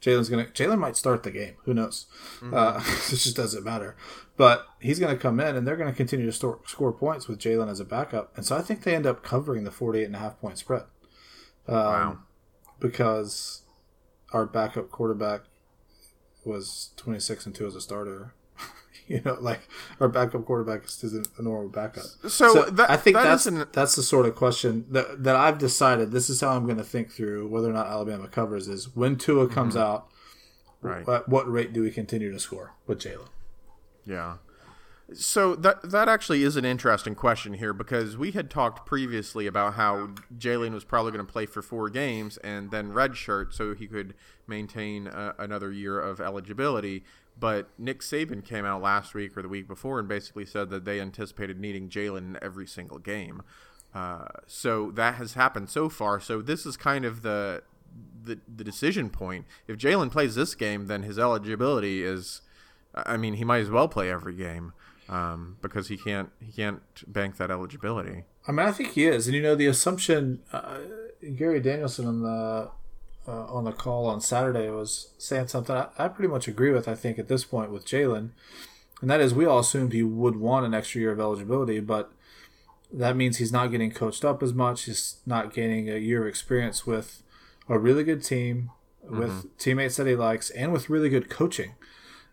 Jalen's 0.01 0.29
gonna 0.31 0.45
Jalen 0.47 0.79
might 0.79 0.97
start 0.97 1.23
the 1.23 1.31
game. 1.31 1.55
Who 1.65 1.75
knows? 1.75 2.07
Uh, 2.43 2.81
it 3.13 3.17
just 3.19 3.37
doesn't 3.37 3.65
matter. 3.65 3.97
But 4.37 4.67
he's 4.81 4.99
gonna 4.99 5.17
come 5.17 5.39
in, 5.41 5.57
and 5.57 5.67
they're 5.67 5.77
gonna 5.77 5.93
continue 5.93 6.25
to 6.27 6.33
store, 6.33 6.61
score 6.67 6.93
points 6.93 7.29
with 7.29 7.39
Jalen 7.39 7.69
as 7.71 7.81
a 7.81 7.85
backup. 7.85 8.35
And 8.37 8.47
so 8.47 8.57
I 8.57 8.63
think 8.63 8.83
they 8.83 8.95
end 8.95 9.07
up 9.07 9.23
covering 9.23 9.65
the 9.65 9.71
48 9.71 10.05
and 10.05 10.17
a 10.17 10.19
half 10.19 10.41
point 10.41 10.57
spread 10.59 10.85
Um, 11.69 11.75
wow. 11.77 12.19
because 12.79 13.63
our 14.33 14.47
backup 14.47 14.91
quarterback 14.91 15.43
was 16.45 16.91
26 16.97 17.45
and 17.47 17.55
two 17.55 17.67
as 17.67 17.75
a 17.75 17.81
starter. 17.81 18.33
you 19.15 19.21
know, 19.25 19.37
like 19.41 19.61
our 20.01 20.09
backup 20.09 20.45
quarterback 20.47 20.85
isn't 20.85 21.29
a 21.37 21.43
normal 21.43 21.69
backup. 21.69 22.05
So 22.29 22.63
that- 22.65 22.89
I 22.91 22.97
think 22.97 23.17
that 23.17 23.25
that's 23.25 23.47
isn't- 23.47 23.73
that's 23.73 23.97
the 23.97 24.03
sort 24.05 24.25
of 24.27 24.37
question 24.37 24.87
that 24.91 25.25
that 25.25 25.35
I've 25.37 25.59
decided. 25.59 26.13
This 26.13 26.31
is 26.31 26.41
how 26.41 26.51
I'm 26.57 26.65
going 26.65 26.79
to 26.79 26.85
think 26.85 27.11
through 27.11 27.49
whether 27.49 27.69
or 27.69 27.73
not 27.73 27.89
Alabama 27.89 28.29
covers 28.29 28.69
is 28.69 28.95
when 28.95 29.17
Tua 29.17 29.49
comes 29.49 29.77
out. 29.77 30.07
Right. 30.83 31.07
At 31.07 31.29
what 31.29 31.51
rate 31.51 31.73
do 31.75 31.83
we 31.83 31.91
continue 31.91 32.33
to 32.33 32.39
score 32.39 32.73
with 32.87 33.01
Jalen? 33.01 33.29
Yeah. 34.07 34.37
So 35.13 35.57
that 35.57 35.91
that 35.91 36.09
actually 36.09 36.45
is 36.45 36.55
an 36.57 36.65
interesting 36.65 37.17
question 37.17 37.55
here 37.55 37.73
because 37.75 38.17
we 38.17 38.31
had 38.31 38.49
talked 38.49 38.87
previously 38.87 39.49
about 39.49 39.75
how 39.75 40.11
Jalen 40.39 40.73
was 40.73 40.85
probably 40.85 41.11
going 41.11 41.27
to 41.27 41.31
play 41.33 41.47
for 41.47 41.63
four 41.63 41.91
games 41.91 42.37
and 42.39 42.71
then 42.71 42.93
redshirt 42.93 43.53
so 43.53 43.75
he 43.75 43.89
could 43.89 44.15
maintain 44.47 45.09
uh, 45.09 45.33
another 45.37 45.73
year 45.73 46.01
of 46.01 46.21
eligibility. 46.21 47.03
But 47.41 47.71
Nick 47.79 48.01
Saban 48.01 48.45
came 48.45 48.67
out 48.67 48.83
last 48.83 49.15
week 49.15 49.37
or 49.37 49.43
the 49.43 49.49
week 49.49 49.67
before 49.67 49.99
and 49.99 50.07
basically 50.07 50.45
said 50.45 50.69
that 50.71 50.85
they 50.85 51.01
anticipated 51.01 51.59
needing 51.59 51.89
Jalen 51.89 52.19
in 52.19 52.39
every 52.43 52.67
single 52.67 52.99
game. 52.99 53.43
Uh, 53.95 54.27
so 54.47 54.91
that 54.93 55.15
has 55.15 55.33
happened 55.33 55.71
so 55.71 55.89
far. 55.89 56.21
So 56.21 56.43
this 56.43 56.67
is 56.67 56.77
kind 56.77 57.05
of 57.05 57.23
the 57.23 57.63
the, 58.23 58.39
the 58.47 58.63
decision 58.63 59.11
point. 59.11 59.47
If 59.67 59.79
Jalen 59.79 60.13
plays 60.13 60.35
this 60.35 60.55
game, 60.55 60.87
then 60.87 61.03
his 61.03 61.19
eligibility 61.19 62.05
is. 62.05 62.43
I 62.95 63.17
mean, 63.17 63.35
he 63.35 63.45
might 63.45 63.61
as 63.61 63.71
well 63.71 63.89
play 63.89 64.11
every 64.11 64.35
game 64.35 64.73
um, 65.09 65.57
because 65.63 65.89
he 65.89 65.97
can't 65.97 66.31
he 66.41 66.53
can't 66.53 66.83
bank 67.07 67.37
that 67.39 67.51
eligibility. 67.51 68.25
I 68.47 68.53
mean, 68.53 68.67
I 68.67 68.73
think 68.73 68.93
he 68.93 69.07
is, 69.07 69.27
and 69.27 69.35
you 69.35 69.43
know, 69.43 69.55
the 69.55 69.67
assumption 69.67 70.41
uh, 70.53 70.79
Gary 71.37 71.61
Danielson 71.61 72.07
on 72.07 72.23
the 72.23 72.71
uh, 73.31 73.47
on 73.47 73.65
the 73.65 73.73
call 73.73 74.07
on 74.07 74.21
Saturday 74.21 74.69
was 74.71 75.11
saying 75.19 75.49
something 75.49 75.77
I, 75.77 75.89
I 75.99 76.09
pretty 76.09 76.29
much 76.29 76.49
agree 76.49 76.73
with. 76.73 76.89
I 76.89 76.95
think 76.95 77.19
at 77.19 77.29
this 77.29 77.45
point 77.45 77.71
with 77.71 77.87
Jalen, 77.87 78.31
and 79.01 79.11
that 79.11 79.21
is 79.21 79.33
we 79.33 79.47
all 79.47 79.61
assumed 79.61 79.93
he 79.93 80.03
would 80.03 80.37
want 80.37 80.67
an 80.67 80.75
extra 80.75 81.01
year 81.01 81.13
of 81.13 81.21
eligibility, 81.21 81.81
but 81.81 82.13
that 82.93 83.17
means 83.17 83.37
he's 83.37 83.53
not 83.53 83.71
getting 83.71 83.93
coached 83.93 84.25
up 84.25 84.43
as 84.43 84.53
much. 84.53 84.85
He's 84.85 85.17
not 85.25 85.55
gaining 85.55 85.89
a 85.89 85.97
year 85.97 86.23
of 86.23 86.29
experience 86.29 86.87
with 86.87 87.23
a 87.69 87.79
really 87.79 88.03
good 88.03 88.25
team, 88.25 88.71
with 89.03 89.31
mm-hmm. 89.31 89.49
teammates 89.59 89.97
that 89.97 90.09
he 90.09 90.17
likes, 90.17 90.51
and 90.51 90.73
with 90.73 90.91
really 90.91 91.09
good 91.09 91.31
coaching. 91.31 91.73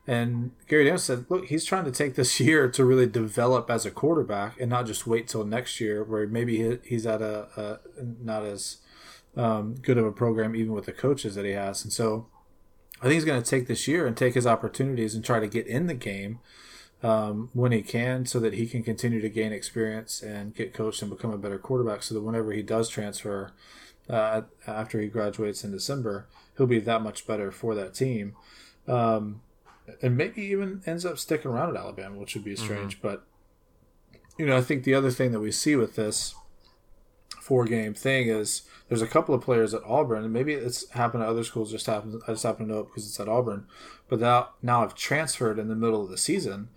And 0.08 0.52
Gary 0.68 0.86
Danielson 0.86 1.18
said, 1.18 1.26
look, 1.30 1.46
he's 1.46 1.66
trying 1.66 1.86
to 1.86 1.92
take 1.92 2.16
this 2.16 2.40
year 2.40 2.70
to 2.72 2.86
really 2.86 3.06
develop 3.08 3.70
as 3.70 3.86
a 3.86 3.92
quarterback 3.92 4.60
and 4.60 4.70
not 4.70 4.88
just 4.88 5.06
wait 5.06 5.28
till 5.28 5.44
next 5.44 5.80
year 5.80 6.04
where 6.04 6.26
maybe 6.26 6.80
he's 6.84 7.06
at 7.06 7.22
a, 7.22 7.48
a 7.56 7.80
not 8.24 8.44
as 8.44 8.78
um, 9.38 9.76
good 9.76 9.98
of 9.98 10.06
a 10.06 10.12
program 10.12 10.56
even 10.56 10.74
with 10.74 10.86
the 10.86 10.92
coaches 10.92 11.36
that 11.36 11.46
he 11.46 11.52
has. 11.52 11.84
And 11.84 11.94
so 11.94 12.28
I 13.00 13.04
think 13.04 13.14
he's 13.14 13.26
going 13.26 13.42
to 13.42 13.50
take 13.50 13.68
this 13.68 13.88
year 13.88 14.08
and 14.08 14.18
take 14.18 14.34
his 14.34 14.48
opportunities 14.48 15.14
and 15.14 15.24
try 15.24 15.40
to 15.40 15.48
get 15.48 15.68
in 15.68 15.86
the 15.86 15.94
game 15.94 16.40
um, 17.04 17.50
when 17.54 17.72
he 17.72 17.84
can 17.84 18.26
so 18.26 18.40
that 18.40 18.54
he 18.54 18.66
can 18.66 18.82
continue 18.82 19.22
to 19.22 19.30
gain 19.30 19.54
experience 19.54 20.24
and 20.24 20.56
get 20.56 20.74
coached 20.74 21.02
and 21.02 21.12
become 21.12 21.32
a 21.32 21.38
better 21.38 21.60
quarterback 21.60 22.02
so 22.02 22.16
that 22.16 22.22
whenever 22.22 22.52
he 22.52 22.64
does 22.64 22.90
transfer 22.90 23.52
uh, 24.10 24.42
after 24.66 25.00
he 25.00 25.08
graduates 25.08 25.64
in 25.64 25.72
December, 25.72 26.28
he'll 26.58 26.66
be 26.66 26.80
that 26.80 27.04
much 27.04 27.28
better 27.28 27.52
for 27.52 27.76
that 27.76 27.94
team. 27.94 28.36
Um, 28.88 29.42
and 30.02 30.18
maybe 30.18 30.42
even 30.42 30.82
ends 30.86 31.06
up 31.06 31.20
sticking 31.20 31.52
around 31.52 31.70
at 31.70 31.82
Alabama, 31.82 32.18
which 32.18 32.34
would 32.34 32.44
be 32.44 32.56
mm-hmm. 32.56 32.64
strange. 32.64 32.98
Mm-hmm. 32.98 33.08
But 33.08 33.28
you 34.38 34.46
know, 34.46 34.58
I 34.58 34.62
think 34.62 34.84
the 34.84 34.96
other 34.96 35.12
thing 35.12 35.32
that 35.32 35.40
we 35.40 35.52
see 35.52 35.76
with 35.76 35.96
this 35.96 36.36
four 37.48 37.64
game 37.64 37.94
thing 37.94 38.28
is 38.28 38.64
there's 38.90 39.02
a 39.02 39.08
couple 39.08 39.34
of 39.34 39.42
players 39.42 39.74
at 39.74 39.82
Auburn, 39.86 40.26
and 40.26 40.34
maybe 40.34 40.54
it's 40.54 40.90
happened 40.90 41.24
at 41.24 41.30
other 41.30 41.46
schools. 41.46 41.72
Just 41.72 41.86
happens, 41.86 42.22
I 42.28 42.34
just 42.34 42.44
happen 42.44 42.68
to 42.68 42.74
know 42.74 42.80
it 42.82 42.88
because 42.88 43.08
it's 43.08 43.20
at 43.22 43.30
Auburn. 43.30 43.68
But 44.10 44.20
now, 44.20 44.50
now 44.62 44.84
I've 44.84 44.96
transferred 44.96 45.58
in 45.58 45.70
the 45.70 45.76
middle 45.76 46.04
of 46.04 46.10
the 46.10 46.18
season 46.18 46.68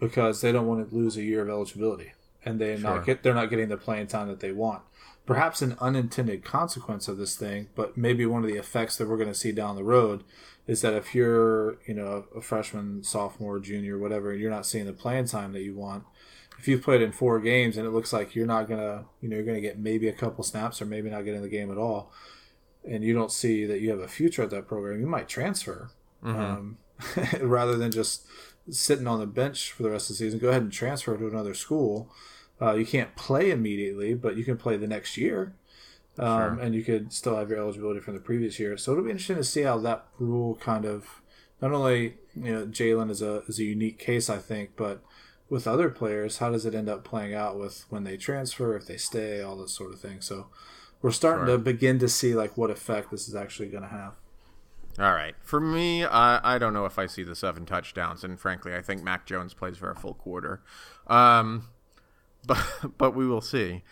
because 0.00 0.40
they 0.40 0.50
don't 0.50 0.66
want 0.66 0.88
to 0.88 0.94
lose 0.94 1.16
a 1.16 1.22
year 1.22 1.42
of 1.42 1.48
eligibility, 1.48 2.14
and 2.44 2.60
they 2.60 2.76
sure. 2.76 2.90
not 2.96 3.06
get 3.06 3.22
they're 3.22 3.32
not 3.32 3.48
getting 3.48 3.68
the 3.68 3.76
playing 3.76 4.08
time 4.08 4.26
that 4.26 4.40
they 4.40 4.50
want. 4.50 4.82
Perhaps 5.24 5.62
an 5.62 5.76
unintended 5.78 6.44
consequence 6.44 7.06
of 7.06 7.18
this 7.18 7.36
thing, 7.36 7.68
but 7.76 7.96
maybe 7.96 8.26
one 8.26 8.42
of 8.42 8.48
the 8.48 8.56
effects 8.56 8.96
that 8.96 9.08
we're 9.08 9.18
going 9.18 9.28
to 9.28 9.34
see 9.34 9.52
down 9.52 9.76
the 9.76 9.84
road 9.84 10.24
is 10.66 10.80
that 10.80 10.94
if 10.94 11.14
you're, 11.14 11.78
you 11.86 11.94
know, 11.94 12.24
a 12.34 12.40
freshman, 12.40 13.04
sophomore, 13.04 13.60
junior, 13.60 13.98
whatever, 13.98 14.32
and 14.32 14.40
you're 14.40 14.50
not 14.50 14.66
seeing 14.66 14.86
the 14.86 14.92
playing 14.92 15.26
time 15.26 15.52
that 15.52 15.62
you 15.62 15.74
want. 15.74 16.04
If 16.58 16.66
you've 16.66 16.82
played 16.82 17.02
in 17.02 17.12
four 17.12 17.40
games 17.40 17.76
and 17.76 17.86
it 17.86 17.90
looks 17.90 18.12
like 18.12 18.34
you're 18.34 18.46
not 18.46 18.68
gonna, 18.68 19.04
you 19.20 19.28
know, 19.28 19.36
you're 19.36 19.44
gonna 19.44 19.60
get 19.60 19.78
maybe 19.78 20.08
a 20.08 20.12
couple 20.12 20.42
snaps 20.42 20.82
or 20.82 20.86
maybe 20.86 21.08
not 21.08 21.24
get 21.24 21.34
in 21.34 21.42
the 21.42 21.48
game 21.48 21.70
at 21.70 21.78
all, 21.78 22.12
and 22.88 23.04
you 23.04 23.14
don't 23.14 23.32
see 23.32 23.64
that 23.64 23.80
you 23.80 23.90
have 23.90 24.00
a 24.00 24.08
future 24.08 24.42
at 24.42 24.50
that 24.50 24.66
program, 24.66 25.00
you 25.00 25.06
might 25.06 25.28
transfer 25.28 25.90
mm-hmm. 26.24 26.40
um, 26.40 26.78
rather 27.40 27.76
than 27.76 27.92
just 27.92 28.26
sitting 28.70 29.06
on 29.06 29.20
the 29.20 29.26
bench 29.26 29.72
for 29.72 29.82
the 29.82 29.90
rest 29.90 30.10
of 30.10 30.16
the 30.16 30.24
season. 30.24 30.38
Go 30.38 30.48
ahead 30.48 30.62
and 30.62 30.72
transfer 30.72 31.16
to 31.16 31.26
another 31.26 31.54
school. 31.54 32.10
Uh, 32.60 32.74
you 32.74 32.84
can't 32.84 33.14
play 33.14 33.50
immediately, 33.50 34.14
but 34.14 34.36
you 34.36 34.44
can 34.44 34.56
play 34.56 34.76
the 34.76 34.86
next 34.86 35.16
year 35.16 35.54
um, 36.18 36.56
sure. 36.56 36.64
and 36.64 36.74
you 36.74 36.82
could 36.82 37.12
still 37.12 37.36
have 37.36 37.48
your 37.48 37.58
eligibility 37.58 38.00
from 38.00 38.14
the 38.14 38.20
previous 38.20 38.58
year. 38.58 38.76
So 38.76 38.92
it'll 38.92 39.04
be 39.04 39.10
interesting 39.10 39.36
to 39.36 39.44
see 39.44 39.62
how 39.62 39.78
that 39.78 40.06
rule 40.18 40.56
kind 40.56 40.84
of 40.84 41.22
not 41.60 41.72
only 41.72 42.16
you 42.34 42.52
know 42.52 42.66
Jalen 42.66 43.10
is 43.10 43.22
a 43.22 43.42
is 43.46 43.58
a 43.58 43.64
unique 43.64 43.98
case, 43.98 44.28
I 44.28 44.38
think, 44.38 44.70
but 44.76 45.02
with 45.50 45.66
other 45.66 45.88
players, 45.88 46.38
how 46.38 46.50
does 46.50 46.66
it 46.66 46.74
end 46.74 46.88
up 46.88 47.04
playing 47.04 47.34
out 47.34 47.58
with 47.58 47.86
when 47.88 48.04
they 48.04 48.16
transfer, 48.16 48.76
if 48.76 48.86
they 48.86 48.96
stay, 48.96 49.40
all 49.40 49.56
this 49.56 49.72
sort 49.72 49.92
of 49.92 50.00
thing. 50.00 50.20
So 50.20 50.48
we're 51.00 51.10
starting 51.10 51.46
sure. 51.46 51.56
to 51.56 51.62
begin 51.62 51.98
to 52.00 52.08
see 52.08 52.34
like 52.34 52.56
what 52.56 52.70
effect 52.70 53.10
this 53.10 53.28
is 53.28 53.34
actually 53.34 53.68
going 53.68 53.84
to 53.84 53.88
have. 53.88 54.14
All 54.98 55.12
right. 55.12 55.34
For 55.42 55.60
me, 55.60 56.04
I, 56.04 56.56
I 56.56 56.58
don't 56.58 56.72
know 56.72 56.84
if 56.84 56.98
I 56.98 57.06
see 57.06 57.22
the 57.22 57.36
seven 57.36 57.64
touchdowns, 57.64 58.24
and 58.24 58.38
frankly, 58.38 58.74
I 58.74 58.82
think 58.82 59.02
Mac 59.02 59.26
Jones 59.26 59.54
plays 59.54 59.76
for 59.76 59.90
a 59.90 59.94
full 59.94 60.14
quarter. 60.14 60.60
Um, 61.06 61.68
but 62.46 62.64
but 62.98 63.14
we 63.14 63.26
will 63.26 63.40
see. 63.40 63.82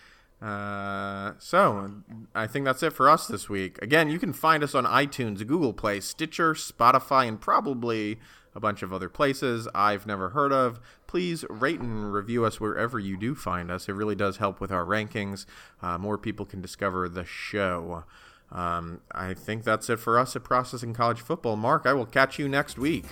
Uh, 0.43 1.33
so 1.39 2.03
I 2.35 2.47
think 2.47 2.67
that's 2.67 2.83
it 2.83 2.93
for 2.93 3.09
us 3.09 3.27
this 3.27 3.49
week. 3.49 3.79
Again, 3.81 4.11
you 4.11 4.19
can 4.19 4.33
find 4.33 4.63
us 4.63 4.75
on 4.75 4.85
iTunes, 4.85 5.47
Google 5.47 5.73
Play, 5.73 6.01
Stitcher, 6.01 6.55
Spotify, 6.55 7.27
and 7.27 7.41
probably 7.41 8.19
a 8.57 8.61
bunch 8.61 8.83
of 8.83 8.93
other 8.93 9.09
places 9.09 9.69
I've 9.75 10.07
never 10.07 10.31
heard 10.31 10.53
of. 10.53 10.81
Please 11.07 11.45
rate 11.51 11.79
and 11.79 12.13
review 12.13 12.45
us 12.45 12.59
wherever 12.59 12.99
you 12.99 13.17
do 13.17 13.35
find 13.35 13.71
us. 13.71 13.89
It 13.89 13.93
really 13.93 14.17
does 14.17 14.39
help 14.39 14.61
with 14.61 14.73
our 14.73 14.85
rankings. 14.85 15.45
Uh, 15.83 15.99
more 15.99 16.17
people 16.17 16.47
can 16.47 16.63
discover 16.63 17.09
the 17.09 17.25
show. 17.25 18.05
Um, 18.51 19.03
I 19.13 19.35
think 19.35 19.65
that's 19.65 19.91
it 19.91 19.99
for 19.99 20.19
us 20.19 20.35
at 20.35 20.43
Processing 20.45 20.95
College 20.95 21.21
Football. 21.21 21.57
Mark, 21.57 21.85
I 21.85 21.93
will 21.93 22.07
catch 22.07 22.39
you 22.39 22.49
next 22.49 22.79
week. 22.79 23.05